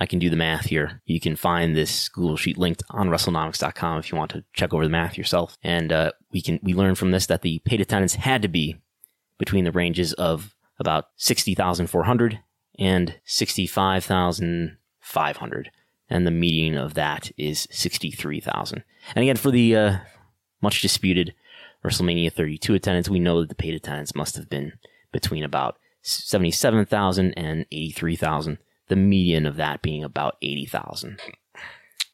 I 0.00 0.06
can 0.06 0.20
do 0.20 0.30
the 0.30 0.36
math 0.36 0.66
here. 0.66 1.02
You 1.04 1.20
can 1.20 1.34
find 1.34 1.74
this 1.74 2.08
Google 2.08 2.36
Sheet 2.36 2.56
linked 2.56 2.84
on 2.90 3.08
WrestleNomics.com 3.08 3.98
if 3.98 4.12
you 4.12 4.16
want 4.16 4.30
to 4.30 4.44
check 4.52 4.72
over 4.72 4.84
the 4.84 4.90
math 4.90 5.18
yourself. 5.18 5.58
And 5.62 5.92
uh, 5.92 6.12
we 6.32 6.40
can 6.40 6.60
we 6.62 6.72
learn 6.72 6.94
from 6.94 7.10
this 7.10 7.26
that 7.26 7.42
the 7.42 7.60
paid 7.64 7.80
attendance 7.80 8.14
had 8.14 8.42
to 8.42 8.48
be 8.48 8.76
between 9.38 9.64
the 9.64 9.72
ranges 9.72 10.12
of 10.14 10.54
about 10.78 11.06
60,400 11.16 12.38
and 12.78 13.16
65,500 13.24 15.70
and 16.10 16.26
the 16.26 16.30
median 16.30 16.76
of 16.76 16.94
that 16.94 17.30
is 17.36 17.68
63,000. 17.70 18.82
And 19.14 19.22
again, 19.22 19.36
for 19.36 19.50
the 19.50 19.76
uh, 19.76 19.96
much 20.60 20.80
disputed 20.80 21.34
WrestleMania 21.84 22.32
32 22.32 22.74
attendance, 22.74 23.08
we 23.08 23.18
know 23.18 23.40
that 23.40 23.48
the 23.48 23.54
paid 23.54 23.74
attendance 23.74 24.14
must 24.14 24.36
have 24.36 24.48
been 24.48 24.72
between 25.12 25.44
about 25.44 25.78
77,000 26.02 27.32
and 27.34 27.66
83,000, 27.70 28.58
the 28.88 28.96
median 28.96 29.46
of 29.46 29.56
that 29.56 29.82
being 29.82 30.04
about 30.04 30.36
80,000. 30.42 31.20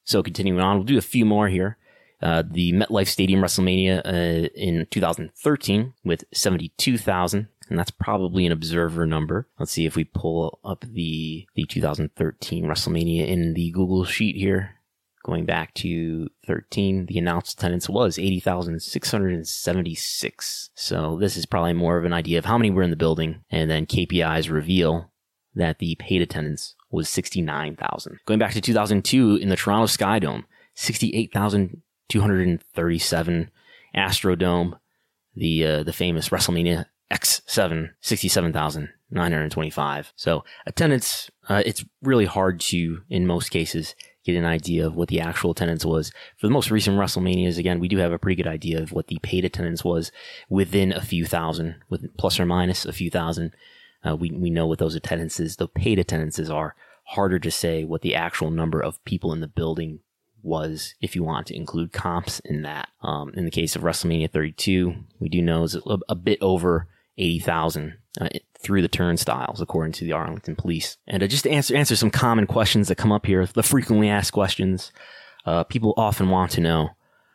So 0.05 0.23
continuing 0.23 0.61
on, 0.61 0.77
we'll 0.77 0.85
do 0.85 0.99
a 0.99 1.03
few 1.03 1.25
more 1.25 1.49
here. 1.49 1.79
Uh, 2.23 2.43
the 2.49 2.73
MetLife 2.73 3.09
Stadium 3.09 3.41
WrestleMania 3.41 4.01
uh, 4.05 4.49
in 4.55 4.87
2013 4.91 5.93
with 6.05 6.25
72,000 6.33 7.49
and 7.69 7.79
that's 7.79 7.91
probably 7.91 8.47
an 8.47 8.53
observer 8.53 9.07
number. 9.07 9.49
Let's 9.59 9.73
see 9.73 9.87
if 9.87 9.97
we 9.97 10.05
pull 10.05 10.61
up 10.65 10.85
the 10.89 11.47
the 11.55 11.65
2013 11.65 12.65
WrestleMania 12.65 13.27
in 13.27 13.55
the 13.55 13.71
Google 13.71 14.05
sheet 14.05 14.37
here. 14.37 14.75
Going 15.25 15.47
back 15.47 15.73
to 15.75 16.29
13, 16.47 17.07
the 17.07 17.19
announced 17.19 17.59
attendance 17.59 17.89
was 17.89 18.19
80,676. 18.19 20.71
So 20.75 21.17
this 21.19 21.39
is 21.39 21.47
probably 21.47 21.73
more 21.73 21.97
of 21.97 22.05
an 22.05 22.13
idea 22.13 22.39
of 22.39 22.45
how 22.45 22.59
many 22.59 22.71
were 22.71 22.83
in 22.83 22.91
the 22.91 22.97
building. 22.97 23.43
And 23.51 23.71
then 23.71 23.87
KPIs 23.87 24.51
reveal 24.51 25.11
that 25.55 25.79
the 25.79 25.95
paid 25.95 26.21
attendance 26.21 26.75
was 26.91 27.09
69,000. 27.09 28.19
Going 28.27 28.39
back 28.39 28.53
to 28.53 28.61
2002 28.61 29.37
in 29.37 29.49
the 29.49 29.57
Toronto 29.57 29.87
Sky 29.87 30.19
Dome, 30.19 30.45
68,237 30.75 33.51
Astrodome, 33.97 34.79
the 35.37 35.67
uh, 35.67 35.83
the 35.83 35.93
famous 35.93 36.29
WrestleMania 36.29 36.87
X7, 37.15 37.91
67,925. 38.01 40.13
So 40.17 40.45
attendance, 40.67 41.31
uh, 41.49 41.63
it's 41.65 41.85
really 42.03 42.27
hard 42.27 42.61
to, 42.61 43.01
in 43.09 43.27
most 43.27 43.49
cases, 43.51 43.95
get 44.25 44.37
an 44.37 44.45
idea 44.45 44.87
of 44.87 44.97
what 44.97 45.09
the 45.09 45.21
actual 45.21 45.53
attendance 45.53 45.85
was. 45.85 46.11
For 46.37 46.49
the 46.49 46.53
most 46.53 46.71
recent 46.71 46.99
WrestleManias, 46.99 47.59
again, 47.59 47.79
we 47.79 47.89
do 47.89 47.99
have 47.99 48.13
a 48.13 48.19
pretty 48.19 48.43
good 48.43 48.51
idea 48.51 48.83
of 48.83 48.91
what 48.91 49.07
the 49.07 49.19
paid 49.23 49.45
attendance 49.45 49.85
was 49.85 50.11
within 50.49 50.93
a 50.93 51.03
few 51.03 51.25
thousand, 51.25 51.77
with 51.89 52.17
plus 52.17 52.41
or 52.41 52.47
minus 52.47 52.85
a 52.85 52.93
few 52.93 53.11
thousand. 53.11 53.55
Uh, 54.05 54.17
we, 54.17 54.33
we 54.33 54.51
know 54.51 54.67
what 54.67 54.79
those 54.79 54.97
attendances, 54.97 55.57
the 55.57 55.69
paid 55.69 55.99
attendances 55.99 56.51
are. 56.51 56.75
Harder 57.09 57.39
to 57.39 57.51
say 57.51 57.85
what 57.85 58.01
the 58.01 58.15
actual 58.15 58.51
number 58.51 58.81
of 58.81 59.05
people 59.05 59.33
in 59.33 59.41
the 59.41 59.47
building 59.47 60.01
was 60.43 60.95
if 61.01 61.15
you 61.15 61.23
want 61.23 61.47
to 61.47 61.57
include 61.57 61.93
comps 61.93 62.41
in 62.41 62.63
that. 62.63 62.89
Um, 63.03 63.33
in 63.35 63.45
the 63.45 63.51
case 63.51 63.77
of 63.77 63.83
WrestleMania 63.83 64.31
32, 64.31 64.95
we 65.19 65.29
do 65.29 65.43
know 65.43 65.65
is 65.65 65.75
a, 65.75 65.99
a 66.09 66.15
bit 66.15 66.39
over 66.41 66.89
80,000 67.19 67.99
uh, 68.21 68.29
through 68.59 68.83
the 68.83 68.89
turnstiles, 68.89 69.61
according 69.61 69.93
to 69.93 70.05
the 70.05 70.13
Arlington 70.13 70.57
police. 70.57 70.97
And 71.07 71.23
uh, 71.23 71.27
just 71.27 71.45
to 71.45 71.51
answer, 71.51 71.77
answer 71.77 71.97
some 71.97 72.11
common 72.11 72.47
questions 72.47 72.89
that 72.89 72.97
come 72.97 73.13
up 73.13 73.27
here, 73.27 73.47
the 73.47 73.63
frequently 73.63 74.09
asked 74.09 74.33
questions, 74.33 74.91
uh, 75.47 75.65
people 75.65 75.95
often 75.97 76.31
want 76.31 76.53
to 76.53 76.61
know, 76.61 76.91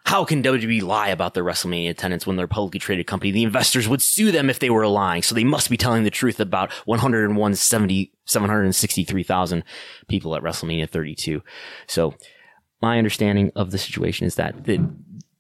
how 0.06 0.24
can 0.26 0.42
WWE 0.42 0.82
lie 0.82 1.10
about 1.10 1.36
their 1.36 1.44
WrestleMania 1.44 1.92
attendance 1.92 2.26
when 2.26 2.36
they're 2.36 2.46
a 2.46 2.50
publicly 2.50 2.80
traded 2.80 3.06
company? 3.06 3.32
The 3.32 3.44
investors 3.44 3.88
would 3.88 4.02
sue 4.02 4.32
them 4.32 4.50
if 4.50 4.58
they 4.58 4.72
were 4.72 4.88
lying. 4.88 5.22
So 5.22 5.36
they 5.36 5.44
must 5.44 5.70
be 5.70 5.78
telling 5.78 6.04
the 6.04 6.10
truth 6.10 6.40
about 6.40 6.72
101, 6.86 7.56
763,000 7.56 9.64
people 10.08 10.36
at 10.36 10.42
WrestleMania 10.42 10.90
32. 10.90 11.44
So 11.86 12.16
my 12.82 12.98
understanding 12.98 13.52
of 13.56 13.70
the 13.70 13.78
situation 13.78 14.26
is 14.26 14.34
that 14.36 14.64
the 14.64 14.80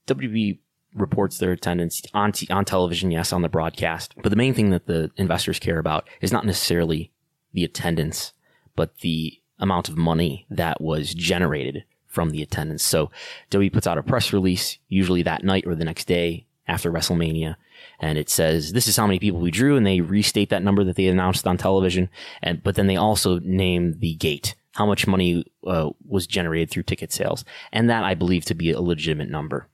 WWE 0.06 0.60
reports 0.94 1.38
their 1.38 1.52
attendance 1.52 2.02
on 2.14 2.32
t- 2.32 2.48
on 2.50 2.66
television, 2.66 3.12
yes, 3.12 3.32
on 3.32 3.42
the 3.42 3.50
broadcast. 3.50 4.14
But 4.22 4.30
the 4.30 4.36
main 4.36 4.54
thing 4.54 4.70
that 4.72 4.88
the 4.88 5.12
investors 5.18 5.60
care 5.60 5.80
about 5.80 6.08
is 6.22 6.32
not 6.32 6.46
necessarily 6.46 7.12
the 7.54 7.64
attendance, 7.64 8.34
but 8.76 8.98
the 9.00 9.40
amount 9.60 9.90
of 9.90 9.98
money 9.98 10.46
that 10.50 10.82
was 10.82 11.14
generated 11.14 11.84
from 12.08 12.32
the 12.32 12.42
attendance. 12.42 12.84
So 12.84 13.12
WWE 13.52 13.72
puts 13.72 13.88
out 13.88 13.98
a 13.98 14.04
press 14.04 14.34
release, 14.34 14.78
usually 14.88 15.22
that 15.24 15.44
night 15.44 15.66
or 15.68 15.76
the 15.76 15.86
next 15.86 16.06
day 16.06 16.48
after 16.68 16.92
WrestleMania, 16.92 17.56
and 18.00 18.18
it 18.18 18.30
says 18.30 18.74
this 18.74 18.88
is 18.88 18.96
how 18.96 19.08
many 19.08 19.20
people 19.20 19.40
we 19.40 19.52
drew, 19.52 19.76
and 19.76 19.86
they 19.86 20.02
restate 20.02 20.50
that 20.50 20.64
number 20.64 20.84
that 20.84 20.96
they 20.96 21.08
announced 21.08 21.48
on 21.48 21.58
television, 21.58 22.10
and 22.42 22.64
but 22.64 22.76
then 22.76 22.88
they 22.88 22.96
also 22.96 23.40
name 23.40 24.00
the 24.00 24.16
gate. 24.16 24.56
How 24.74 24.86
much 24.86 25.08
money 25.08 25.46
uh, 25.68 25.90
was 26.08 26.28
generated 26.28 26.70
through 26.70 26.84
ticket 26.84 27.12
sales, 27.12 27.44
and 27.72 27.90
that 27.90 28.04
I 28.04 28.16
believe 28.16 28.46
to 28.46 28.56
be 28.56 28.72
a 28.72 28.82
legitimate 28.82 29.30
number. 29.30 29.68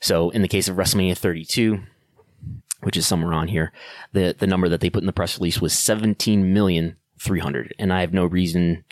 So 0.00 0.30
in 0.30 0.42
the 0.42 0.48
case 0.48 0.68
of 0.68 0.76
WrestleMania 0.76 1.16
32, 1.16 1.82
which 2.86 2.96
is 2.96 3.06
somewhere 3.06 3.32
on 3.32 3.48
here. 3.48 3.72
The 4.12 4.34
the 4.38 4.46
number 4.46 4.68
that 4.68 4.80
they 4.80 4.90
put 4.90 5.02
in 5.02 5.06
the 5.06 5.12
press 5.12 5.38
release 5.38 5.60
was 5.60 5.76
17 5.76 6.52
million 6.52 6.96
300, 7.18 7.74
and 7.78 7.92
I 7.92 8.00
have 8.00 8.12
no 8.12 8.24
reason 8.26 8.84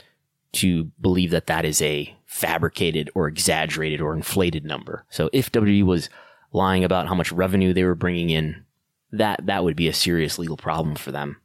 to 0.55 0.91
believe 1.01 1.31
that 1.31 1.47
that 1.47 1.65
is 1.65 1.83
a 1.83 2.17
fabricated 2.27 3.11
or 3.15 3.29
exaggerated 3.29 4.01
or 4.01 4.15
inflated 4.15 4.65
number. 4.65 5.05
So 5.11 5.31
if 5.33 5.53
WWE 5.53 5.85
was 5.85 6.09
lying 6.53 6.85
about 6.85 7.09
how 7.09 7.15
much 7.15 7.33
revenue 7.33 7.73
they 7.73 7.85
were 7.85 7.95
bringing 7.95 8.31
in, 8.31 8.65
that 9.13 9.47
that 9.47 9.65
would 9.65 9.77
be 9.77 9.89
a 9.89 9.93
serious 9.93 10.39
legal 10.39 10.57
problem 10.57 10.97
for 10.97 11.13
them. 11.13 11.37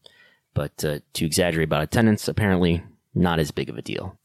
But 0.53 0.83
uh, 0.83 0.99
to 1.13 1.25
exaggerate 1.25 1.67
about 1.67 1.83
attendance, 1.83 2.27
apparently 2.27 2.83
not 3.13 3.39
as 3.39 3.51
big 3.51 3.69
of 3.69 3.77
a 3.77 3.83
deal. 3.83 4.17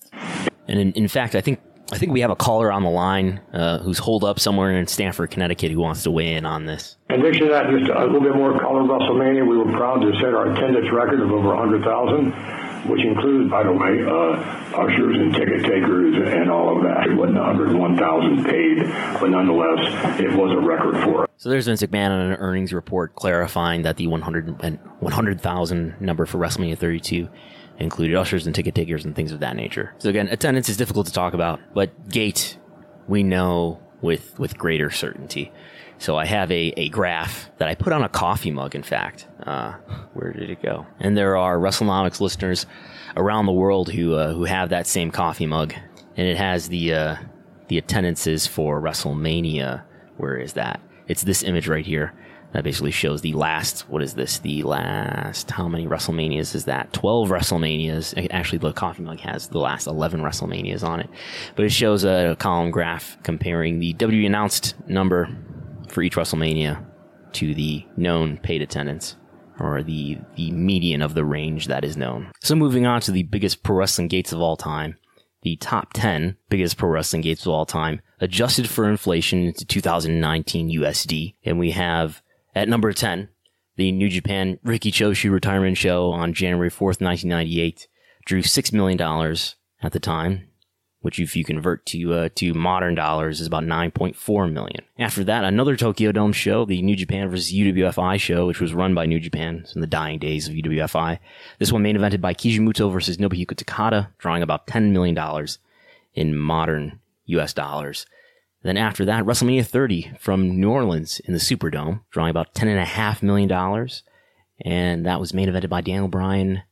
And 0.67 0.79
in, 0.79 0.93
in 0.93 1.09
fact, 1.09 1.35
I 1.35 1.41
think 1.41 1.61
I 1.93 1.99
think 1.99 2.13
we 2.13 2.21
have 2.21 2.31
a 2.31 2.37
caller 2.37 2.73
on 2.73 2.83
the 2.83 2.91
line 2.91 3.41
uh, 3.53 3.79
who's 3.79 3.99
holed 3.99 4.25
up 4.25 4.41
somewhere 4.41 4.73
in 4.73 4.87
Stamford, 4.87 5.31
Connecticut, 5.31 5.71
who 5.71 5.81
wants 5.81 6.03
to 6.05 6.11
weigh 6.11 6.35
in 6.35 6.47
on 6.47 6.65
this. 6.65 6.97
In 7.11 7.21
addition 7.21 7.47
to 7.47 7.53
that, 7.53 7.67
just 7.71 7.91
a 7.91 8.05
little 8.05 8.23
bit 8.23 8.35
more 8.35 8.59
color 8.59 8.83
WrestleMania. 8.83 9.47
We 9.47 9.59
were 9.59 9.71
proud 9.71 10.01
to 10.01 10.13
set 10.17 10.33
our 10.33 10.51
attendance 10.51 10.91
record 10.91 11.21
of 11.21 11.31
over 11.31 11.49
100,000, 11.55 12.89
which 12.89 13.05
includes, 13.05 13.51
by 13.51 13.65
the 13.65 13.73
way, 13.73 14.01
uh, 14.03 14.81
ushers 14.81 15.17
and 15.21 15.35
ticket 15.35 15.63
takers 15.63 16.17
and 16.17 16.51
all 16.51 16.75
of 16.75 16.83
that. 16.85 17.07
It 17.07 17.15
wasn't 17.15 17.39
101,000 17.39 18.45
paid, 18.45 18.79
but 19.21 19.29
nonetheless, 19.29 20.21
it 20.21 20.33
was 20.33 20.57
a 20.57 20.67
record 20.67 21.05
for 21.05 21.25
us. 21.25 21.29
So 21.37 21.51
there's 21.51 21.67
Vince 21.67 21.83
McMahon 21.83 22.11
on 22.11 22.21
an 22.33 22.37
earnings 22.39 22.73
report 22.73 23.15
clarifying 23.15 23.83
that 23.83 23.99
the 23.99 24.07
100 24.07 24.57
and 24.63 24.79
100,000 25.01 26.01
number 26.01 26.25
for 26.25 26.39
WrestleMania 26.39 26.79
32 26.79 27.29
included 27.79 28.17
ushers 28.17 28.47
and 28.47 28.55
ticket 28.55 28.75
takers 28.75 29.05
and 29.05 29.15
things 29.15 29.33
of 29.33 29.41
that 29.41 29.57
nature. 29.57 29.95
So 29.99 30.09
again, 30.09 30.29
attendance 30.29 30.69
is 30.69 30.77
difficult 30.77 31.07
to 31.07 31.13
talk 31.13 31.35
about, 31.35 31.61
but 31.75 32.09
gate 32.09 32.59
we 33.09 33.23
know 33.23 33.81
with 34.01 34.39
with 34.39 34.57
greater 34.59 34.91
certainty. 34.91 35.53
So 35.99 36.17
I 36.17 36.27
have 36.27 36.51
a, 36.51 36.73
a 36.77 36.89
graph 36.89 37.51
that 37.59 37.69
I 37.69 37.75
put 37.75 37.93
on 37.93 38.03
a 38.03 38.09
coffee 38.09 38.51
mug, 38.51 38.75
in 38.75 38.83
fact. 38.83 39.29
Uh, 39.45 39.73
where 40.13 40.33
did 40.33 40.51
it 40.51 40.61
go? 40.61 40.87
And 41.01 41.17
there 41.17 41.37
are 41.37 41.57
WrestleNomics 41.57 42.21
listeners 42.21 42.67
around 43.17 43.47
the 43.47 43.53
world 43.53 43.91
who 43.91 44.15
uh, 44.15 44.33
who 44.33 44.45
have 44.45 44.71
that 44.71 44.87
same 44.87 45.11
coffee 45.11 45.47
mug, 45.47 45.73
and 46.17 46.27
it 46.27 46.37
has 46.37 46.69
the 46.69 46.95
uh, 46.95 47.17
the 47.69 47.79
attendances 47.79 48.47
for 48.47 48.81
WrestleMania. 48.81 49.83
Where 50.17 50.37
is 50.37 50.55
that? 50.55 50.81
It's 51.07 51.23
this 51.23 51.43
image 51.43 51.69
right 51.69 51.87
here 51.87 52.13
that 52.55 52.63
basically 52.63 52.93
shows 52.93 53.21
the 53.21 53.33
last 53.33 53.81
what 53.91 54.01
is 54.01 54.15
this? 54.15 54.39
The 54.39 54.63
last 54.63 55.51
how 55.51 55.69
many 55.69 55.87
wrestlemanias 55.87 56.55
is 56.55 56.67
that? 56.67 56.93
12 56.93 57.29
wrestlemanias. 57.29 58.29
Actually 58.31 58.59
the 58.59 58.73
coffee 58.73 59.03
mug 59.03 59.19
has 59.21 59.49
the 59.49 59.59
last 59.59 59.89
11 59.89 60.21
wrestlemanias 60.21 60.85
on 60.85 61.01
it. 61.01 61.11
But 61.57 61.65
it 61.65 61.73
shows 61.73 62.05
a 62.05 62.37
column 62.39 62.71
graph 62.71 63.19
comparing 63.25 63.81
the 63.81 63.93
w 63.95 64.25
announced 64.25 64.77
number 64.89 65.29
for 65.89 66.03
each 66.03 66.15
wrestlemania 66.15 66.83
to 67.33 67.55
the 67.55 67.85
known 67.97 68.37
paid 68.39 68.63
attendance 68.63 69.17
or 69.59 69.83
the 69.83 70.19
the 70.37 70.53
median 70.53 71.03
of 71.03 71.15
the 71.15 71.25
range 71.25 71.67
that 71.67 71.85
is 71.85 71.97
known. 71.97 72.31
So 72.41 72.55
moving 72.55 72.87
on 72.87 73.01
to 73.03 73.11
the 73.11 73.25
biggest 73.25 73.65
pro 73.65 73.77
wrestling 73.77 74.07
gates 74.07 74.33
of 74.33 74.41
all 74.41 74.57
time 74.57 74.97
the 75.43 75.57
top 75.57 75.93
10 75.93 76.37
biggest 76.49 76.79
pro 76.79 76.89
wrestling 76.89 77.21
gates 77.21 77.45
of 77.45 77.53
all 77.53 77.67
time 77.67 78.01
adjusted 78.21 78.67
for 78.69 78.89
inflation 78.89 79.45
into 79.45 79.67
2019 79.67 80.71
USD 80.71 81.35
and 81.45 81.59
we 81.59 81.73
have 81.73 82.23
at 82.55 82.69
number 82.69 82.93
10, 82.93 83.29
the 83.77 83.93
New 83.93 84.09
Japan 84.09 84.59
Riki 84.63 84.93
Choshu 84.93 85.31
retirement 85.33 85.77
show 85.77 86.13
on 86.13 86.33
January 86.33 86.71
4th, 86.71 87.01
1998 87.01 87.89
drew 88.25 88.43
$6 88.43 88.73
million 88.73 89.37
at 89.83 89.93
the 89.93 90.01
time, 90.01 90.49
which 91.01 91.19
if 91.19 91.37
you 91.37 91.45
convert 91.45 91.85
to 91.87 92.15
uh, 92.15 92.29
to 92.37 92.55
modern 92.55 92.95
dollars 92.95 93.41
is 93.41 93.47
about 93.47 93.65
9.4 93.65 94.53
million. 94.53 94.81
After 94.99 95.25
that, 95.25 95.45
another 95.45 95.77
Tokyo 95.77 96.13
Dome 96.13 96.33
show, 96.33 96.65
the 96.65 96.81
New 96.81 96.97
Japan 96.97 97.29
versus 97.29 97.53
UWFI 97.53 98.19
show, 98.19 98.47
which 98.47 98.61
was 98.61 98.73
run 98.73 98.95
by 98.95 99.07
New 99.07 99.21
Japan 99.21 99.67
in 99.75 99.81
the 99.81 99.87
dying 99.87 100.19
days 100.19 100.49
of 100.49 100.55
UWFI. 100.55 101.19
This 101.59 101.73
one 101.73 101.83
main 101.83 101.97
evented 101.97 102.21
by 102.21 102.33
Keiji 102.33 102.61
Muto 102.61 102.91
versus 102.91 103.19
Nobuhiko 103.19 103.55
Takada, 103.55 104.09
drawing 104.19 104.43
about 104.43 104.67
10 104.67 104.93
million 104.93 105.15
dollars 105.15 105.59
in 106.15 106.37
modern 106.37 107.01
US 107.27 107.53
dollars. 107.53 108.07
Then 108.65 108.79
after 108.79 109.05
that, 109.05 109.25
WrestleMania 109.25 109.67
30 109.67 110.15
from 110.19 110.59
New 110.59 110.71
Orleans 110.71 111.21
in 111.21 111.35
the 111.35 111.39
Superdome, 111.39 112.01
drawing 112.11 112.31
about 112.31 112.55
$10.5 112.55 113.23
million. 113.23 113.89
And 114.65 115.05
that 115.05 115.21
was 115.21 115.35
main 115.35 115.51
evented 115.51 115.69
by 115.69 115.83
Daniel 115.83 116.09
Bryan, 116.09 116.63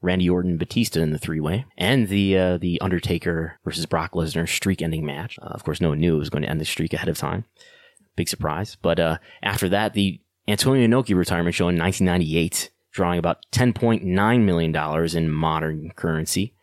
Randy 0.00 0.30
Orton, 0.30 0.58
Batista 0.58 1.00
in 1.00 1.10
the 1.10 1.18
three 1.18 1.40
way, 1.40 1.66
and 1.76 2.08
the 2.08 2.38
uh, 2.38 2.56
the 2.58 2.80
Undertaker 2.80 3.58
versus 3.64 3.84
Brock 3.84 4.12
Lesnar 4.12 4.48
streak 4.48 4.80
ending 4.80 5.04
match. 5.04 5.38
Uh, 5.42 5.46
of 5.46 5.64
course, 5.64 5.80
no 5.80 5.90
one 5.90 6.00
knew 6.00 6.16
it 6.16 6.20
was 6.20 6.30
going 6.30 6.42
to 6.42 6.48
end 6.48 6.60
the 6.60 6.64
streak 6.64 6.92
ahead 6.92 7.08
of 7.08 7.18
time. 7.18 7.44
Big 8.16 8.28
surprise. 8.28 8.76
But 8.80 9.00
uh, 9.00 9.18
after 9.42 9.68
that, 9.70 9.94
the 9.94 10.20
Antonio 10.46 10.86
Inoki 10.86 11.16
retirement 11.16 11.54
show 11.54 11.68
in 11.68 11.78
1998, 11.78 12.70
drawing 12.92 13.18
about 13.18 13.44
$10.9 13.52 14.44
million 14.44 15.16
in 15.16 15.30
modern 15.30 15.90
currency. 15.96 16.54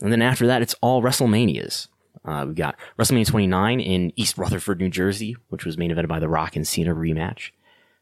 And 0.00 0.12
then 0.12 0.22
after 0.22 0.46
that, 0.46 0.62
it's 0.62 0.74
all 0.80 1.02
WrestleManias. 1.02 1.88
Uh, 2.28 2.44
we 2.44 2.54
got 2.54 2.76
WrestleMania 2.98 3.26
29 3.26 3.80
in 3.80 4.12
East 4.16 4.36
Rutherford, 4.36 4.80
New 4.80 4.90
Jersey, 4.90 5.34
which 5.48 5.64
was 5.64 5.78
main 5.78 5.90
evented 5.90 6.08
by 6.08 6.18
The 6.18 6.28
Rock 6.28 6.56
and 6.56 6.68
Cena 6.68 6.94
rematch. 6.94 7.52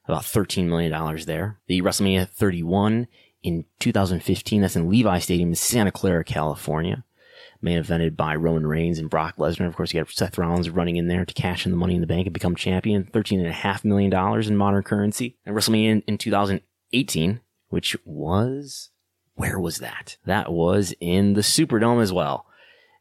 About 0.09 0.23
$13 0.23 0.67
million 0.67 0.91
there. 1.27 1.61
The 1.69 1.81
WrestleMania 1.81 2.29
31 2.29 3.07
in 3.45 3.65
2015, 3.79 4.63
that's 4.63 4.75
in 4.75 4.91
Levi 4.91 5.21
Stadium 5.21 5.51
in 5.51 5.55
Santa 5.55 5.93
Clara, 5.93 6.25
California. 6.25 7.05
Main 7.63 7.81
evented 7.81 8.17
by 8.17 8.35
Roman 8.35 8.67
Reigns 8.67 8.99
and 8.99 9.09
Brock 9.09 9.37
Lesnar. 9.37 9.69
Of 9.69 9.77
course, 9.77 9.95
you 9.95 10.01
got 10.01 10.11
Seth 10.11 10.39
Rollins 10.39 10.71
running 10.71 10.97
in 10.97 11.07
there 11.07 11.25
to 11.25 11.35
cash 11.35 11.65
in 11.65 11.71
the 11.71 11.79
money 11.79 11.95
in 11.95 12.01
the 12.01 12.07
bank 12.09 12.27
and 12.27 12.35
become 12.35 12.57
champion. 12.57 13.05
$13.5 13.05 13.85
million 13.85 14.13
in 14.43 14.57
modern 14.57 14.83
currency. 14.83 15.37
And 15.47 15.57
WrestleMania 15.57 16.03
in 16.05 16.19
2018, 16.19 17.41
which 17.69 17.97
was, 18.05 18.91
where 19.35 19.61
was 19.61 19.79
that? 19.79 20.17
That 20.25 20.53
was 20.53 20.95
in 21.01 21.35
the 21.35 21.43
Superdome 21.43 22.03
as 22.03 22.13
well 22.13 22.46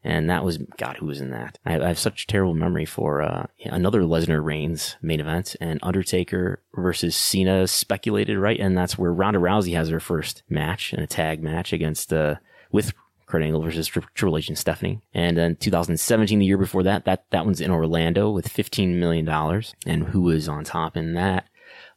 and 0.06 0.30
that 0.30 0.44
was 0.44 0.58
God. 0.78 0.98
Who 0.98 1.06
was 1.06 1.20
in 1.20 1.30
that? 1.30 1.58
I, 1.66 1.80
I 1.80 1.88
have 1.88 1.98
such 1.98 2.26
terrible 2.26 2.54
memory 2.54 2.84
for 2.84 3.22
uh, 3.22 3.46
another 3.64 4.02
Lesnar 4.02 4.42
Reigns 4.42 4.96
main 5.02 5.20
event 5.20 5.56
and 5.60 5.80
Undertaker 5.82 6.62
versus 6.74 7.16
Cena 7.16 7.66
speculated 7.66 8.38
right, 8.38 8.60
and 8.60 8.78
that's 8.78 8.96
where 8.96 9.12
Ronda 9.12 9.40
Rousey 9.40 9.74
has 9.74 9.88
her 9.88 10.00
first 10.00 10.44
match 10.48 10.94
in 10.94 11.00
a 11.00 11.06
tag 11.08 11.42
match 11.42 11.72
against 11.72 12.12
uh, 12.12 12.36
with 12.70 12.92
Kurt 13.26 13.42
Angle 13.42 13.62
versus 13.62 13.88
Tri- 13.88 14.04
Triple 14.14 14.38
H 14.38 14.48
and 14.48 14.56
Stephanie. 14.56 15.02
And 15.12 15.36
then 15.36 15.56
2017, 15.56 16.38
the 16.38 16.46
year 16.46 16.56
before 16.56 16.84
that, 16.84 17.04
that 17.04 17.24
that 17.30 17.44
one's 17.44 17.60
in 17.60 17.72
Orlando 17.72 18.30
with 18.30 18.48
15 18.48 19.00
million 19.00 19.24
dollars. 19.24 19.74
And 19.84 20.04
who 20.04 20.22
was 20.22 20.48
on 20.48 20.62
top 20.62 20.96
in 20.96 21.14
that? 21.14 21.48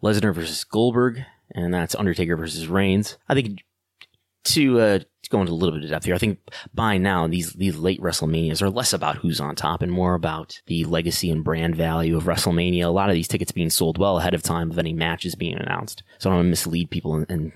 Lesnar 0.01 0.33
versus 0.33 0.63
Goldberg, 0.63 1.23
and 1.53 1.71
that's 1.71 1.93
Undertaker 1.93 2.35
versus 2.35 2.67
Reigns. 2.67 3.17
I 3.27 3.35
think 3.35 3.61
to 4.45 4.79
uh, 4.79 4.99
go 5.29 5.41
into 5.41 5.51
a 5.51 5.53
little 5.53 5.75
bit 5.75 5.83
of 5.83 5.89
depth 5.89 6.05
here, 6.05 6.15
I 6.15 6.19
think 6.19 6.39
by 6.73 6.97
now 6.97 7.27
these 7.27 7.53
these 7.53 7.77
late 7.77 8.01
WrestleManias 8.01 8.61
are 8.61 8.69
less 8.69 8.93
about 8.93 9.17
who's 9.17 9.39
on 9.39 9.55
top 9.55 9.81
and 9.81 9.91
more 9.91 10.15
about 10.15 10.61
the 10.67 10.85
legacy 10.85 11.29
and 11.29 11.43
brand 11.43 11.75
value 11.75 12.17
of 12.17 12.23
WrestleMania. 12.23 12.85
A 12.85 12.89
lot 12.89 13.09
of 13.09 13.15
these 13.15 13.27
tickets 13.27 13.51
being 13.51 13.69
sold 13.69 13.97
well 13.97 14.17
ahead 14.17 14.33
of 14.33 14.43
time 14.43 14.71
of 14.71 14.79
any 14.79 14.93
matches 14.93 15.35
being 15.35 15.57
announced, 15.57 16.03
so 16.17 16.29
I 16.29 16.31
don't 16.31 16.37
want 16.37 16.45
to 16.47 16.49
mislead 16.49 16.89
people 16.89 17.15
and, 17.15 17.25
and 17.29 17.51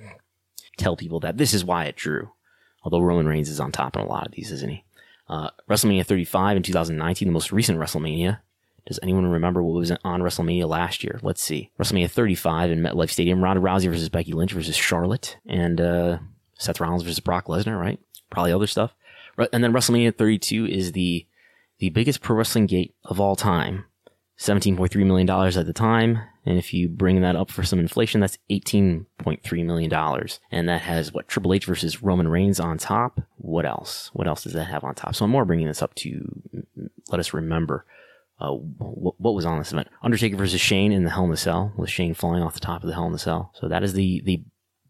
tell 0.77 0.95
people 0.95 1.19
that 1.21 1.37
this 1.37 1.53
is 1.53 1.65
why 1.65 1.85
it 1.85 1.95
drew. 1.95 2.31
Although 2.83 3.01
Roman 3.01 3.27
Reigns 3.27 3.49
is 3.49 3.59
on 3.59 3.71
top 3.71 3.95
in 3.95 4.01
a 4.01 4.07
lot 4.07 4.25
of 4.25 4.33
these, 4.33 4.51
isn't 4.51 4.69
he? 4.69 4.83
Uh, 5.29 5.49
WrestleMania 5.69 6.05
35 6.05 6.57
in 6.57 6.63
2019, 6.63 7.27
the 7.27 7.31
most 7.31 7.51
recent 7.51 7.79
WrestleMania. 7.79 8.39
Does 8.85 8.99
anyone 9.01 9.25
remember 9.25 9.63
what 9.63 9.79
was 9.79 9.91
on 10.03 10.21
WrestleMania 10.21 10.67
last 10.67 11.03
year? 11.03 11.17
Let's 11.23 11.41
see. 11.41 11.71
WrestleMania 11.79 12.11
35 12.11 12.71
in 12.71 12.81
MetLife 12.81 13.09
Stadium, 13.09 13.41
Ronda 13.41 13.61
Rousey 13.61 13.89
versus 13.89 14.09
Becky 14.09 14.33
Lynch 14.33 14.51
versus 14.51 14.75
Charlotte, 14.75 15.37
and 15.47 15.79
uh, 15.79 16.17
Seth 16.63 16.79
Rollins 16.79 17.03
versus 17.03 17.19
Brock 17.19 17.45
Lesnar, 17.45 17.79
right? 17.79 17.99
Probably 18.29 18.51
other 18.51 18.67
stuff. 18.67 18.93
And 19.51 19.63
then 19.63 19.73
WrestleMania 19.73 20.15
32 20.15 20.67
is 20.67 20.91
the 20.91 21.25
the 21.79 21.89
biggest 21.89 22.21
pro 22.21 22.37
wrestling 22.37 22.67
gate 22.67 22.95
of 23.03 23.19
all 23.19 23.35
time. 23.35 23.85
$17.3 24.39 25.05
million 25.05 25.29
at 25.29 25.65
the 25.65 25.73
time. 25.73 26.19
And 26.45 26.57
if 26.57 26.73
you 26.73 26.89
bring 26.89 27.21
that 27.21 27.35
up 27.35 27.49
for 27.49 27.63
some 27.63 27.79
inflation, 27.79 28.19
that's 28.19 28.37
$18.3 28.49 29.65
million. 29.65 30.27
And 30.51 30.69
that 30.69 30.81
has 30.81 31.13
what 31.13 31.27
Triple 31.27 31.53
H 31.53 31.65
versus 31.65 32.03
Roman 32.03 32.27
Reigns 32.27 32.59
on 32.59 32.77
top. 32.77 33.21
What 33.37 33.65
else? 33.65 34.09
What 34.13 34.27
else 34.27 34.43
does 34.43 34.53
that 34.53 34.65
have 34.65 34.83
on 34.83 34.95
top? 34.95 35.15
So 35.15 35.25
I'm 35.25 35.31
more 35.31 35.45
bringing 35.45 35.67
this 35.67 35.81
up 35.81 35.95
to 35.95 36.41
let 37.09 37.19
us 37.19 37.33
remember 37.33 37.85
uh, 38.39 38.51
what, 38.51 39.15
what, 39.19 39.35
was 39.35 39.45
on 39.45 39.59
this 39.59 39.71
event. 39.71 39.87
Undertaker 40.01 40.35
versus 40.35 40.59
Shane 40.59 40.91
in 40.91 41.03
the 41.03 41.11
Hell 41.11 41.25
in 41.25 41.31
a 41.31 41.37
Cell 41.37 41.71
with 41.77 41.89
Shane 41.89 42.13
flying 42.13 42.43
off 42.43 42.55
the 42.55 42.59
top 42.59 42.83
of 42.83 42.87
the 42.87 42.93
Hell 42.93 43.07
in 43.07 43.13
a 43.13 43.19
Cell. 43.19 43.51
So 43.53 43.69
that 43.69 43.83
is 43.83 43.93
the, 43.93 44.21
the 44.25 44.43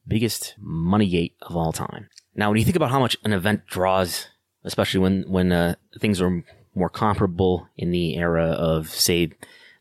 biggest 0.07 0.55
money 0.59 1.07
gate 1.07 1.35
of 1.41 1.55
all 1.55 1.71
time. 1.71 2.09
Now, 2.35 2.49
when 2.49 2.57
you 2.57 2.65
think 2.65 2.75
about 2.75 2.91
how 2.91 2.99
much 2.99 3.17
an 3.23 3.33
event 3.33 3.67
draws, 3.67 4.27
especially 4.63 4.99
when 4.99 5.23
when 5.27 5.51
uh, 5.51 5.75
things 5.99 6.21
are 6.21 6.43
more 6.75 6.89
comparable 6.89 7.67
in 7.77 7.91
the 7.91 8.15
era 8.17 8.45
of, 8.45 8.89
say, 8.89 9.31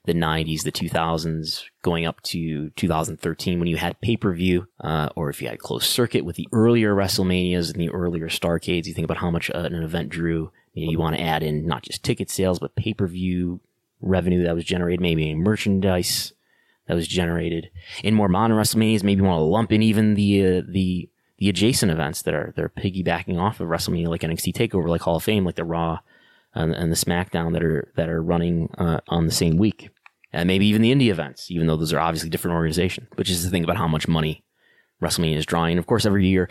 the 0.04 0.12
90s, 0.12 0.64
the 0.64 0.72
2000s, 0.72 1.62
going 1.82 2.04
up 2.04 2.20
to 2.22 2.70
2013 2.70 3.58
when 3.58 3.68
you 3.68 3.76
had 3.76 4.00
pay 4.00 4.16
per 4.16 4.32
view, 4.32 4.66
uh, 4.80 5.08
or 5.14 5.30
if 5.30 5.40
you 5.40 5.48
had 5.48 5.60
closed 5.60 5.86
circuit 5.86 6.24
with 6.24 6.36
the 6.36 6.48
earlier 6.52 6.94
WrestleManias 6.94 7.72
and 7.72 7.80
the 7.80 7.90
earlier 7.90 8.28
Starcades, 8.28 8.86
you 8.86 8.94
think 8.94 9.04
about 9.04 9.18
how 9.18 9.30
much 9.30 9.50
uh, 9.50 9.58
an 9.58 9.74
event 9.74 10.08
drew. 10.08 10.50
You, 10.74 10.86
know, 10.86 10.92
you 10.92 10.98
want 10.98 11.16
to 11.16 11.22
add 11.22 11.42
in 11.42 11.66
not 11.66 11.82
just 11.82 12.02
ticket 12.02 12.30
sales, 12.30 12.58
but 12.58 12.74
pay 12.74 12.94
per 12.94 13.06
view 13.06 13.60
revenue 14.00 14.42
that 14.42 14.54
was 14.54 14.64
generated, 14.64 15.00
maybe 15.00 15.34
merchandise 15.34 16.32
that 16.93 16.97
was 16.97 17.09
generated 17.09 17.70
in 18.05 18.14
more 18.14 18.28
modern 18.28 18.59
WrestleManias. 18.59 19.03
Maybe 19.03 19.22
want 19.22 19.38
to 19.38 19.45
lump 19.45 19.72
in 19.72 19.82
even 19.82 20.12
the 20.12 20.59
uh, 20.59 20.62
the 20.68 21.09
the 21.38 21.49
adjacent 21.49 21.90
events 21.90 22.20
that 22.22 22.34
are 22.34 22.53
they're 22.55 22.68
piggybacking 22.68 23.40
off 23.40 23.61
of 23.61 23.68
WrestleMania, 23.68 24.09
like 24.09 24.20
NXT 24.20 24.53
Takeover, 24.53 24.88
like 24.88 25.01
Hall 25.01 25.16
of 25.16 25.24
Fame, 25.24 25.47
like 25.47 25.55
the 25.55 25.64
Raw 25.64 26.01
and, 26.55 26.74
and 26.74 26.93
the 26.93 26.97
SmackDown 26.97 27.55
that 27.55 27.62
are 27.62 27.90
that 27.97 28.11
are 28.11 28.22
running 28.22 28.68
uh, 28.76 29.01
on 29.09 29.24
the 29.24 29.32
same 29.32 29.57
week, 29.57 29.88
and 30.34 30.47
maybe 30.47 30.66
even 30.66 30.82
the 30.82 30.93
indie 30.93 31.11
events, 31.11 31.51
even 31.51 31.66
though 31.66 31.78
those 31.78 31.95
are 31.95 32.01
obviously 32.01 32.28
different 32.28 32.57
organizations. 32.57 33.09
Which 33.14 33.30
is 33.30 33.43
the 33.43 33.49
thing 33.49 33.64
about 33.64 33.78
how 33.78 33.88
much 33.88 34.07
money 34.07 34.45
WrestleMania 35.01 35.36
is 35.36 35.47
drawing. 35.47 35.78
Of 35.78 35.86
course, 35.86 36.05
every 36.05 36.26
year 36.26 36.51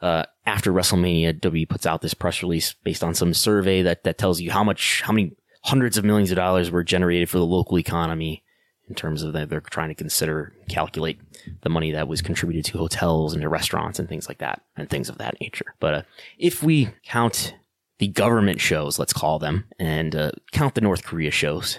uh, 0.00 0.22
after 0.46 0.72
WrestleMania, 0.72 1.40
WWE 1.40 1.68
puts 1.68 1.84
out 1.84 2.00
this 2.00 2.14
press 2.14 2.44
release 2.44 2.74
based 2.84 3.02
on 3.02 3.16
some 3.16 3.34
survey 3.34 3.82
that 3.82 4.04
that 4.04 4.18
tells 4.18 4.40
you 4.40 4.52
how 4.52 4.62
much, 4.62 5.02
how 5.02 5.12
many 5.12 5.32
hundreds 5.64 5.98
of 5.98 6.04
millions 6.04 6.30
of 6.30 6.36
dollars 6.36 6.70
were 6.70 6.84
generated 6.84 7.28
for 7.28 7.38
the 7.38 7.44
local 7.44 7.76
economy 7.76 8.44
in 8.90 8.96
terms 8.96 9.22
of 9.22 9.32
that 9.32 9.48
they're 9.48 9.60
trying 9.60 9.88
to 9.88 9.94
consider 9.94 10.52
calculate 10.68 11.18
the 11.62 11.70
money 11.70 11.92
that 11.92 12.08
was 12.08 12.20
contributed 12.20 12.64
to 12.66 12.76
hotels 12.76 13.32
and 13.32 13.40
to 13.40 13.48
restaurants 13.48 13.98
and 13.98 14.08
things 14.08 14.28
like 14.28 14.38
that 14.38 14.60
and 14.76 14.90
things 14.90 15.08
of 15.08 15.16
that 15.18 15.40
nature. 15.40 15.74
But 15.78 15.94
uh, 15.94 16.02
if 16.38 16.62
we 16.62 16.90
count 17.04 17.54
the 17.98 18.08
government 18.08 18.60
shows, 18.60 18.98
let's 18.98 19.12
call 19.12 19.38
them, 19.38 19.64
and 19.78 20.14
uh, 20.16 20.32
count 20.52 20.74
the 20.74 20.80
North 20.80 21.04
Korea 21.04 21.30
shows 21.30 21.78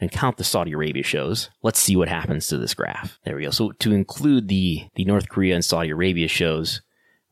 and 0.00 0.12
count 0.12 0.36
the 0.36 0.44
Saudi 0.44 0.72
Arabia 0.72 1.02
shows, 1.02 1.50
let's 1.62 1.80
see 1.80 1.96
what 1.96 2.08
happens 2.08 2.46
to 2.46 2.56
this 2.56 2.74
graph. 2.74 3.18
There 3.24 3.36
we 3.36 3.42
go. 3.42 3.50
So 3.50 3.72
to 3.72 3.92
include 3.92 4.48
the 4.48 4.88
the 4.94 5.04
North 5.04 5.28
Korea 5.28 5.54
and 5.56 5.64
Saudi 5.64 5.90
Arabia 5.90 6.28
shows, 6.28 6.82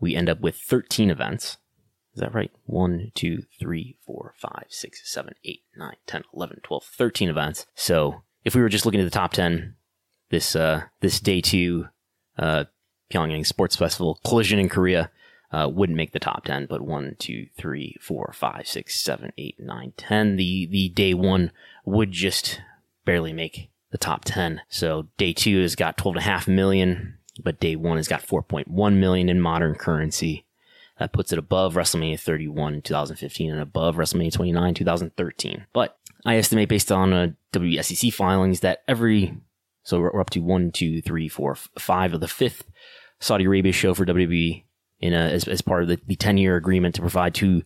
we 0.00 0.16
end 0.16 0.28
up 0.28 0.40
with 0.40 0.56
13 0.56 1.10
events. 1.10 1.58
Is 2.14 2.20
that 2.20 2.34
right? 2.34 2.50
1, 2.66 3.12
2, 3.14 3.44
3, 3.58 3.96
4, 4.04 4.34
5, 4.36 4.64
6, 4.68 5.00
7, 5.04 5.34
8, 5.44 5.62
9, 5.76 5.94
10, 6.06 6.22
11, 6.34 6.60
12, 6.62 6.84
13 6.84 7.28
events. 7.28 7.66
So 7.74 8.22
if 8.44 8.54
we 8.54 8.62
were 8.62 8.68
just 8.68 8.84
looking 8.84 9.00
at 9.00 9.04
the 9.04 9.10
top 9.10 9.32
10, 9.32 9.74
this, 10.30 10.56
uh, 10.56 10.82
this 11.00 11.20
day 11.20 11.40
two, 11.40 11.86
uh, 12.38 12.64
Pyongyang 13.12 13.46
Sports 13.46 13.76
Festival 13.76 14.18
collision 14.24 14.58
in 14.58 14.68
Korea, 14.68 15.10
uh, 15.52 15.68
wouldn't 15.70 15.96
make 15.96 16.12
the 16.12 16.18
top 16.18 16.44
10, 16.44 16.66
but 16.66 16.80
1, 16.80 17.16
2, 17.18 17.46
3, 17.56 17.96
4, 18.00 18.32
5, 18.34 18.66
6, 18.66 19.00
7, 19.00 19.32
8, 19.36 19.56
9, 19.58 19.92
10. 19.96 20.36
The, 20.36 20.66
the 20.70 20.88
day 20.88 21.12
one 21.12 21.52
would 21.84 22.10
just 22.10 22.62
barely 23.04 23.34
make 23.34 23.70
the 23.90 23.98
top 23.98 24.24
10. 24.24 24.62
So 24.70 25.08
day 25.18 25.34
two 25.34 25.60
has 25.60 25.76
got 25.76 25.98
12.5 25.98 26.48
million 26.48 27.18
but 27.40 27.60
day 27.60 27.76
one 27.76 27.96
has 27.96 28.08
got 28.08 28.26
4.1 28.26 28.94
million 28.96 29.28
in 29.28 29.40
modern 29.40 29.74
currency. 29.74 30.46
That 30.98 31.12
puts 31.12 31.32
it 31.32 31.38
above 31.38 31.74
WrestleMania 31.74 32.20
31 32.20 32.82
2015 32.82 33.50
and 33.50 33.60
above 33.60 33.96
WrestleMania 33.96 34.32
29 34.32 34.74
2013. 34.74 35.66
But 35.72 35.98
I 36.24 36.36
estimate 36.36 36.68
based 36.68 36.92
on 36.92 37.12
uh, 37.12 37.28
WSEC 37.52 38.12
filings 38.12 38.60
that 38.60 38.82
every 38.86 39.36
so 39.84 40.00
we're, 40.00 40.20
up 40.20 40.30
to 40.30 40.40
one, 40.40 40.70
two, 40.70 41.02
three, 41.02 41.28
four, 41.28 41.56
five 41.78 42.14
of 42.14 42.20
the 42.20 42.28
fifth 42.28 42.64
Saudi 43.20 43.44
Arabia 43.44 43.72
show 43.72 43.94
for 43.94 44.06
WWE 44.06 44.64
in 45.00 45.12
a, 45.12 45.16
as, 45.16 45.48
as 45.48 45.60
part 45.60 45.82
of 45.82 45.88
the, 45.88 46.00
the 46.06 46.16
10 46.16 46.38
year 46.38 46.56
agreement 46.56 46.94
to 46.94 47.00
provide 47.00 47.34
two 47.34 47.62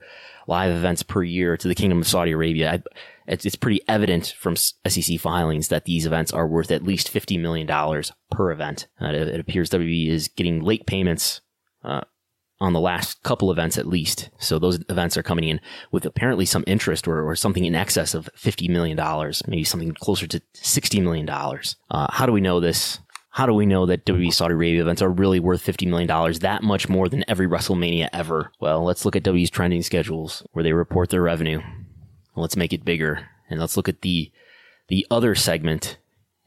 live 0.47 0.75
events 0.75 1.03
per 1.03 1.23
year 1.23 1.57
to 1.57 1.69
the 1.69 1.75
Kingdom 1.75 2.01
of 2.01 2.09
Saudi 2.09 2.33
Arabia. 2.33 2.73
I, 2.73 2.83
it's, 3.27 3.45
it's 3.45 3.57
pretty 3.57 3.81
evident 3.89 4.35
from 4.39 4.57
SEC 4.57 5.19
filings 5.21 5.69
that 5.69 5.85
these 5.85 6.07
events 6.07 6.33
are 6.33 6.47
worth 6.47 6.71
at 6.71 6.85
least 6.85 7.13
$50 7.13 7.41
million 7.41 7.67
per 8.31 8.51
event. 8.51 8.87
Uh, 9.01 9.09
it, 9.09 9.29
it, 9.29 9.41
appears 9.41 9.71
WWE 9.71 10.09
is 10.09 10.29
getting 10.29 10.63
late 10.63 10.87
payments 10.87 11.41
uh, 11.85 12.03
on 12.61 12.73
the 12.73 12.81
last 12.81 13.23
couple 13.23 13.51
events 13.51 13.77
at 13.77 13.87
least. 13.87 14.31
So 14.39 14.59
those 14.59 14.79
events 14.89 15.17
are 15.17 15.23
coming 15.23 15.49
in 15.49 15.61
with 15.93 16.07
apparently 16.07 16.47
some 16.47 16.65
interest 16.67 17.07
or, 17.07 17.23
or 17.23 17.37
something 17.37 17.65
in 17.65 17.75
excess 17.75 18.15
of 18.15 18.31
$50 18.37 18.71
million, 18.71 18.99
maybe 19.47 19.65
something 19.65 19.93
closer 19.93 20.27
to 20.27 20.41
$60 20.55 21.03
million. 21.03 21.29
Uh, 21.29 22.07
how 22.11 22.25
do 22.27 22.33
we 22.33 22.41
know 22.41 22.61
this? 22.61 23.01
How 23.31 23.45
do 23.45 23.53
we 23.53 23.67
know 23.67 23.85
that 23.85 24.07
WWE 24.07 24.33
Saudi 24.33 24.55
Arabia 24.55 24.81
events 24.81 25.03
are 25.03 25.11
really 25.11 25.41
worth 25.41 25.65
$50 25.65 25.87
million, 25.89 26.39
that 26.41 26.63
much 26.63 26.89
more 26.89 27.09
than 27.11 27.25
every 27.29 27.47
WrestleMania 27.47 28.09
ever? 28.11 28.51
Well, 28.61 28.83
let's 28.83 29.05
look 29.05 29.15
at 29.15 29.25
WWE's 29.25 29.51
trending 29.51 29.83
schedules 29.83 30.43
where 30.53 30.63
they 30.63 30.73
report 30.73 31.11
their 31.11 31.21
revenue. 31.21 31.61
Let's 32.35 32.57
make 32.57 32.73
it 32.73 32.85
bigger. 32.85 33.29
And 33.51 33.61
let's 33.61 33.77
look 33.77 33.91
at 33.91 34.01
the, 34.01 34.33
the 34.89 35.07
other 35.11 35.35
segment. 35.35 35.99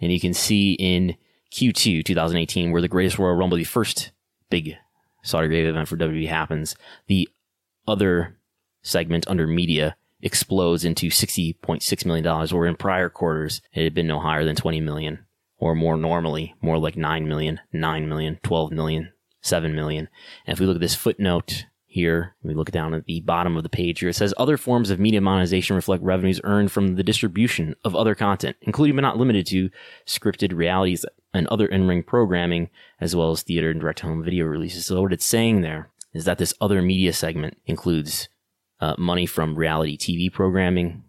And 0.01 0.12
you 0.12 0.20
can 0.20 0.34
see 0.34 0.74
in 0.74 1.16
Q2 1.53 2.03
2018, 2.03 2.72
where 2.72 2.82
the 2.82 2.88
Greatest 2.88 3.20
Royal 3.20 3.36
Rumble, 3.36 3.57
the 3.57 3.64
first 3.64 4.12
big 4.49 4.76
Saudi 5.22 5.47
Arabia 5.47 5.70
event 5.70 5.88
for 5.88 5.97
WWE 5.97 6.28
happens, 6.28 6.76
the 7.07 7.30
other 7.88 8.38
segment 8.82 9.28
under 9.28 9.47
media 9.47 9.95
explodes 10.22 10.84
into 10.84 11.07
$60.6 11.09 12.05
million, 12.05 12.47
where 12.47 12.67
in 12.67 12.76
prior 12.76 13.09
quarters 13.09 13.61
it 13.74 13.84
had 13.84 13.93
been 13.93 14.07
no 14.07 14.20
higher 14.20 14.45
than 14.45 14.55
20 14.55 14.82
million 14.82 15.26
or 15.57 15.76
more 15.76 15.97
normally, 15.97 16.55
more 16.61 16.78
like 16.78 16.95
9 16.95 17.28
million, 17.28 17.59
9 17.74 18.07
million, 18.07 18.39
12 18.43 18.72
million, 18.72 19.11
7 19.41 19.76
million. 19.76 20.07
And 20.45 20.53
if 20.53 20.59
we 20.59 20.65
look 20.65 20.76
at 20.76 20.82
this 20.82 20.95
footnote 20.95 21.65
here, 21.91 22.35
we 22.43 22.53
look 22.53 22.69
down 22.69 22.93
at 22.93 23.05
the 23.05 23.19
bottom 23.21 23.57
of 23.57 23.63
the 23.63 23.69
page 23.69 23.99
here, 23.99 24.09
it 24.09 24.13
says 24.13 24.31
other 24.37 24.57
forms 24.57 24.91
of 24.91 24.99
media 24.99 25.19
monetization 25.19 25.75
reflect 25.75 26.03
revenues 26.03 26.39
earned 26.43 26.71
from 26.71 26.95
the 26.95 27.03
distribution 27.03 27.75
of 27.83 27.95
other 27.95 28.13
content, 28.13 28.55
including 28.61 28.95
but 28.95 29.01
not 29.01 29.17
limited 29.17 29.47
to 29.47 29.71
scripted 30.05 30.55
realities 30.55 31.03
and 31.33 31.47
other 31.47 31.65
in-ring 31.65 32.03
programming, 32.03 32.69
as 33.01 33.15
well 33.15 33.31
as 33.31 33.41
theater 33.41 33.71
and 33.71 33.81
direct 33.81 34.01
home 34.01 34.23
video 34.23 34.45
releases. 34.45 34.85
So 34.85 35.01
what 35.01 35.13
it's 35.13 35.25
saying 35.25 35.61
there 35.61 35.89
is 36.13 36.25
that 36.25 36.37
this 36.37 36.53
other 36.61 36.81
media 36.83 37.11
segment 37.11 37.57
includes 37.65 38.29
uh, 38.79 38.93
money 38.99 39.25
from 39.25 39.55
reality 39.55 39.97
TV 39.97 40.31
programming, 40.31 41.03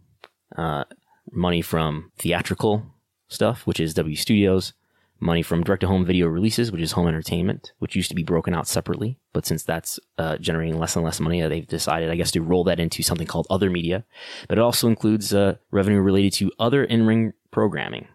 uh, 0.56 0.84
money 1.30 1.60
from 1.60 2.10
theatrical 2.18 2.86
stuff, 3.28 3.66
which 3.66 3.80
is 3.80 3.92
W 3.94 4.16
Studios, 4.16 4.72
money 5.20 5.42
from 5.42 5.62
direct 5.62 5.82
to 5.82 5.86
home 5.86 6.04
video 6.04 6.26
releases, 6.26 6.72
which 6.72 6.80
is 6.80 6.92
home 6.92 7.06
entertainment, 7.06 7.72
which 7.78 7.94
used 7.94 8.08
to 8.08 8.14
be 8.14 8.22
broken 8.22 8.54
out 8.54 8.66
separately. 8.66 9.18
But 9.32 9.46
since 9.46 9.62
that's 9.62 10.00
uh, 10.18 10.38
generating 10.38 10.78
less 10.78 10.96
and 10.96 11.04
less 11.04 11.20
money, 11.20 11.42
uh, 11.42 11.48
they've 11.48 11.66
decided, 11.66 12.10
I 12.10 12.16
guess, 12.16 12.30
to 12.32 12.42
roll 12.42 12.64
that 12.64 12.80
into 12.80 13.02
something 13.02 13.26
called 13.26 13.46
other 13.50 13.70
media. 13.70 14.04
But 14.48 14.58
it 14.58 14.62
also 14.62 14.88
includes 14.88 15.34
uh, 15.34 15.56
revenue 15.70 16.00
related 16.00 16.32
to 16.34 16.52
other 16.58 16.84
in 16.84 17.06
ring 17.06 17.34
programming. 17.50 18.08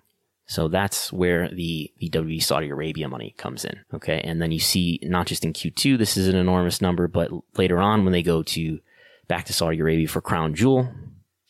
So 0.48 0.68
that's 0.68 1.12
where 1.12 1.50
the, 1.50 1.92
the 2.00 2.10
WWE 2.10 2.44
Saudi 2.44 2.70
Arabia 2.70 3.08
money 3.08 3.34
comes 3.38 3.66
in. 3.66 3.80
Okay. 3.94 4.22
And 4.22 4.42
then 4.42 4.52
you 4.52 4.60
see 4.60 5.00
not 5.02 5.26
just 5.26 5.44
in 5.44 5.54
Q2, 5.54 5.98
this 5.98 6.18
is 6.18 6.28
an 6.28 6.36
enormous 6.36 6.82
number, 6.82 7.08
but 7.08 7.32
later 7.58 7.80
on 7.80 8.04
when 8.04 8.14
they 8.14 8.22
go 8.22 8.44
to 8.44 8.80
back 9.28 9.46
to 9.46 9.54
Saudi 9.54 9.80
Arabia 9.80 10.08
for 10.08 10.22
Crown 10.22 10.54
Jewel, 10.54 10.94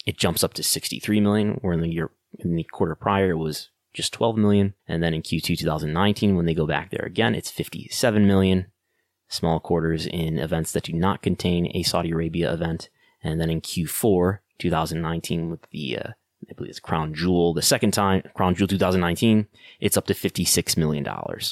it 0.05 0.17
jumps 0.17 0.43
up 0.43 0.53
to 0.53 0.63
63 0.63 1.19
million, 1.19 1.59
where 1.61 1.73
in 1.73 1.81
the 1.81 1.89
year 1.89 2.11
in 2.39 2.55
the 2.55 2.63
quarter 2.63 2.95
prior, 2.95 3.31
it 3.31 3.37
was 3.37 3.69
just 3.95 4.13
12 4.13 4.37
million. 4.37 4.73
And 4.87 5.01
then 5.01 5.13
in 5.13 5.21
Q2 5.21 5.57
2019, 5.57 6.35
when 6.35 6.45
they 6.45 6.53
go 6.53 6.67
back 6.67 6.91
there 6.91 7.05
again, 7.05 7.33
it's 7.33 7.49
57 7.49 8.27
million. 8.27 8.67
Small 9.27 9.59
quarters 9.59 10.05
in 10.05 10.37
events 10.37 10.71
that 10.73 10.83
do 10.83 10.93
not 10.93 11.23
contain 11.23 11.71
a 11.73 11.81
Saudi 11.81 12.11
Arabia 12.11 12.53
event. 12.53 12.89
And 13.23 13.41
then 13.41 13.49
in 13.49 13.61
Q4 13.61 14.39
2019 14.59 15.49
with 15.49 15.61
the, 15.71 15.97
uh, 15.97 16.09
I 16.47 16.53
believe 16.53 16.69
it's 16.69 16.79
Crown 16.79 17.15
Jewel, 17.15 17.53
the 17.53 17.63
second 17.63 17.91
time, 17.91 18.21
Crown 18.35 18.53
Jewel 18.53 18.67
2019, 18.67 19.47
it's 19.79 19.97
up 19.97 20.05
to 20.07 20.13
$56 20.13 20.77
million. 20.77 21.07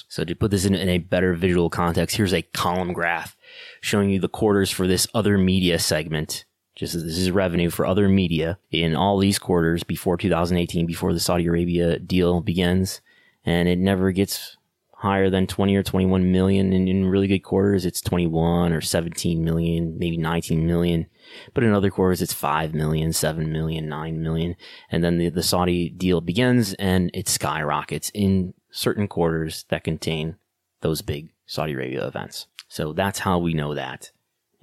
So 0.07 0.23
to 0.23 0.35
put 0.35 0.51
this 0.51 0.65
in, 0.65 0.75
in 0.75 0.89
a 0.89 0.99
better 0.99 1.33
visual 1.33 1.71
context, 1.71 2.17
here's 2.17 2.33
a 2.33 2.43
column 2.43 2.93
graph 2.93 3.35
showing 3.81 4.11
you 4.11 4.19
the 4.19 4.29
quarters 4.29 4.69
for 4.69 4.85
this 4.85 5.07
other 5.15 5.37
media 5.39 5.79
segment 5.79 6.45
just 6.75 6.93
this 6.93 7.17
is 7.17 7.31
revenue 7.31 7.69
for 7.69 7.85
other 7.85 8.09
media 8.09 8.57
in 8.71 8.95
all 8.95 9.19
these 9.19 9.39
quarters 9.39 9.83
before 9.83 10.17
2018, 10.17 10.85
before 10.85 11.13
the 11.13 11.19
Saudi 11.19 11.45
Arabia 11.45 11.99
deal 11.99 12.41
begins. 12.41 13.01
And 13.45 13.67
it 13.67 13.77
never 13.77 14.11
gets 14.11 14.57
higher 15.03 15.29
than 15.29 15.45
20 15.45 15.75
or 15.75 15.83
21 15.83 16.31
million. 16.31 16.71
In 16.71 17.07
really 17.09 17.27
good 17.27 17.39
quarters, 17.39 17.85
it's 17.85 17.99
21 17.99 18.71
or 18.71 18.79
17 18.79 19.43
million, 19.43 19.99
maybe 19.99 20.15
19 20.15 20.65
million. 20.65 21.07
But 21.53 21.65
in 21.65 21.73
other 21.73 21.91
quarters, 21.91 22.21
it's 22.21 22.33
5 22.33 22.73
million, 22.73 23.11
7 23.11 23.51
million, 23.51 23.89
9 23.89 24.23
million. 24.23 24.55
And 24.89 25.03
then 25.03 25.17
the, 25.17 25.27
the 25.27 25.43
Saudi 25.43 25.89
deal 25.89 26.21
begins 26.21 26.73
and 26.75 27.11
it 27.13 27.27
skyrockets 27.27 28.11
in 28.13 28.53
certain 28.71 29.09
quarters 29.09 29.65
that 29.67 29.83
contain 29.83 30.37
those 30.79 31.01
big 31.01 31.33
Saudi 31.45 31.73
Arabia 31.73 32.07
events. 32.07 32.47
So 32.69 32.93
that's 32.93 33.19
how 33.19 33.39
we 33.39 33.53
know 33.53 33.75
that. 33.75 34.11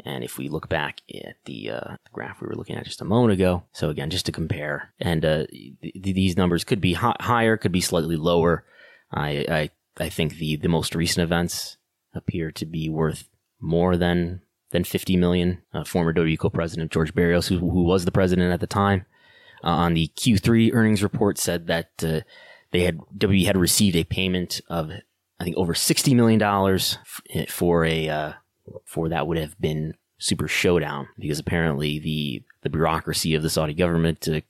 And 0.04 0.24
if 0.24 0.38
we 0.38 0.48
look 0.48 0.68
back 0.68 1.00
at 1.14 1.36
the, 1.44 1.70
uh, 1.70 1.96
the, 2.04 2.10
graph 2.12 2.40
we 2.40 2.46
were 2.46 2.54
looking 2.54 2.76
at 2.76 2.84
just 2.84 3.02
a 3.02 3.04
moment 3.04 3.32
ago, 3.32 3.64
so 3.72 3.90
again, 3.90 4.10
just 4.10 4.26
to 4.26 4.32
compare, 4.32 4.94
and 4.98 5.24
uh, 5.24 5.46
th- 5.46 5.94
these 6.02 6.36
numbers 6.36 6.64
could 6.64 6.80
be 6.80 6.94
hi- 6.94 7.16
higher, 7.20 7.56
could 7.56 7.72
be 7.72 7.80
slightly 7.80 8.16
lower. 8.16 8.64
I, 9.12 9.44
I 9.48 9.70
I 9.98 10.08
think 10.08 10.36
the 10.36 10.56
the 10.56 10.68
most 10.68 10.94
recent 10.94 11.24
events 11.24 11.76
appear 12.14 12.50
to 12.52 12.66
be 12.66 12.88
worth 12.88 13.28
more 13.60 13.96
than 13.96 14.42
than 14.70 14.84
50 14.84 15.16
million. 15.16 15.62
Uh, 15.74 15.84
former 15.84 16.12
WWE 16.12 16.38
co-president 16.38 16.92
George 16.92 17.14
Barrios, 17.14 17.48
who, 17.48 17.58
who 17.58 17.84
was 17.84 18.04
the 18.04 18.12
president 18.12 18.52
at 18.52 18.60
the 18.60 18.66
time, 18.66 19.04
uh, 19.64 19.68
on 19.68 19.94
the 19.94 20.08
Q3 20.16 20.72
earnings 20.72 21.02
report 21.02 21.38
said 21.38 21.66
that 21.66 21.90
uh, 22.02 22.20
they 22.70 22.84
had 22.84 22.98
WWE 23.18 23.46
had 23.46 23.56
received 23.56 23.96
a 23.96 24.04
payment 24.04 24.60
of 24.68 24.90
I 25.38 25.44
think 25.44 25.56
over 25.56 25.74
60 25.74 26.14
million 26.14 26.38
dollars 26.38 26.98
f- 27.34 27.48
for 27.48 27.84
a 27.84 28.08
uh, 28.08 28.32
for 28.84 29.08
that 29.08 29.26
would 29.26 29.38
have 29.38 29.60
been 29.60 29.94
Super 30.18 30.48
Showdown 30.48 31.08
because 31.18 31.38
apparently 31.38 31.98
the 31.98 32.42
the 32.62 32.70
bureaucracy 32.70 33.34
of 33.34 33.42
the 33.42 33.50
Saudi 33.50 33.72
government 33.72 34.28
uh, 34.28 34.40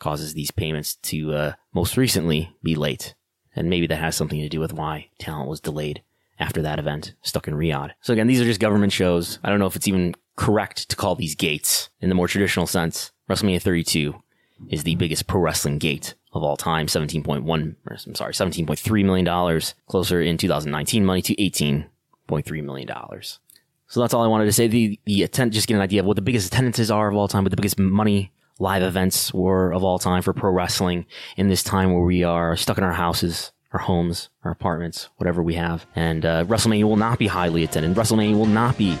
causes 0.00 0.34
these 0.34 0.50
payments 0.50 0.96
to 0.96 1.32
uh, 1.32 1.52
most 1.72 1.96
recently 1.96 2.54
be 2.62 2.74
late. 2.74 3.14
and 3.54 3.70
maybe 3.70 3.86
that 3.86 3.98
has 3.98 4.16
something 4.16 4.40
to 4.40 4.48
do 4.48 4.60
with 4.60 4.72
why 4.72 5.08
talent 5.18 5.48
was 5.48 5.60
delayed 5.60 6.02
after 6.38 6.62
that 6.62 6.78
event, 6.78 7.14
stuck 7.22 7.46
in 7.46 7.54
Riyadh. 7.54 7.92
So 8.00 8.12
again, 8.12 8.26
these 8.26 8.40
are 8.40 8.44
just 8.44 8.60
government 8.60 8.92
shows. 8.92 9.38
I 9.44 9.50
don't 9.50 9.58
know 9.58 9.66
if 9.66 9.76
it's 9.76 9.86
even 9.88 10.14
correct 10.36 10.88
to 10.88 10.96
call 10.96 11.14
these 11.14 11.34
gates 11.34 11.90
in 12.00 12.08
the 12.08 12.14
more 12.14 12.28
traditional 12.28 12.66
sense. 12.66 13.12
WrestleMania 13.28 13.60
32 13.60 14.14
is 14.70 14.82
the 14.84 14.94
biggest 14.96 15.26
pro 15.26 15.40
wrestling 15.40 15.78
gate 15.78 16.14
of 16.32 16.42
all 16.42 16.56
time, 16.56 16.86
17.1, 16.86 17.76
I'm 18.06 18.14
sorry, 18.14 18.32
$17.3 18.32 19.04
million, 19.04 19.60
closer 19.86 20.22
in 20.22 20.36
2019 20.38 21.04
money 21.04 21.22
to 21.22 21.34
$18.3 21.34 22.64
million. 22.64 22.88
So 23.90 24.00
that's 24.00 24.14
all 24.14 24.22
I 24.22 24.28
wanted 24.28 24.44
to 24.44 24.52
say. 24.52 24.68
The, 24.68 24.98
the 25.04 25.24
attend, 25.24 25.52
just 25.52 25.66
get 25.66 25.74
an 25.74 25.80
idea 25.80 26.00
of 26.00 26.06
what 26.06 26.14
the 26.14 26.22
biggest 26.22 26.46
attendances 26.46 26.92
are 26.92 27.08
of 27.08 27.16
all 27.16 27.26
time, 27.26 27.42
but 27.42 27.50
the 27.50 27.56
biggest 27.56 27.76
money 27.78 28.32
live 28.60 28.84
events 28.84 29.34
were 29.34 29.72
of 29.72 29.82
all 29.82 29.98
time 29.98 30.22
for 30.22 30.32
pro 30.32 30.52
wrestling 30.52 31.06
in 31.36 31.48
this 31.48 31.64
time 31.64 31.92
where 31.92 32.04
we 32.04 32.22
are 32.22 32.56
stuck 32.56 32.78
in 32.78 32.84
our 32.84 32.92
houses, 32.92 33.50
our 33.72 33.80
homes, 33.80 34.28
our 34.44 34.52
apartments, 34.52 35.08
whatever 35.16 35.42
we 35.42 35.54
have. 35.54 35.86
And 35.96 36.24
uh, 36.24 36.44
WrestleMania 36.44 36.84
will 36.84 36.96
not 36.96 37.18
be 37.18 37.26
highly 37.26 37.64
attended. 37.64 37.96
WrestleMania 37.96 38.38
will 38.38 38.46
not 38.46 38.78
be, 38.78 38.96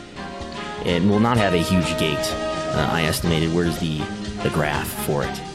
it 0.84 1.02
will 1.04 1.20
not 1.20 1.36
have 1.36 1.54
a 1.54 1.58
huge 1.58 1.96
gate. 1.98 2.18
Uh, 2.18 2.88
I 2.90 3.02
estimated. 3.02 3.54
Where's 3.54 3.78
the 3.78 3.98
the 4.42 4.50
graph 4.50 4.88
for 5.06 5.22
it? 5.22 5.49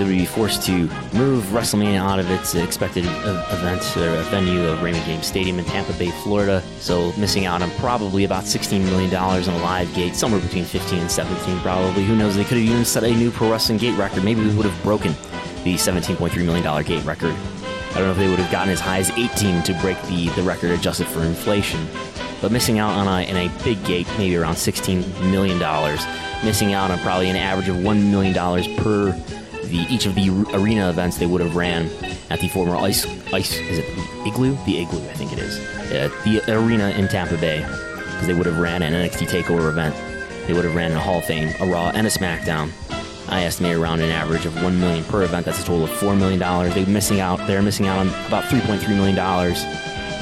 WWE 0.00 0.26
forced 0.26 0.62
to 0.62 0.88
move 1.14 1.44
WrestleMania 1.52 1.98
out 1.98 2.18
of 2.18 2.30
its 2.30 2.54
expected 2.54 3.04
event 3.04 3.82
or 3.98 4.22
venue 4.30 4.66
of 4.66 4.82
Raymond 4.82 5.04
James 5.04 5.26
Stadium 5.26 5.58
in 5.58 5.66
Tampa 5.66 5.92
Bay, 5.92 6.10
Florida. 6.22 6.62
So 6.78 7.12
missing 7.18 7.44
out 7.44 7.60
on 7.60 7.70
probably 7.72 8.24
about 8.24 8.44
$16 8.44 8.82
million 8.86 9.14
on 9.14 9.42
a 9.42 9.58
live 9.58 9.92
gate, 9.94 10.16
somewhere 10.16 10.40
between 10.40 10.64
15 10.64 11.00
and 11.00 11.10
17 11.10 11.58
probably. 11.58 12.02
Who 12.04 12.16
knows? 12.16 12.34
They 12.34 12.44
could 12.44 12.56
have 12.56 12.66
even 12.66 12.86
set 12.86 13.04
a 13.04 13.10
new 13.10 13.30
pro 13.30 13.50
wrestling 13.50 13.76
gate 13.76 13.94
record. 13.98 14.24
Maybe 14.24 14.40
we 14.40 14.54
would 14.56 14.64
have 14.64 14.82
broken 14.82 15.12
the 15.64 15.74
$17.3 15.74 16.34
million 16.46 16.82
gate 16.82 17.04
record. 17.04 17.34
I 17.90 17.94
don't 17.94 18.04
know 18.04 18.12
if 18.12 18.16
they 18.16 18.28
would 18.30 18.38
have 18.38 18.50
gotten 18.50 18.72
as 18.72 18.80
high 18.80 19.00
as 19.00 19.10
18 19.10 19.62
to 19.64 19.74
break 19.82 20.00
the, 20.04 20.28
the 20.30 20.42
record 20.42 20.70
adjusted 20.70 21.08
for 21.08 21.22
inflation. 21.24 21.86
But 22.40 22.52
missing 22.52 22.78
out 22.78 22.92
on 22.92 23.06
a, 23.06 23.28
in 23.28 23.36
a 23.36 23.64
big 23.64 23.84
gate, 23.84 24.08
maybe 24.16 24.34
around 24.36 24.54
$16 24.54 25.30
million. 25.30 25.58
Missing 26.42 26.72
out 26.72 26.90
on 26.90 26.98
probably 27.00 27.28
an 27.28 27.36
average 27.36 27.68
of 27.68 27.76
$1 27.76 28.10
million 28.10 28.32
per 28.78 29.12
the 29.70 29.86
each 29.88 30.06
of 30.06 30.14
the 30.14 30.28
arena 30.54 30.90
events 30.90 31.18
they 31.18 31.26
would 31.26 31.40
have 31.40 31.56
ran 31.56 31.88
at 32.30 32.40
the 32.40 32.48
former 32.48 32.76
ice 32.76 33.06
ice 33.32 33.56
is 33.56 33.78
it 33.78 33.86
igloo? 34.26 34.56
The 34.66 34.82
igloo 34.82 35.00
I 35.08 35.14
think 35.14 35.32
it 35.32 35.38
is. 35.38 35.58
The 36.24 36.42
arena 36.48 36.90
in 36.90 37.08
Tampa 37.08 37.36
Bay 37.36 37.60
because 37.60 38.26
they 38.26 38.34
would 38.34 38.46
have 38.46 38.58
ran 38.58 38.82
an 38.82 38.92
NXT 38.92 39.28
Takeover 39.28 39.70
event. 39.70 39.94
They 40.46 40.52
would 40.52 40.64
have 40.64 40.74
ran 40.74 40.92
a 40.92 41.00
Hall 41.00 41.18
of 41.18 41.24
Fame 41.24 41.54
a 41.60 41.66
Raw 41.66 41.90
and 41.94 42.06
a 42.06 42.10
SmackDown. 42.10 42.70
I 43.28 43.44
estimate 43.44 43.76
around 43.76 44.00
an 44.00 44.10
average 44.10 44.44
of 44.44 44.62
one 44.62 44.78
million 44.80 45.04
per 45.04 45.22
event. 45.22 45.46
That's 45.46 45.62
a 45.62 45.64
total 45.64 45.84
of 45.84 45.90
four 45.90 46.16
million 46.16 46.40
dollars. 46.40 46.74
They're 46.74 46.86
missing 46.86 47.20
out 47.20 47.46
they're 47.46 47.62
missing 47.62 47.86
out 47.86 47.98
on 47.98 48.08
about 48.26 48.44
3.3 48.44 48.88
million 48.88 49.16
dollars 49.16 49.62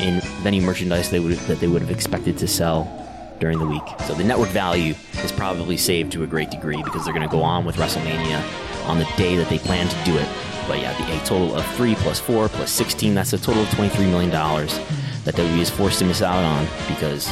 in 0.00 0.20
venue 0.42 0.62
merchandise 0.62 1.10
they 1.10 1.18
would 1.18 1.32
that 1.32 1.58
they 1.60 1.66
would 1.66 1.82
have 1.82 1.90
expected 1.90 2.38
to 2.38 2.46
sell 2.46 2.94
during 3.40 3.58
the 3.58 3.66
week. 3.66 3.82
So 4.06 4.14
the 4.14 4.24
network 4.24 4.48
value 4.50 4.94
is 5.22 5.32
probably 5.32 5.76
saved 5.76 6.12
to 6.12 6.22
a 6.22 6.26
great 6.26 6.50
degree 6.50 6.82
because 6.82 7.04
they're 7.04 7.14
going 7.14 7.28
to 7.28 7.32
go 7.32 7.42
on 7.42 7.64
with 7.64 7.76
WrestleMania 7.76 8.42
on 8.88 8.98
the 8.98 9.04
day 9.16 9.36
that 9.36 9.48
they 9.48 9.58
plan 9.58 9.88
to 9.88 10.04
do 10.04 10.16
it. 10.16 10.28
But 10.66 10.80
yeah, 10.80 11.22
a 11.22 11.24
total 11.24 11.54
of 11.54 11.64
3 11.76 11.94
plus 11.96 12.20
4 12.20 12.48
plus 12.48 12.70
16, 12.70 13.14
that's 13.14 13.32
a 13.32 13.38
total 13.38 13.62
of 13.62 13.68
$23 13.70 14.10
million 14.10 14.30
that 14.30 15.34
WWE 15.34 15.58
is 15.58 15.70
forced 15.70 15.98
to 16.00 16.04
miss 16.04 16.22
out 16.22 16.44
on 16.44 16.64
because 16.88 17.28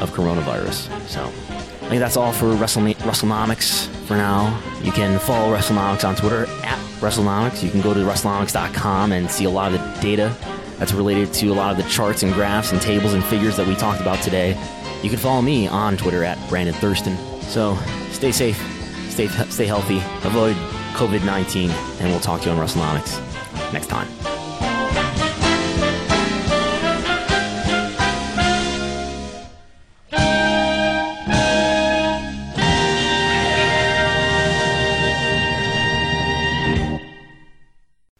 of 0.00 0.10
coronavirus. 0.10 0.88
So 1.08 1.24
I 1.24 1.88
think 1.88 2.00
that's 2.00 2.16
all 2.16 2.32
for 2.32 2.48
Wrestle- 2.54 2.82
WrestleNomics 2.82 3.86
for 4.06 4.16
now. 4.16 4.60
You 4.82 4.90
can 4.92 5.18
follow 5.20 5.56
WrestleNomics 5.56 6.06
on 6.06 6.16
Twitter 6.16 6.46
at 6.64 6.78
WrestleNomics. 7.00 7.62
You 7.62 7.70
can 7.70 7.80
go 7.80 7.94
to 7.94 8.00
WrestleNomics.com 8.00 9.12
and 9.12 9.30
see 9.30 9.44
a 9.44 9.50
lot 9.50 9.72
of 9.72 9.80
the 9.80 10.00
data 10.00 10.36
that's 10.78 10.92
related 10.92 11.32
to 11.34 11.48
a 11.48 11.54
lot 11.54 11.70
of 11.70 11.82
the 11.82 11.88
charts 11.88 12.22
and 12.22 12.32
graphs 12.34 12.72
and 12.72 12.82
tables 12.82 13.14
and 13.14 13.24
figures 13.24 13.56
that 13.56 13.66
we 13.66 13.74
talked 13.76 14.00
about 14.00 14.20
today. 14.22 14.50
You 15.02 15.08
can 15.10 15.18
follow 15.18 15.42
me 15.42 15.68
on 15.68 15.96
Twitter 15.96 16.24
at 16.24 16.36
Brandon 16.48 16.74
Thurston. 16.74 17.16
So 17.42 17.76
stay 18.10 18.32
safe, 18.32 18.58
stay, 19.08 19.28
stay 19.28 19.66
healthy, 19.66 19.98
avoid 20.26 20.56
COVID 20.96 21.26
19, 21.26 21.70
and 21.70 22.08
we'll 22.08 22.20
talk 22.20 22.40
to 22.40 22.48
you 22.48 22.56
on 22.56 22.66
WrestleNomics 22.66 23.20
next 23.72 23.88
time. 23.88 24.35